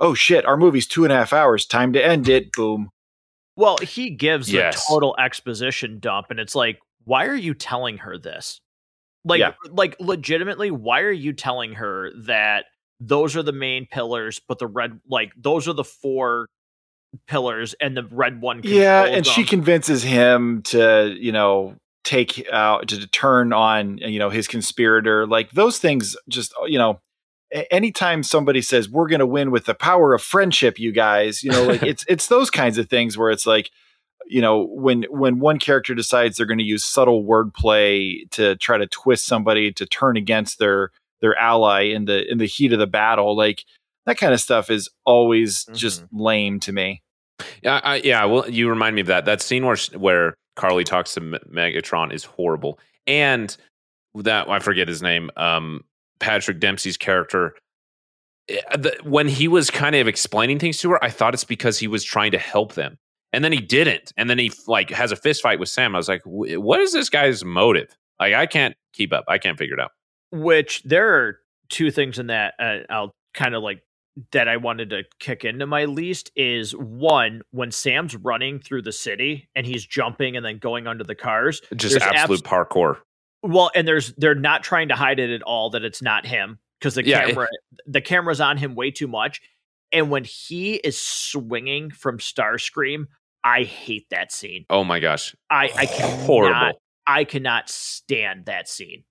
[0.00, 2.52] oh shit, our movie's two and a half hours, time to end it.
[2.52, 2.90] Boom.
[3.56, 4.84] Well, he gives yes.
[4.84, 8.60] a total exposition dump, and it's like, why are you telling her this?
[9.24, 9.52] Like, yeah.
[9.68, 12.64] like legitimately, why are you telling her that
[13.00, 16.46] those are the main pillars, but the red, like, those are the four
[17.26, 18.60] pillars, and the red one.
[18.64, 19.32] Yeah, and them.
[19.32, 21.74] she convinces him to, you know,
[22.04, 25.26] take out to turn on, you know, his conspirator.
[25.26, 27.00] Like those things, just you know,
[27.70, 31.50] anytime somebody says we're going to win with the power of friendship you guys you
[31.50, 33.70] know like it's it's those kinds of things where it's like
[34.26, 38.78] you know when when one character decides they're going to use subtle wordplay to try
[38.78, 40.90] to twist somebody to turn against their
[41.20, 43.64] their ally in the in the heat of the battle like
[44.06, 45.74] that kind of stuff is always mm-hmm.
[45.74, 47.02] just lame to me
[47.62, 51.14] yeah I, yeah well you remind me of that that scene where where carly talks
[51.14, 53.56] to megatron is horrible and
[54.14, 55.84] that i forget his name um
[56.20, 57.54] Patrick Dempsey's character,
[58.48, 58.60] eh,
[59.02, 62.04] when he was kind of explaining things to her, I thought it's because he was
[62.04, 62.96] trying to help them.
[63.32, 65.94] and then he didn't, and then he like has a fist fight with Sam.
[65.94, 67.88] I was like, what is this guy's motive?
[68.18, 69.24] Like, I can't keep up.
[69.28, 69.92] I can't figure it out.
[70.32, 71.38] Which there are
[71.68, 73.82] two things in that uh, I'll kind of like
[74.32, 78.92] that I wanted to kick into my least is one when Sam's running through the
[78.92, 81.60] city and he's jumping and then going under the cars.
[81.76, 82.96] Just absolute abs- parkour.
[83.42, 86.58] Well, and there's they're not trying to hide it at all that it's not him
[86.78, 89.40] because the yeah, camera it, the camera's on him way too much.
[89.92, 93.06] And when he is swinging from Starscream,
[93.42, 94.66] I hate that scene.
[94.70, 95.34] Oh my gosh.
[95.50, 96.82] I I cannot, horrible.
[97.06, 99.04] I cannot stand that scene.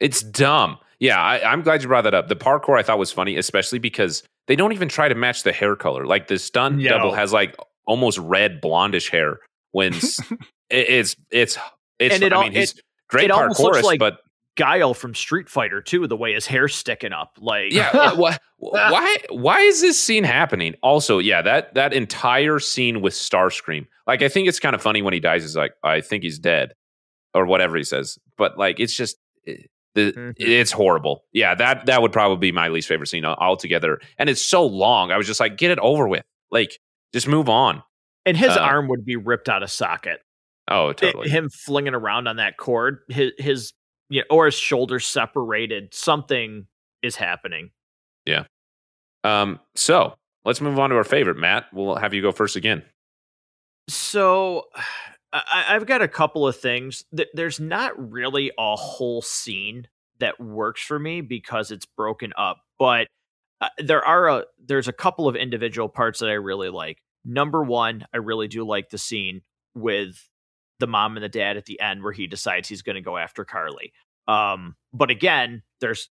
[0.00, 0.78] It's dumb.
[0.98, 2.28] Yeah, I, am glad you brought that up.
[2.28, 5.52] The parkour I thought was funny, especially because they don't even try to match the
[5.52, 6.06] hair color.
[6.06, 6.88] Like the stunt no.
[6.88, 7.56] double has like
[7.86, 9.40] almost red blondish hair
[9.72, 9.94] when
[10.70, 11.58] it's it's
[11.98, 12.14] it's.
[12.14, 12.82] And it, I mean, he's it,
[13.12, 14.18] great it parkourist, like but
[14.56, 17.38] Guile from Street Fighter too, the way his hair's sticking up.
[17.40, 20.74] Like, yeah, why, why, why is this scene happening?
[20.82, 23.86] Also, yeah, that that entire scene with Starscream.
[24.06, 25.42] Like, I think it's kind of funny when he dies.
[25.42, 26.74] He's like, I think he's dead,
[27.34, 28.18] or whatever he says.
[28.36, 29.16] But like, it's just
[29.46, 29.54] eh,
[29.94, 30.30] the mm-hmm.
[30.36, 31.24] it's horrible.
[31.32, 34.00] Yeah, that that would probably be my least favorite scene altogether.
[34.18, 35.10] And it's so long.
[35.10, 36.24] I was just like, get it over with.
[36.50, 36.78] Like,
[37.14, 37.82] just move on.
[38.26, 40.20] And his uh, arm would be ripped out of socket.
[40.72, 41.26] Oh, totally.
[41.26, 43.72] It, him flinging around on that cord, his his
[44.08, 45.94] you know, or his shoulders separated.
[45.94, 46.66] Something
[47.02, 47.70] is happening.
[48.24, 48.44] Yeah.
[49.24, 49.60] Um.
[49.74, 51.36] So let's move on to our favorite.
[51.36, 52.82] Matt, we'll have you go first again.
[53.88, 54.64] So.
[55.34, 57.06] I, have got a couple of things.
[57.32, 59.88] There's not really a whole scene
[60.18, 63.06] that works for me because it's broken up, but
[63.62, 66.98] uh, there are a there's a couple of individual parts that I really like.
[67.24, 69.40] Number one, I really do like the scene
[69.74, 70.28] with
[70.82, 73.16] the mom and the dad at the end where he decides he's going to go
[73.16, 73.92] after Carly.
[74.26, 76.08] Um, but again, there's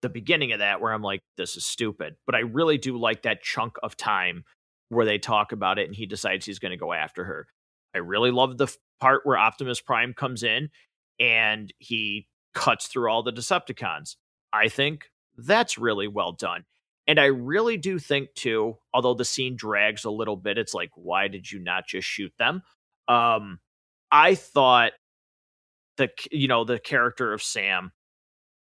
[0.00, 2.16] the beginning of that where I'm like, this is stupid.
[2.24, 4.44] But I really do like that chunk of time
[4.88, 7.46] where they talk about it and he decides he's going to go after her.
[7.94, 10.70] I really love the part where Optimus Prime comes in
[11.20, 14.16] and he cuts through all the Decepticons.
[14.54, 16.64] I think that's really well done.
[17.06, 20.90] And I really do think too, although the scene drags a little bit, it's like,
[20.94, 22.62] why did you not just shoot them?
[23.06, 23.58] Um,
[24.10, 24.92] I thought
[25.96, 27.92] the you know the character of Sam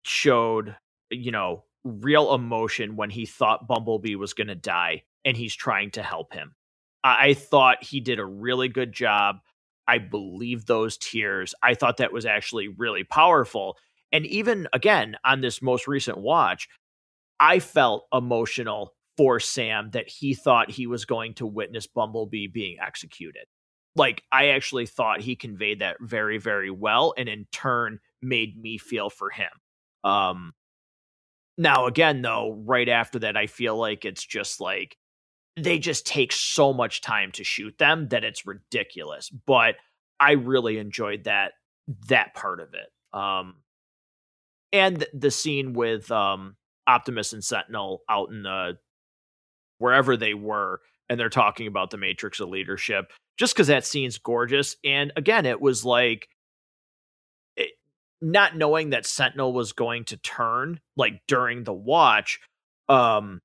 [0.04, 0.76] showed
[1.10, 5.90] you know real emotion when he thought Bumblebee was going to die and he's trying
[5.92, 6.54] to help him.
[7.02, 9.36] I-, I thought he did a really good job.
[9.86, 11.54] I believe those tears.
[11.62, 13.76] I thought that was actually really powerful.
[14.12, 16.68] And even again on this most recent watch,
[17.38, 22.78] I felt emotional for Sam that he thought he was going to witness Bumblebee being
[22.80, 23.44] executed
[23.96, 28.78] like I actually thought he conveyed that very very well and in turn made me
[28.78, 29.50] feel for him.
[30.02, 30.52] Um
[31.56, 34.96] now again though right after that I feel like it's just like
[35.56, 39.30] they just take so much time to shoot them that it's ridiculous.
[39.30, 39.76] But
[40.18, 41.52] I really enjoyed that
[42.08, 43.18] that part of it.
[43.18, 43.56] Um
[44.72, 46.56] and the scene with um
[46.86, 48.78] Optimus and Sentinel out in the
[49.78, 54.18] wherever they were and they're talking about the matrix of leadership just because that scene's
[54.18, 54.76] gorgeous.
[54.84, 56.28] And again, it was like
[57.56, 57.72] it,
[58.20, 62.40] not knowing that Sentinel was going to turn like during the watch,
[62.88, 63.40] um,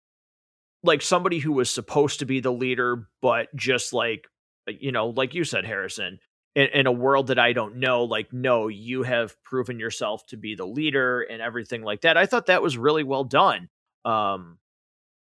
[0.84, 4.28] like somebody who was supposed to be the leader, but just like
[4.68, 6.20] uh, you know, like you said, Harrison,
[6.56, 10.38] in, in, a world that I don't know, like, no, you have proven yourself to
[10.38, 12.18] be the leader and everything like that.
[12.18, 13.70] I thought that was really well done.
[14.06, 14.58] Um,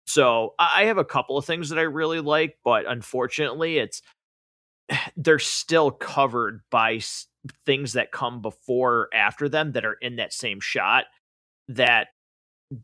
[0.05, 4.01] so I have a couple of things that I really like, but unfortunately, it's
[5.17, 6.99] they're still covered by
[7.65, 11.05] things that come before or after them that are in that same shot
[11.69, 12.07] that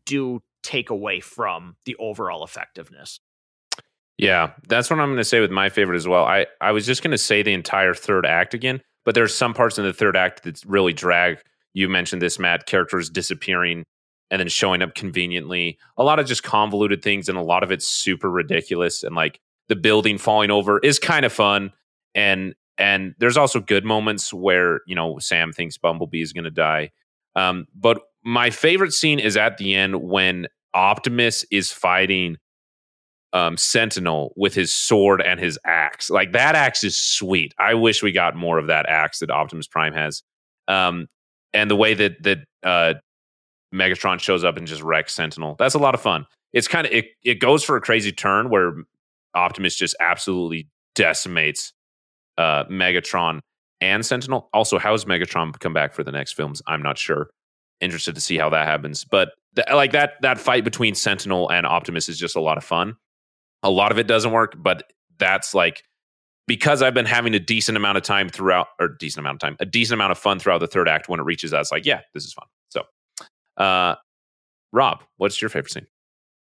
[0.05, 3.19] do take away from the overall effectiveness.
[4.17, 6.23] Yeah, that's what I'm going to say with my favorite as well.
[6.23, 9.53] I, I was just going to say the entire third act again, but there's some
[9.53, 11.39] parts in the third act that really drag.
[11.73, 13.83] You mentioned this, Matt, characters disappearing
[14.29, 15.77] and then showing up conveniently.
[15.97, 19.03] A lot of just convoluted things, and a lot of it's super ridiculous.
[19.03, 21.71] And like the building falling over is kind of fun
[22.15, 26.51] and and there's also good moments where you know Sam thinks Bumblebee is going to
[26.51, 26.91] die.
[27.35, 32.37] Um, but my favorite scene is at the end when Optimus is fighting
[33.33, 36.09] um, Sentinel with his sword and his axe.
[36.09, 37.53] Like that axe is sweet.
[37.57, 40.21] I wish we got more of that axe that Optimus Prime has.
[40.67, 41.07] Um,
[41.53, 42.93] and the way that that uh,
[43.73, 45.55] Megatron shows up and just wrecks Sentinel.
[45.57, 46.25] That's a lot of fun.
[46.53, 47.07] It's kind of it.
[47.23, 48.73] It goes for a crazy turn where
[49.33, 51.73] Optimus just absolutely decimates
[52.37, 53.39] uh, Megatron
[53.81, 54.49] and Sentinel.
[54.53, 56.61] Also, how does Megatron come back for the next films?
[56.67, 57.29] I'm not sure.
[57.81, 59.03] Interested to see how that happens.
[59.03, 62.63] But th- like that that fight between Sentinel and Optimus is just a lot of
[62.63, 62.95] fun.
[63.61, 64.83] A lot of it doesn't work, but
[65.19, 65.83] that's like
[66.47, 69.57] because I've been having a decent amount of time throughout, or decent amount of time,
[69.59, 71.09] a decent amount of fun throughout the third act.
[71.09, 72.47] When it reaches it's like, yeah, this is fun.
[72.69, 72.83] So,
[73.57, 73.95] uh,
[74.71, 75.87] Rob, what's your favorite scene?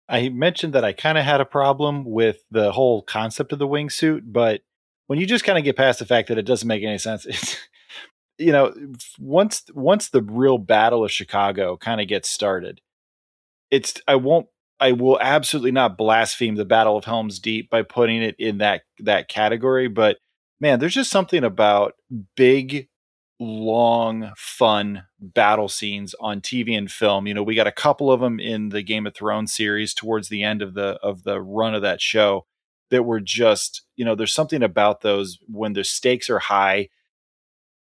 [0.08, 3.68] I mentioned that I kind of had a problem with the whole concept of the
[3.68, 4.62] wingsuit, but
[5.10, 7.26] when you just kind of get past the fact that it doesn't make any sense,
[7.26, 7.56] it's,
[8.38, 8.72] you know,
[9.18, 12.80] once once the real battle of Chicago kind of gets started,
[13.72, 14.46] it's I won't
[14.78, 18.82] I will absolutely not blaspheme the Battle of Helm's Deep by putting it in that
[19.00, 20.18] that category, but
[20.60, 21.94] man, there's just something about
[22.36, 22.86] big
[23.40, 27.26] long fun battle scenes on TV and film.
[27.26, 30.28] You know, we got a couple of them in the Game of Thrones series towards
[30.28, 32.46] the end of the of the run of that show
[32.90, 36.88] that were just, you know, there's something about those when the stakes are high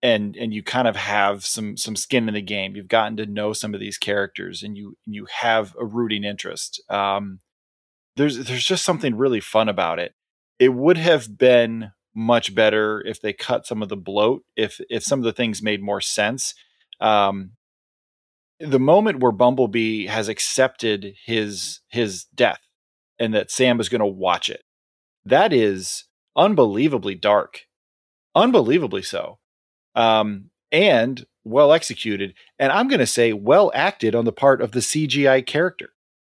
[0.03, 2.77] and and you kind of have some some skin in the game.
[2.77, 6.83] You've gotten to know some of these characters, and you you have a rooting interest.
[6.89, 7.41] Um,
[8.17, 10.15] there's there's just something really fun about it.
[10.59, 14.45] It would have been much better if they cut some of the bloat.
[14.57, 16.55] If if some of the things made more sense.
[17.01, 17.53] Um,
[18.61, 22.61] the moment where Bumblebee has accepted his his death
[23.19, 24.63] and that Sam is going to watch it,
[25.29, 26.05] that is
[26.37, 27.63] unbelievably dark,
[28.35, 29.39] unbelievably so
[29.95, 32.35] um, and well executed.
[32.59, 35.91] And I'm going to say well acted on the part of the CGI character.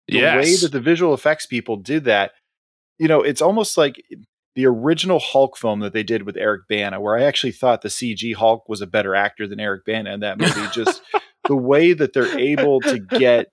[0.08, 0.44] The yes.
[0.44, 2.32] way that the visual effects people did that,
[2.98, 4.02] you know, it's almost like
[4.54, 7.88] the original Hulk film that they did with Eric Bana, where I actually thought the
[7.88, 10.68] CG Hulk was a better actor than Eric Bana in that movie.
[10.72, 11.02] Just
[11.48, 13.48] the way that they're able to get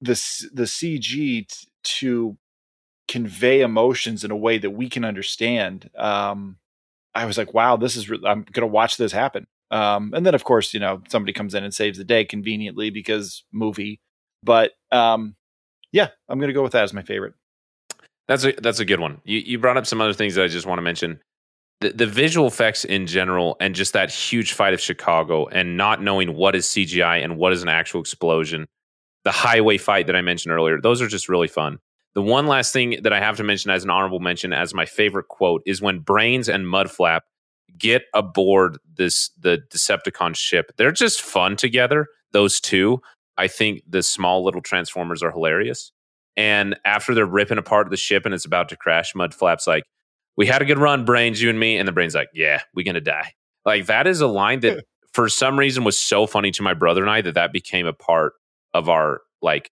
[0.00, 0.14] the
[0.52, 1.46] the CG t-
[1.82, 2.36] to
[3.08, 5.90] convey emotions in a way that we can understand.
[5.96, 6.56] Um,
[7.14, 9.46] I was like, wow, this is, re- I'm going to watch this happen.
[9.70, 12.90] Um, and then of course, you know, somebody comes in and saves the day conveniently
[12.90, 14.00] because movie,
[14.42, 15.34] but, um,
[15.92, 17.34] yeah, I'm going to go with that as my favorite.
[18.28, 19.20] That's a, that's a good one.
[19.24, 21.20] You, you brought up some other things that I just want to mention.
[21.80, 26.02] The, the visual effects in general, and just that huge fight of Chicago, and not
[26.02, 28.66] knowing what is CGI and what is an actual explosion.
[29.24, 31.78] The highway fight that I mentioned earlier; those are just really fun.
[32.16, 34.86] The one last thing that I have to mention as an honorable mention, as my
[34.86, 37.20] favorite quote, is when Brains and Mudflap
[37.76, 40.72] get aboard this the Decepticon ship.
[40.78, 42.06] They're just fun together.
[42.32, 43.02] Those two.
[43.36, 45.92] I think the small little Transformers are hilarious.
[46.38, 49.84] And after they're ripping apart the ship and it's about to crash, Mudflap's like,
[50.38, 52.86] "We had a good run, Brains, you and me." And the Brains like, "Yeah, we're
[52.86, 53.34] gonna die."
[53.66, 57.02] Like that is a line that, for some reason, was so funny to my brother
[57.02, 58.32] and I that that became a part
[58.72, 59.70] of our like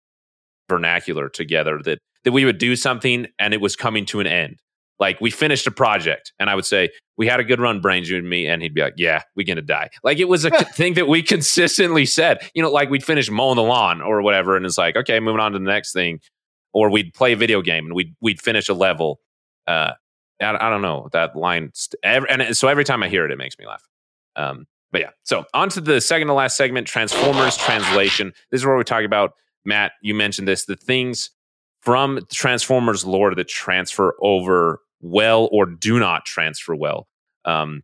[0.73, 1.81] vernacular together.
[1.85, 4.61] That that we would do something and it was coming to an end.
[4.99, 8.09] Like we finished a project and I would say, we had a good run, Brains,
[8.09, 8.47] you and me.
[8.47, 9.91] And he'd be like, yeah, we're to die.
[10.03, 13.57] Like it was a thing that we consistently said, you know, like we'd finish mowing
[13.57, 14.57] the lawn or whatever.
[14.57, 16.21] And it's like, okay, moving on to the next thing.
[16.73, 19.21] Or we'd play a video game and we'd, we'd finish a level.
[19.67, 19.93] Uh,
[20.41, 21.71] I, I don't know that line.
[21.75, 23.87] St- every, and so every time I hear it, it makes me laugh.
[24.37, 28.33] Um, but yeah, so on to the second to last segment Transformers translation.
[28.51, 29.33] This is where we talk about,
[29.65, 31.31] Matt, you mentioned this, the things
[31.81, 37.09] from Transformers lore that transfer over well or do not transfer well.
[37.45, 37.83] Um,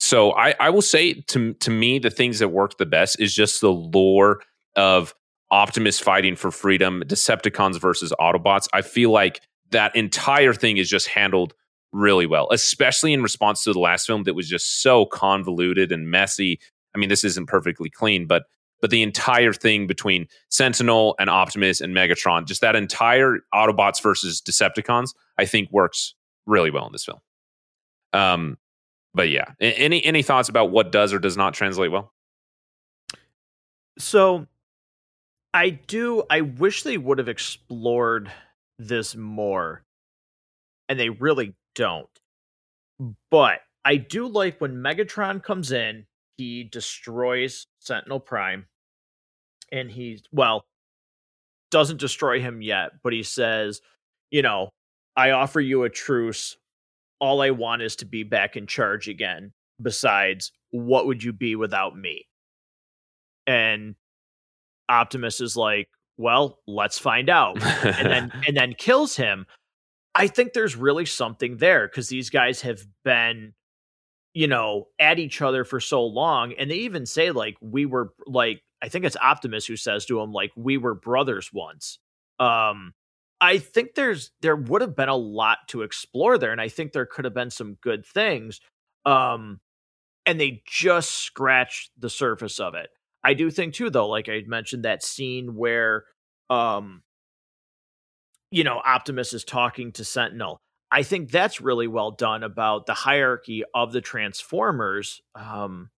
[0.00, 3.32] so I, I will say to to me the things that work the best is
[3.32, 4.40] just the lore
[4.74, 5.14] of
[5.52, 8.66] Optimus fighting for freedom, Decepticons versus Autobots.
[8.72, 11.54] I feel like that entire thing is just handled
[11.92, 16.10] really well, especially in response to the last film that was just so convoluted and
[16.10, 16.58] messy.
[16.94, 18.44] I mean, this isn't perfectly clean, but
[18.82, 24.42] but the entire thing between Sentinel and Optimus and Megatron, just that entire Autobots versus
[24.42, 26.14] Decepticons, I think works
[26.46, 27.20] really well in this film.
[28.12, 28.58] Um,
[29.14, 32.12] but yeah, any any thoughts about what does or does not translate well?
[33.98, 34.46] So,
[35.54, 36.24] I do.
[36.28, 38.32] I wish they would have explored
[38.78, 39.84] this more,
[40.88, 42.08] and they really don't.
[43.30, 46.06] But I do like when Megatron comes in,
[46.36, 48.66] he destroys Sentinel Prime
[49.72, 50.64] and he's well
[51.72, 53.80] doesn't destroy him yet, but he says,
[54.30, 54.68] you know,
[55.16, 56.56] I offer you a truce.
[57.18, 59.52] All I want is to be back in charge again.
[59.80, 62.26] Besides, what would you be without me?
[63.46, 63.96] And
[64.88, 65.88] Optimus is like,
[66.18, 67.60] well, let's find out.
[67.62, 69.46] and then and then kills him.
[70.14, 73.54] I think there's really something there because these guys have been,
[74.34, 76.52] you know, at each other for so long.
[76.52, 80.20] And they even say, like, we were like I think it's Optimus who says to
[80.20, 81.98] him like we were brothers once.
[82.38, 82.94] Um
[83.40, 86.92] I think there's there would have been a lot to explore there and I think
[86.92, 88.60] there could have been some good things.
[89.04, 89.60] Um
[90.26, 92.90] and they just scratched the surface of it.
[93.24, 96.04] I do think too though like I mentioned that scene where
[96.50, 97.02] um
[98.50, 100.60] you know Optimus is talking to Sentinel.
[100.92, 105.22] I think that's really well done about the hierarchy of the Transformers.
[105.34, 105.88] Um,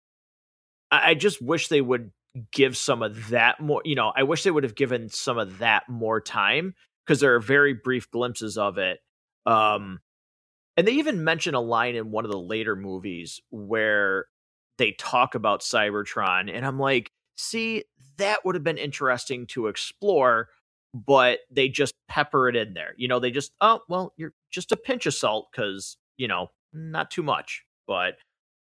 [0.92, 2.12] I, I just wish they would
[2.52, 3.82] give some of that more.
[3.84, 6.74] You know, I wish they would have given some of that more time
[7.04, 8.98] because there are very brief glimpses of it.
[9.46, 10.00] Um,
[10.76, 14.26] and they even mention a line in one of the later movies where
[14.78, 17.84] they talk about Cybertron, and I'm like, see,
[18.16, 20.48] that would have been interesting to explore,
[20.92, 22.94] but they just pepper it in there.
[22.96, 26.48] You know, they just, oh, well, you're just a pinch of salt because, you know,
[26.72, 27.62] not too much.
[27.86, 28.14] But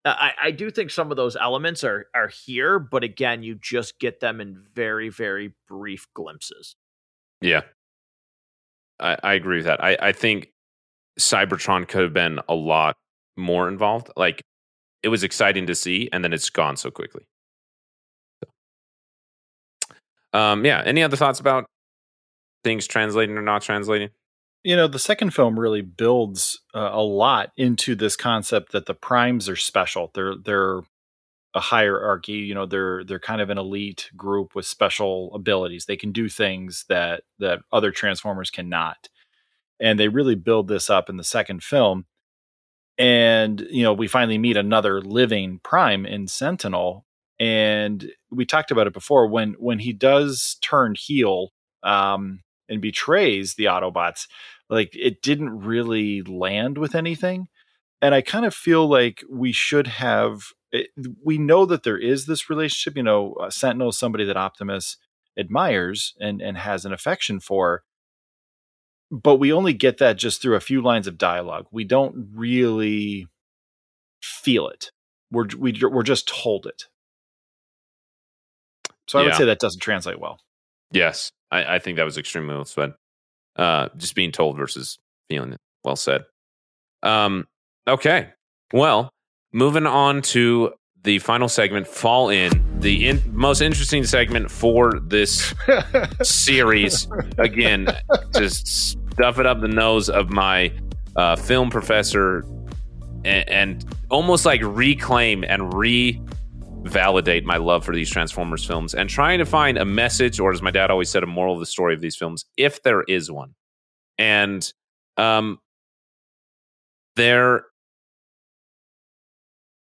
[0.04, 3.98] I, I do think some of those elements are are here, but again, you just
[3.98, 6.74] get them in very, very brief glimpses.
[7.40, 7.62] Yeah.
[8.98, 9.82] I, I agree with that.
[9.82, 10.52] I, I think
[11.18, 12.96] Cybertron could have been a lot
[13.36, 14.10] more involved.
[14.16, 14.42] Like
[15.02, 17.24] it was exciting to see, and then it's gone so quickly.
[20.32, 20.82] Um, yeah.
[20.84, 21.66] Any other thoughts about
[22.64, 24.10] things translating or not translating?
[24.62, 28.94] You know, the second film really builds uh, a lot into this concept that the
[28.94, 30.10] primes are special.
[30.14, 30.80] They're they're
[31.54, 32.32] a hierarchy.
[32.34, 35.86] You know, they're they're kind of an elite group with special abilities.
[35.86, 39.08] They can do things that that other Transformers cannot,
[39.80, 42.04] and they really build this up in the second film.
[42.98, 47.06] And you know, we finally meet another living prime in Sentinel,
[47.38, 51.48] and we talked about it before when when he does turn heel
[51.82, 54.26] um, and betrays the Autobots,
[54.70, 57.48] like it didn't really land with anything.
[58.00, 60.44] And I kind of feel like we should have.
[60.72, 62.96] It, eh, we know that there is this relationship.
[62.96, 64.96] You know, uh, Sentinel is somebody that Optimus
[65.38, 67.82] admires and and has an affection for.
[69.10, 71.66] But we only get that just through a few lines of dialogue.
[71.72, 73.26] We don't really
[74.22, 74.92] feel it.
[75.32, 76.84] We're we, are we are just told it.
[79.08, 79.28] So I yeah.
[79.28, 80.38] would say that doesn't translate well.
[80.92, 82.94] Yes, I, I think that was extremely well said.
[83.56, 84.98] Uh, just being told versus
[85.28, 85.60] feeling it.
[85.84, 86.24] Well said.
[87.02, 87.46] Um,
[87.88, 88.28] okay.
[88.72, 89.10] Well,
[89.52, 90.72] moving on to
[91.02, 92.50] the final segment, Fall In,
[92.80, 95.54] the in- most interesting segment for this
[96.22, 97.08] series.
[97.38, 97.88] Again,
[98.36, 98.66] just
[99.12, 100.72] stuff it up the nose of my
[101.16, 102.44] uh, film professor
[103.24, 106.20] and, and almost like reclaim and re
[106.82, 110.62] validate my love for these Transformers films and trying to find a message, or as
[110.62, 113.30] my dad always said, a moral of the story of these films, if there is
[113.30, 113.54] one.
[114.18, 114.70] And
[115.16, 115.58] um,
[117.16, 117.64] there,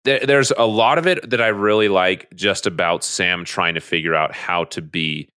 [0.03, 3.81] there, there's a lot of it that I really like just about Sam trying to
[3.81, 5.29] figure out how to be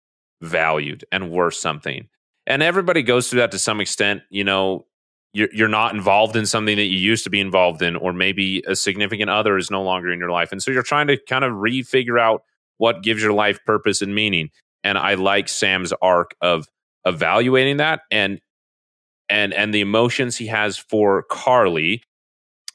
[0.42, 2.08] valued and worth something.
[2.46, 4.22] And everybody goes through that to some extent.
[4.30, 4.86] You know,
[5.32, 8.62] you're, you're not involved in something that you used to be involved in, or maybe
[8.66, 10.52] a significant other is no longer in your life.
[10.52, 12.42] And so you're trying to kind of refigure out
[12.78, 14.50] what gives your life purpose and meaning.
[14.82, 16.66] And I like Sam's arc of
[17.04, 18.40] evaluating that and
[19.28, 22.02] and and the emotions he has for Carly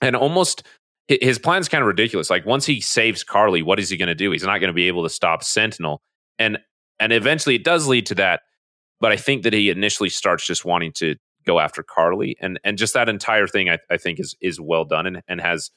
[0.01, 0.63] and almost
[1.07, 2.29] his plan is kind of ridiculous.
[2.29, 4.31] Like once he saves Carly, what is he going to do?
[4.31, 6.01] He's not going to be able to stop Sentinel.
[6.39, 6.57] And
[6.99, 8.41] and eventually it does lead to that,
[8.99, 11.15] but I think that he initially starts just wanting to
[11.45, 14.85] go after Carly, and and just that entire thing I, I think is is well
[14.85, 15.71] done and, and has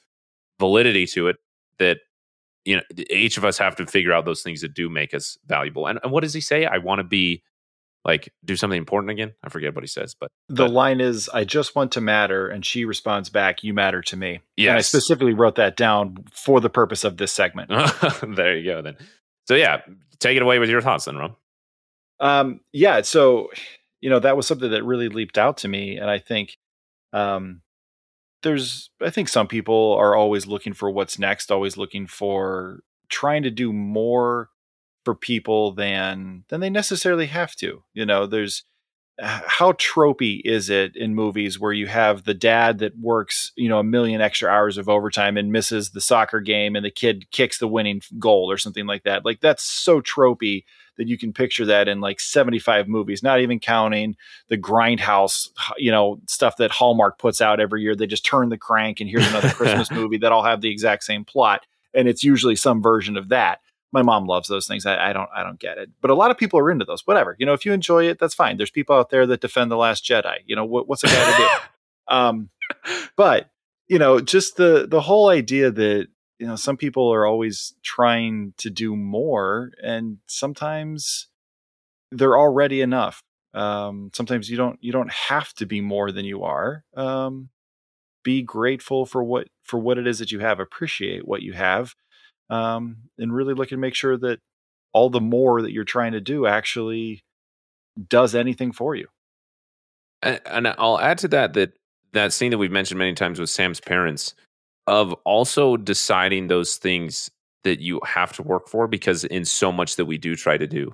[0.59, 1.37] validity to it
[1.77, 1.99] that
[2.65, 5.37] you know each of us have to figure out those things that do make us
[5.45, 5.87] valuable.
[5.87, 6.65] And, and what does he say?
[6.65, 7.43] I want to be
[8.05, 9.33] like do something important again.
[9.43, 12.47] I forget what he says, but the but, line is I just want to matter,
[12.47, 16.59] and she responds back, "You matter to me." Yeah, I specifically wrote that down for
[16.59, 17.69] the purpose of this segment.
[18.35, 18.81] there you go.
[18.81, 18.95] Then,
[19.47, 19.81] so yeah,
[20.19, 21.35] take it away with your thoughts, then, Rob.
[22.19, 23.01] Um, yeah.
[23.01, 23.49] So
[24.01, 26.57] you know that was something that really leaped out to me and i think
[27.13, 27.61] um
[28.43, 33.43] there's i think some people are always looking for what's next always looking for trying
[33.43, 34.49] to do more
[35.03, 38.63] for people than than they necessarily have to you know there's
[39.21, 43.79] how tropey is it in movies where you have the dad that works you know
[43.79, 47.57] a million extra hours of overtime and misses the soccer game and the kid kicks
[47.57, 50.63] the winning goal or something like that like that's so tropey
[50.99, 54.17] that you can picture that in like 75 movies, not even counting
[54.49, 55.47] the grindhouse,
[55.77, 57.95] you know, stuff that Hallmark puts out every year.
[57.95, 61.05] They just turn the crank and here's another Christmas movie that all have the exact
[61.05, 61.65] same plot.
[61.93, 63.61] And it's usually some version of that.
[63.91, 64.85] My mom loves those things.
[64.85, 65.89] I, I don't I don't get it.
[66.01, 67.05] But a lot of people are into those.
[67.05, 67.35] Whatever.
[67.39, 68.57] You know, if you enjoy it, that's fine.
[68.57, 70.37] There's people out there that defend the last Jedi.
[70.45, 71.47] You know, what, what's a guy to do?
[72.11, 72.49] Um,
[73.15, 73.51] but
[73.87, 76.07] you know, just the the whole idea that
[76.39, 81.27] you know some people are always trying to do more and sometimes
[82.11, 83.21] they're already enough
[83.53, 87.49] um, sometimes you don't you don't have to be more than you are um,
[88.23, 91.93] be grateful for what for what it is that you have appreciate what you have
[92.49, 94.39] um, and really looking to make sure that
[94.93, 97.23] all the more that you're trying to do actually
[98.07, 99.07] does anything for you.
[100.21, 101.73] And, and i'll add to that that
[102.11, 104.33] that scene that we've mentioned many times with Sam's parents
[104.87, 107.29] of also deciding those things
[107.63, 110.67] that you have to work for because in so much that we do try to
[110.67, 110.93] do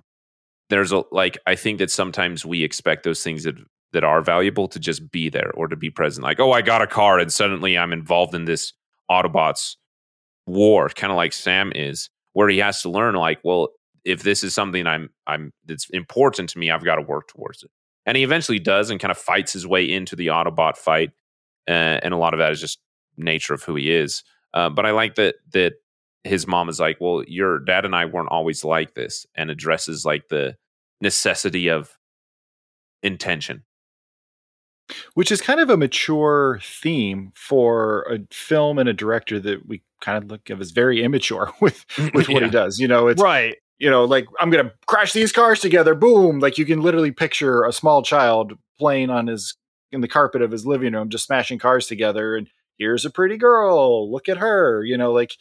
[0.70, 3.56] there's a like i think that sometimes we expect those things that
[3.94, 6.24] that are valuable to just be there or to be present.
[6.24, 8.74] Like oh i got a car and suddenly i'm involved in this
[9.10, 9.76] autobots
[10.46, 13.70] war kind of like sam is where he has to learn like well
[14.04, 17.64] if this is something i'm i'm that's important to me i've got to work towards
[17.64, 17.72] it.
[18.08, 21.10] And he eventually does and kind of fights his way into the autobot fight
[21.68, 22.80] uh, and a lot of that is just
[23.18, 24.24] nature of who he is.
[24.54, 25.74] Uh, but i like that that
[26.26, 30.06] his mom is like, "Well, your dad and I weren't always like this," and addresses
[30.06, 30.58] like the
[31.00, 31.98] necessity of
[33.04, 33.64] intention,
[35.14, 39.84] which is kind of a mature theme for a film and a director that we
[40.06, 42.46] kind of look of as very immature with with what yeah.
[42.46, 42.80] he does.
[42.80, 43.56] You know, it's right.
[43.80, 45.96] You know, like I'm gonna crash these cars together.
[45.96, 46.40] Boom!
[46.40, 49.58] Like you can literally picture a small child playing on his
[49.92, 53.38] in the carpet of his living room, just smashing cars together and here's a pretty
[53.38, 55.36] girl look at her you know like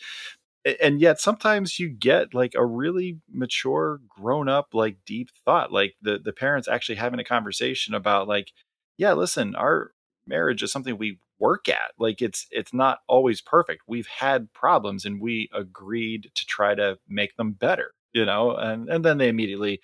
[0.81, 5.95] and yet sometimes you get like a really mature grown up like deep thought like
[6.01, 8.53] the the parents actually having a conversation about like
[8.97, 9.93] yeah listen our
[10.27, 15.05] marriage is something we work at like it's it's not always perfect we've had problems
[15.05, 19.28] and we agreed to try to make them better you know and and then they
[19.28, 19.81] immediately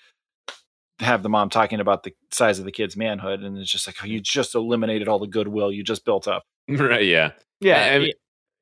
[1.01, 3.97] have the mom talking about the size of the kid's manhood and it's just like
[4.03, 7.99] oh you just eliminated all the goodwill you just built up right yeah yeah I
[7.99, 8.13] mean,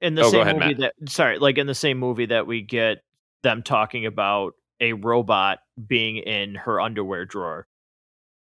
[0.01, 0.95] in the oh, same ahead, movie Matt.
[0.99, 2.99] that sorry, like in the same movie that we get
[3.43, 7.67] them talking about a robot being in her underwear drawer.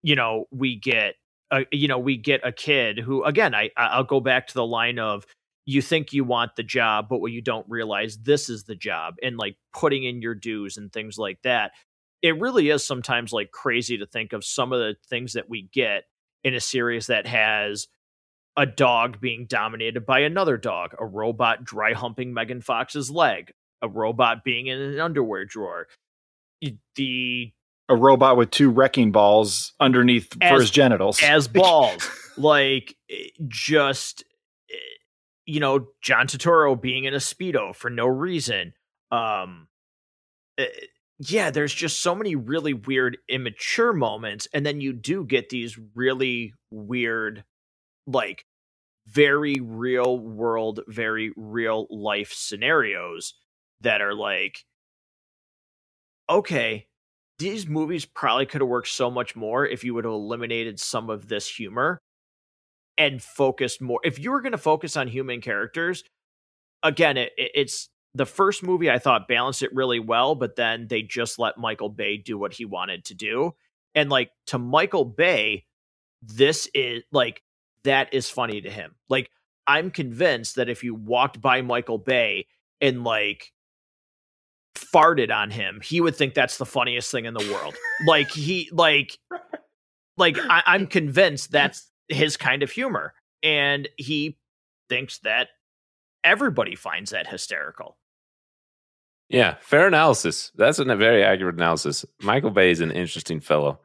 [0.02, 1.15] You know, we get
[1.52, 4.65] a you know, we get a kid who again, I I'll go back to the
[4.65, 5.26] line of
[5.65, 9.15] you think you want the job, but what you don't realize this is the job
[9.24, 11.72] and like putting in your dues and things like that.
[12.22, 15.70] It really is sometimes like crazy to think of some of the things that we
[15.74, 16.03] get
[16.44, 17.88] in a series that has
[18.56, 23.52] a dog being dominated by another dog, a robot dry humping Megan Fox's leg,
[23.82, 25.88] a robot being in an underwear drawer.
[26.95, 27.52] The
[27.90, 33.28] a robot with two wrecking balls underneath as, for his genitals as balls, like eh,
[33.48, 34.24] just
[34.72, 34.76] eh,
[35.46, 38.74] you know John Turturro being in a speedo for no reason.
[39.12, 39.68] Um,
[40.58, 40.68] eh,
[41.20, 45.78] yeah, there's just so many really weird immature moments, and then you do get these
[45.96, 47.44] really weird
[48.08, 48.46] like
[49.08, 53.34] very real world, very real life scenarios
[53.82, 54.64] that are like,
[56.30, 56.88] okay,
[57.44, 61.10] these movies probably could have worked so much more if you would have eliminated some
[61.10, 62.02] of this humor
[62.98, 63.99] and focused more.
[64.03, 66.06] If you were going to focus on human characters,
[66.84, 71.02] again, it, it's the first movie I thought balanced it really well, but then they
[71.02, 73.52] just let Michael Bay do what he wanted to do.
[73.94, 75.65] And like to Michael Bay,
[76.22, 77.44] this is like
[77.84, 78.95] that is funny to him.
[79.10, 79.30] Like
[79.68, 82.48] I'm convinced that if you walked by Michael Bay
[82.80, 83.52] and like
[84.76, 87.76] farted on him, he would think that's the funniest thing in the world.
[88.06, 89.18] like he like
[90.18, 93.14] like I, I'm convinced that's his kind of humor.
[93.41, 94.38] And he
[94.90, 95.50] thinks that
[96.24, 97.98] everybody finds that hysterical.
[99.30, 100.52] Yeah, fair analysis.
[100.56, 102.06] That's a very accurate analysis.
[102.22, 103.80] Michael Bay is an interesting fellow.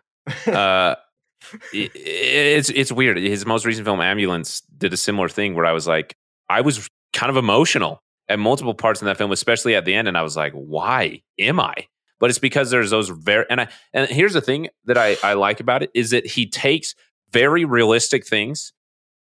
[0.46, 0.94] Uh,
[1.72, 3.16] it, it's it's weird.
[3.16, 6.14] His most recent film, Ambulance, did a similar thing where I was like,
[6.48, 10.08] I was kind of emotional at multiple parts in that film, especially at the end,
[10.08, 11.74] and I was like, why am I?
[12.20, 15.34] But it's because there's those very and I and here's the thing that I I
[15.34, 16.94] like about it is that he takes
[17.30, 18.72] very realistic things,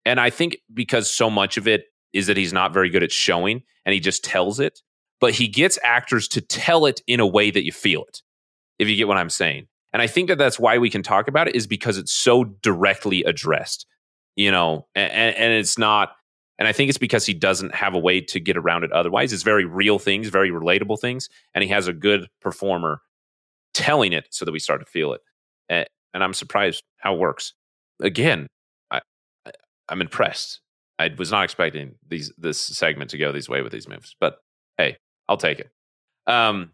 [0.04, 3.12] and I think because so much of it is that he's not very good at
[3.12, 4.80] showing, and he just tells it,
[5.20, 8.22] but he gets actors to tell it in a way that you feel it.
[8.78, 9.66] If you get what I'm saying.
[9.92, 12.44] And I think that that's why we can talk about it is because it's so
[12.44, 13.86] directly addressed,
[14.36, 16.12] you know, and, and it's not,
[16.60, 19.32] and I think it's because he doesn't have a way to get around it otherwise.
[19.32, 23.00] It's very real things, very relatable things, and he has a good performer
[23.72, 25.22] telling it so that we start to feel it.
[25.68, 27.54] And, I'm surprised how it works.
[28.02, 28.48] Again,
[28.90, 29.00] I,
[29.88, 30.60] I'm impressed.
[30.98, 34.38] I was not expecting these this segment to go this way with these moves, but
[34.76, 34.96] hey,
[35.28, 35.70] I'll take it.
[36.26, 36.72] Um,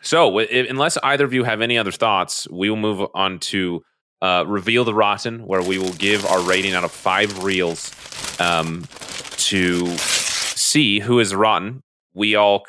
[0.00, 3.84] so, if, unless either of you have any other thoughts, we will move on to
[4.22, 7.92] uh, reveal the rotten, where we will give our rating out of five reels
[8.40, 8.84] um,
[9.36, 11.82] to see who is rotten.
[12.14, 12.64] We all.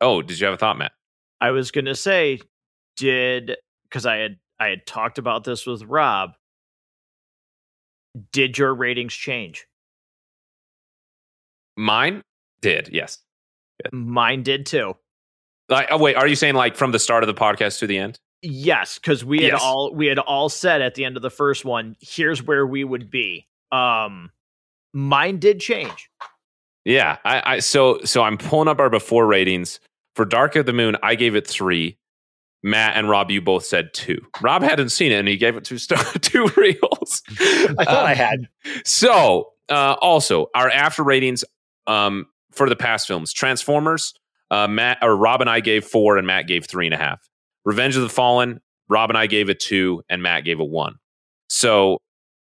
[0.00, 0.92] Oh, did you have a thought, Matt?
[1.40, 2.40] I was gonna say,
[2.96, 6.32] did because I had I had talked about this with Rob.
[8.32, 9.66] Did your ratings change?
[11.76, 12.22] Mine
[12.60, 13.18] did, yes.
[13.92, 14.94] Mine did too.
[15.68, 17.96] Like, oh wait, are you saying like from the start of the podcast to the
[17.96, 18.18] end?
[18.42, 21.64] Yes, because we had all we had all said at the end of the first
[21.64, 23.46] one, here's where we would be.
[23.70, 24.30] Um
[24.92, 26.10] mine did change.
[26.84, 29.80] Yeah, I, I so so I'm pulling up our before ratings
[30.16, 30.96] for Dark of the Moon.
[31.02, 31.98] I gave it three.
[32.62, 34.20] Matt and Rob, you both said two.
[34.42, 37.22] Rob hadn't seen it, and he gave it two star two reels.
[37.28, 38.48] I thought um, I had.
[38.84, 41.44] So, uh, also our after ratings
[41.86, 44.14] um, for the past films: Transformers.
[44.50, 47.29] Uh, Matt or Rob and I gave four, and Matt gave three and a half.
[47.64, 48.60] Revenge of the Fallen.
[48.88, 50.96] Rob and I gave it two, and Matt gave a one.
[51.48, 51.98] So,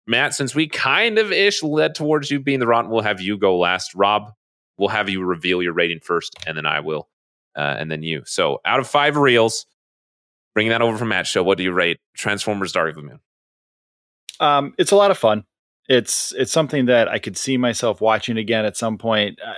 [0.07, 3.39] Matt, since we kind of ish led towards you being the rotten, we'll have you
[3.39, 3.95] go last.
[3.95, 4.33] Rob,
[4.77, 7.09] we'll have you reveal your rating first, and then I will,
[7.57, 8.23] uh, and then you.
[8.27, 9.65] So, out of five reels,
[10.55, 13.21] bringing that over from Matt Show, what do you rate Transformers: Dark of the Moon?
[14.41, 15.45] Um, it's a lot of fun.
[15.89, 19.39] It's it's something that I could see myself watching again at some point.
[19.45, 19.55] Uh,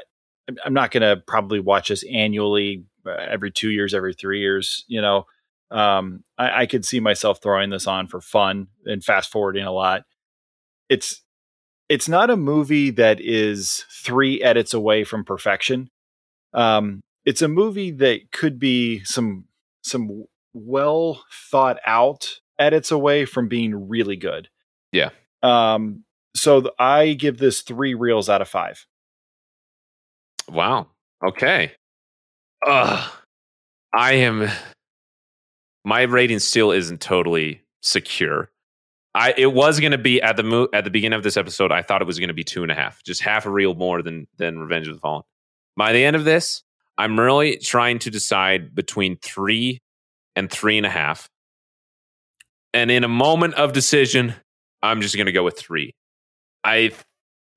[0.65, 4.85] I'm not going to probably watch this annually, uh, every two years, every three years.
[4.87, 5.27] You know,
[5.71, 9.73] um, I, I could see myself throwing this on for fun and fast forwarding a
[9.73, 10.05] lot.
[10.89, 11.23] It's
[11.89, 15.89] it's not a movie that is three edits away from perfection.
[16.53, 19.45] Um, it's a movie that could be some
[19.83, 24.49] some well thought out edits away from being really good.
[24.93, 25.11] Yeah.
[25.43, 28.87] Um, so th- I give this three reels out of five.
[30.51, 30.89] Wow.
[31.25, 31.73] Okay.
[32.67, 33.11] Ugh.
[33.93, 34.49] I am.
[35.87, 38.51] My rating still isn't totally secure.
[39.15, 41.71] I it was going to be at the mo- at the beginning of this episode.
[41.71, 43.75] I thought it was going to be two and a half, just half a reel
[43.75, 45.23] more than than Revenge of the Fallen.
[45.77, 46.65] By the end of this,
[46.99, 49.81] I'm really trying to decide between three
[50.35, 51.31] and three and a half.
[52.75, 54.35] And in a moment of decision,
[54.83, 55.95] I'm just going to go with three.
[56.65, 56.91] I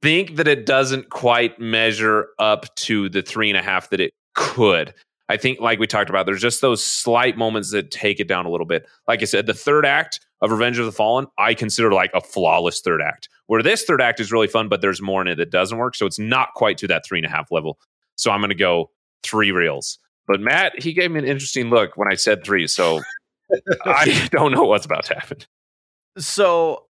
[0.04, 4.14] think that it doesn't quite measure up to the three and a half that it
[4.36, 4.94] could.
[5.30, 8.46] I think, like we talked about, there's just those slight moments that take it down
[8.46, 8.88] a little bit.
[9.08, 12.22] Like I said, the third act of Revenge of the Fallen, I consider like a
[12.22, 13.30] flawless third act.
[13.48, 15.96] Where this third act is really fun, but there's more in it that doesn't work.
[15.96, 17.80] So it's not quite to that three and a half level.
[18.16, 18.90] So I'm going to go
[19.24, 20.00] three reels.
[20.28, 22.68] But Matt, he gave me an interesting look when I said three.
[22.68, 23.02] So
[23.86, 25.40] I don't know what's about to happen.
[26.18, 26.86] So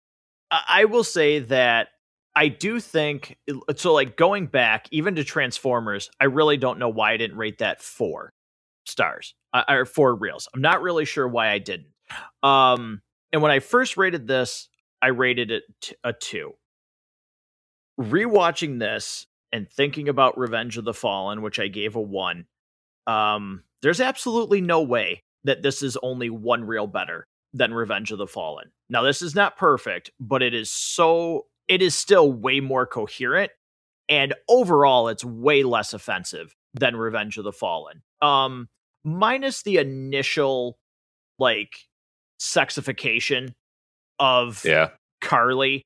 [0.50, 1.88] I will say that
[2.36, 3.38] I do think
[3.76, 3.94] so.
[3.94, 7.82] Like going back even to Transformers, I really don't know why I didn't rate that
[7.82, 8.34] four
[8.84, 10.46] stars uh, or four reels.
[10.54, 11.88] I'm not really sure why I didn't.
[12.42, 13.00] Um,
[13.32, 14.68] and when I first rated this,
[15.00, 15.64] I rated it
[16.04, 16.52] a two.
[17.98, 22.46] Rewatching this and thinking about Revenge of the Fallen, which I gave a one,
[23.06, 28.18] um, there's absolutely no way that this is only one reel better than Revenge of
[28.18, 28.70] the Fallen.
[28.90, 33.50] Now, this is not perfect, but it is so, it is still way more coherent.
[34.08, 38.02] And overall, it's way less offensive than Revenge of the Fallen.
[38.22, 38.68] Um,
[39.04, 40.78] minus the initial,
[41.38, 41.72] like,
[42.40, 43.52] sexification
[44.18, 44.90] of yeah.
[45.20, 45.82] Carly,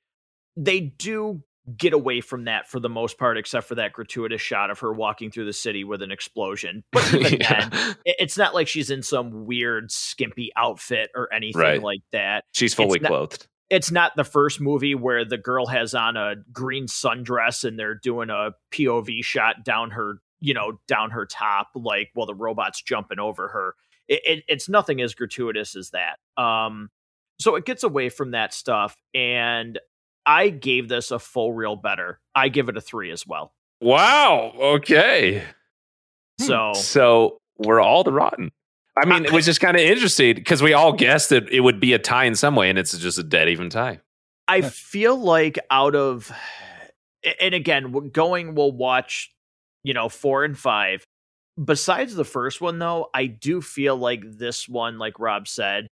[0.57, 1.43] they do
[1.77, 4.93] get away from that for the most part, except for that gratuitous shot of her
[4.93, 6.83] walking through the city with an explosion.
[6.93, 7.69] But even yeah.
[7.69, 11.83] then, it's not like she's in some weird skimpy outfit or anything right.
[11.83, 12.45] like that.
[12.53, 13.47] She's fully it's clothed.
[13.71, 17.95] It's not the first movie where the girl has on a green sundress and they're
[17.95, 22.83] doing a POV shot down her, you know, down her top, like while the robot's
[22.83, 23.75] jumping over her.
[24.09, 26.19] It, it, it's nothing as gratuitous as that.
[26.43, 26.91] Um,
[27.39, 29.79] so it gets away from that stuff and
[30.27, 32.21] I gave this a full reel better.
[32.35, 33.55] I give it a three as well.
[33.81, 34.53] Wow.
[34.59, 35.43] Okay.
[36.39, 38.51] So so we're all the rotten.
[38.97, 41.81] I mean, it was just kind of interesting because we all guessed that it would
[41.81, 44.01] be a tie in some way, and it's just a dead even tie.
[44.49, 46.33] I feel like out of,
[47.41, 49.33] and again, going, we'll watch,
[49.85, 51.05] you know, four and five.
[51.63, 55.87] Besides the first one, though, I do feel like this one, like Rob said,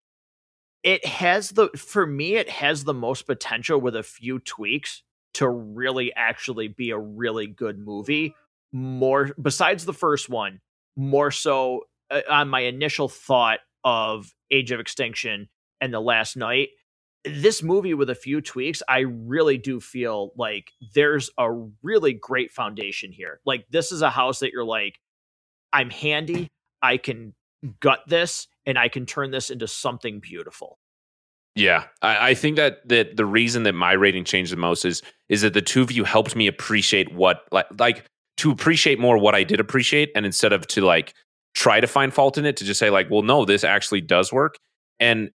[0.84, 5.02] it has the for me it has the most potential with a few tweaks
[5.32, 8.34] to really actually be a really good movie
[8.70, 10.60] more besides the first one
[10.96, 11.80] more so
[12.14, 15.48] Uh, on my initial thought of age of extinction
[15.80, 16.68] and the Last Knight.
[17.24, 21.50] this movie with a few tweaks i really do feel like there's a
[21.82, 24.98] really great foundation here like this is a house that you're like
[25.72, 26.48] i'm handy
[26.82, 27.34] i can
[27.80, 30.78] gut this and I can turn this into something beautiful.
[31.56, 35.02] Yeah, I, I, think that that the reason that my rating changed the most is
[35.28, 38.06] is that the two of you helped me appreciate what like like
[38.38, 41.14] to appreciate more what I did appreciate, and instead of to like
[41.54, 44.32] try to find fault in it, to just say like, well, no, this actually does
[44.32, 44.58] work.
[45.00, 45.30] And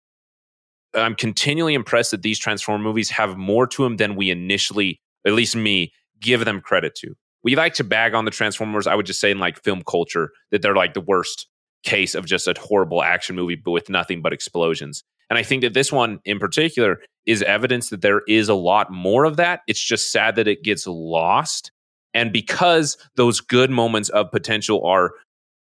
[0.93, 5.33] I'm continually impressed that these Transform movies have more to them than we initially, at
[5.33, 7.15] least me, give them credit to.
[7.43, 8.87] We like to bag on the Transformers.
[8.87, 11.47] I would just say in like film culture that they're like the worst
[11.83, 15.03] case of just a horrible action movie, but with nothing but explosions.
[15.29, 18.91] And I think that this one in particular is evidence that there is a lot
[18.91, 19.61] more of that.
[19.67, 21.71] It's just sad that it gets lost.
[22.13, 25.11] And because those good moments of potential are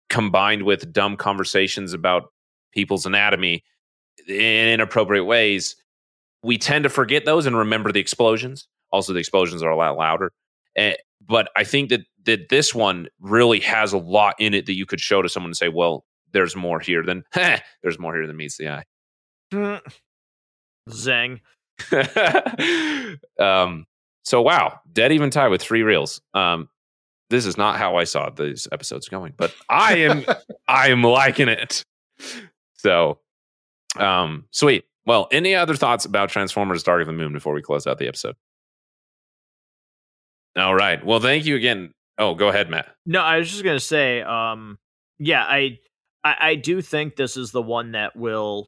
[0.09, 2.31] combined with dumb conversations about
[2.73, 3.63] people's anatomy
[4.27, 5.75] in inappropriate ways,
[6.43, 8.67] we tend to forget those and remember the explosions.
[8.91, 10.31] Also, the explosions are a lot louder.
[10.77, 10.91] Uh,
[11.25, 14.85] but I think that that this one really has a lot in it that you
[14.85, 18.38] could show to someone and say, "Well, there's more here than there's more here than
[18.38, 19.81] meets the eye."
[20.89, 21.41] Zing.
[23.39, 23.85] um,
[24.23, 26.21] so wow, dead even tie with three reels.
[26.34, 26.69] Um,
[27.29, 30.25] this is not how I saw these episodes going, but I am
[30.67, 31.83] I am liking it.
[32.75, 33.19] So,
[33.97, 34.85] um, sweet.
[35.05, 38.07] Well, any other thoughts about Transformers: Dark of the Moon before we close out the
[38.07, 38.35] episode?
[40.57, 41.03] All right.
[41.05, 41.91] Well, thank you again.
[42.17, 42.87] Oh, go ahead, Matt.
[43.05, 44.77] No, I was just gonna say, um,
[45.19, 45.79] yeah, I,
[46.23, 48.67] I, I do think this is the one that will,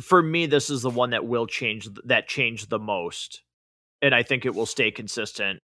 [0.00, 3.42] for me, this is the one that will change that change the most,
[4.00, 5.60] and I think it will stay consistent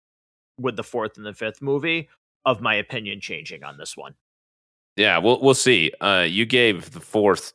[0.57, 2.09] with the fourth and the fifth movie.
[2.45, 4.15] Of my opinion, changing on this one.
[4.97, 5.91] Yeah, we'll we'll see.
[6.01, 7.53] Uh, you gave the fourth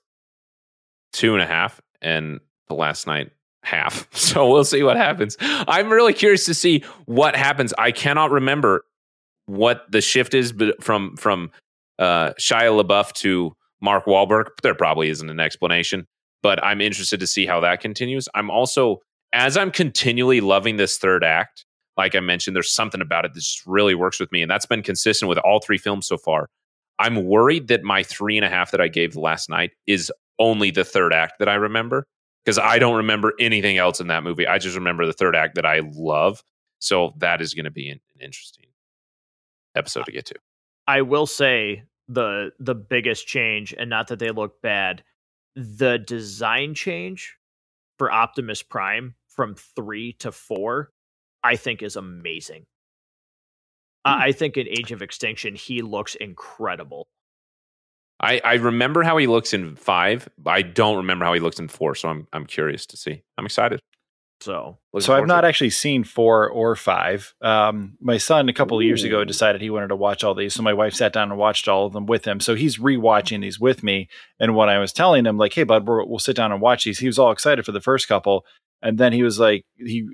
[1.12, 3.30] two and a half, and the Last Knight
[3.62, 4.08] half.
[4.18, 5.36] So we'll see what happens.
[5.40, 7.72] I'm really curious to see what happens.
[7.78, 8.84] I cannot remember
[9.46, 11.50] what the shift is from from
[11.98, 14.48] uh, Shia LaBeouf to Mark Wahlberg.
[14.62, 16.06] There probably isn't an explanation,
[16.42, 18.28] but I'm interested to see how that continues.
[18.34, 18.98] I'm also,
[19.32, 21.64] as I'm continually loving this third act,
[21.98, 24.66] like I mentioned, there's something about it that just really works with me, and that's
[24.66, 26.48] been consistent with all three films so far.
[26.98, 30.70] I'm worried that my three and a half that I gave Last Knight is only
[30.70, 32.06] the third act that I remember
[32.44, 34.46] because I don't remember anything else in that movie.
[34.46, 36.42] I just remember the third act that I love.
[36.78, 38.66] So that is going to be an, interesting
[39.76, 40.34] episode to get to.
[40.88, 45.04] I will say the the biggest change, and not that they look bad,
[45.54, 47.36] the design change
[47.96, 50.90] for Optimus Prime from three to four,
[51.48, 52.66] I think is amazing.
[54.06, 54.20] Hmm.
[54.20, 57.08] I think in Age of Extinction, he looks incredible.
[58.20, 61.58] I, I remember how he looks in five, but I don't remember how he looks
[61.58, 61.94] in four.
[61.94, 63.22] So I'm I'm curious to see.
[63.38, 63.80] I'm excited.
[64.40, 67.34] So, so I've not actually seen four or five.
[67.40, 70.54] Um, my son a couple of years ago decided he wanted to watch all these,
[70.54, 72.38] so my wife sat down and watched all of them with him.
[72.38, 74.08] So he's rewatching these with me.
[74.38, 76.84] And when I was telling him, like, "Hey, bud, we will sit down and watch
[76.84, 78.44] these," he was all excited for the first couple,
[78.80, 80.08] and then he was like, he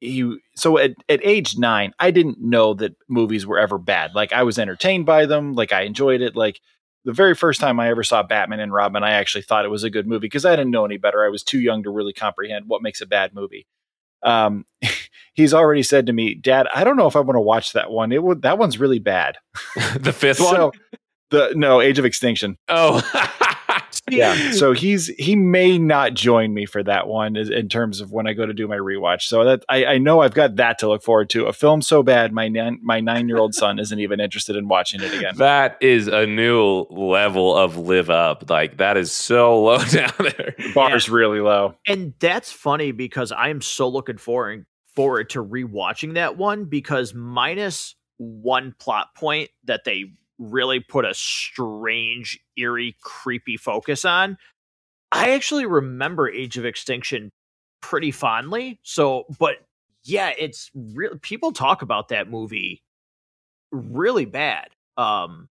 [0.00, 0.38] he.
[0.56, 4.14] So at at age nine, I didn't know that movies were ever bad.
[4.14, 6.60] Like I was entertained by them, like I enjoyed it, like
[7.06, 9.84] the very first time I ever saw Batman and Robin, I actually thought it was
[9.84, 11.24] a good movie because I didn't know any better.
[11.24, 13.66] I was too young to really comprehend what makes a bad movie.
[14.24, 14.66] Um,
[15.34, 17.90] he's already said to me, "Dad, I don't know if I want to watch that
[17.90, 18.10] one.
[18.10, 19.38] It would that one's really bad."
[19.96, 20.72] the fifth one.
[21.30, 22.58] The no Age of Extinction.
[22.68, 23.00] Oh,
[24.10, 24.52] yeah.
[24.52, 28.32] So he's he may not join me for that one in terms of when I
[28.32, 29.22] go to do my rewatch.
[29.22, 31.46] So that I, I know I've got that to look forward to.
[31.46, 34.68] A film so bad, my nan, my nine year old son isn't even interested in
[34.68, 35.36] watching it again.
[35.36, 38.48] That is a new level of live up.
[38.48, 40.54] Like that is so low down there.
[40.56, 41.14] The bar's yeah.
[41.14, 46.38] really low, and that's funny because I am so looking forward forward to rewatching that
[46.38, 54.04] one because minus one plot point that they really put a strange, eerie, creepy focus
[54.04, 54.36] on.
[55.12, 57.30] I actually remember Age of Extinction
[57.80, 58.80] pretty fondly.
[58.82, 59.56] So, but
[60.04, 61.18] yeah, it's real.
[61.22, 62.82] People talk about that movie
[63.72, 64.68] really bad.
[64.96, 65.48] Um,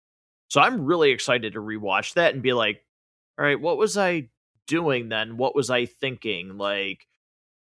[0.48, 2.84] so I'm really excited to rewatch that and be like,
[3.38, 4.28] all right, what was I
[4.66, 5.36] doing then?
[5.36, 6.58] What was I thinking?
[6.58, 7.06] Like,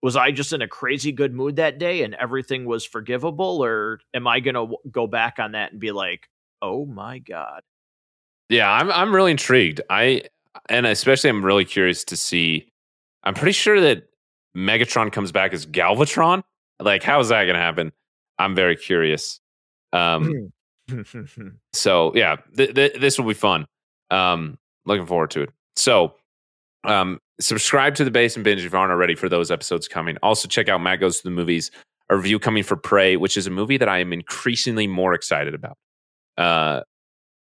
[0.02, 4.00] was I just in a crazy good mood that day and everything was forgivable, or
[4.14, 6.30] am I gonna go back on that and be like,
[6.62, 7.62] oh my god.
[8.50, 9.82] Yeah, I'm I'm really intrigued.
[9.90, 10.24] I
[10.70, 12.72] and especially I'm really curious to see.
[13.24, 14.04] I'm pretty sure that
[14.56, 16.44] Megatron comes back as Galvatron.
[16.80, 17.92] Like, how is that going to happen?
[18.40, 19.40] I'm very curious.
[19.94, 20.52] Um,
[21.74, 23.66] so yeah, th- th- this will be fun.
[24.12, 25.50] Um, looking forward to it.
[25.76, 26.16] So,
[26.84, 30.18] um, subscribe to the Basement Binge if you aren't already for those episodes coming.
[30.24, 31.72] Also, check out Matt Goes to the Movies,
[32.10, 35.54] a review coming for Prey, which is a movie that I am increasingly more excited
[35.54, 35.78] about.
[36.38, 36.82] Uh,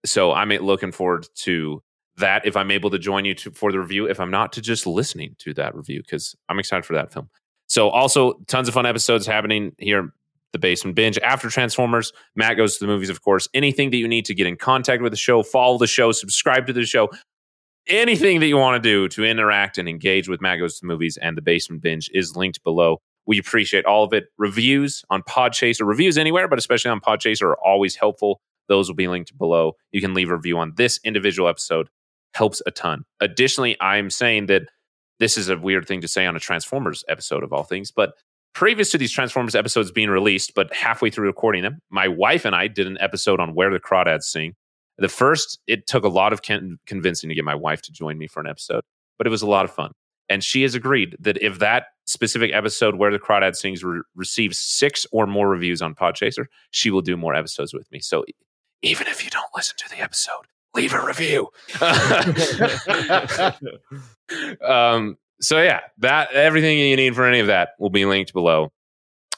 [0.04, 1.82] so I'm looking forward to
[2.16, 2.46] that.
[2.46, 4.86] If I'm able to join you to, for the review, if I'm not, to just
[4.86, 7.30] listening to that review because I'm excited for that film.
[7.66, 10.12] So also tons of fun episodes happening here.
[10.52, 12.12] The Basement Binge after Transformers.
[12.36, 13.48] Matt goes to the movies, of course.
[13.54, 16.66] Anything that you need to get in contact with the show, follow the show, subscribe
[16.66, 17.08] to the show,
[17.86, 20.88] anything that you want to do to interact and engage with Matt Goes to the
[20.88, 23.00] Movies and the Basement Binge is linked below.
[23.26, 24.26] We appreciate all of it.
[24.36, 28.40] Reviews on Podchaser, reviews anywhere, but especially on Podchaser are always helpful.
[28.72, 29.74] Those will be linked below.
[29.90, 31.90] You can leave a review on this individual episode.
[32.32, 33.04] Helps a ton.
[33.20, 34.62] Additionally, I'm saying that
[35.18, 38.14] this is a weird thing to say on a Transformers episode of all things, but
[38.54, 42.56] previous to these Transformers episodes being released, but halfway through recording them, my wife and
[42.56, 44.54] I did an episode on where the crawdads sing.
[44.96, 48.16] The first, it took a lot of con- convincing to get my wife to join
[48.16, 48.84] me for an episode,
[49.18, 49.92] but it was a lot of fun.
[50.30, 54.58] And she has agreed that if that specific episode where the crawdad sings re- receives
[54.58, 58.00] six or more reviews on Podchaser, she will do more episodes with me.
[58.00, 58.24] So
[58.82, 61.48] even if you don't listen to the episode, leave a review.
[64.66, 68.72] um, so yeah, that everything you need for any of that will be linked below.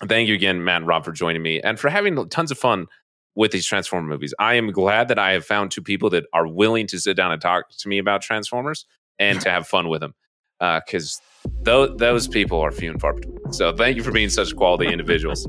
[0.06, 2.86] Thank you again, Matt and Rob, for joining me and for having tons of fun
[3.34, 4.34] with these Transformer movies.
[4.38, 7.32] I am glad that I have found two people that are willing to sit down
[7.32, 8.86] and talk to me about Transformers
[9.18, 10.14] and to have fun with them.
[10.60, 13.52] Because uh, those, those people are few and far between.
[13.52, 15.48] So thank you for being such quality individuals.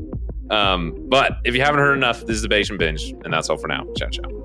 [0.49, 3.57] Um, but if you haven't heard enough, this is the Basement Binge, and that's all
[3.57, 3.85] for now.
[3.97, 4.44] Ciao, ciao.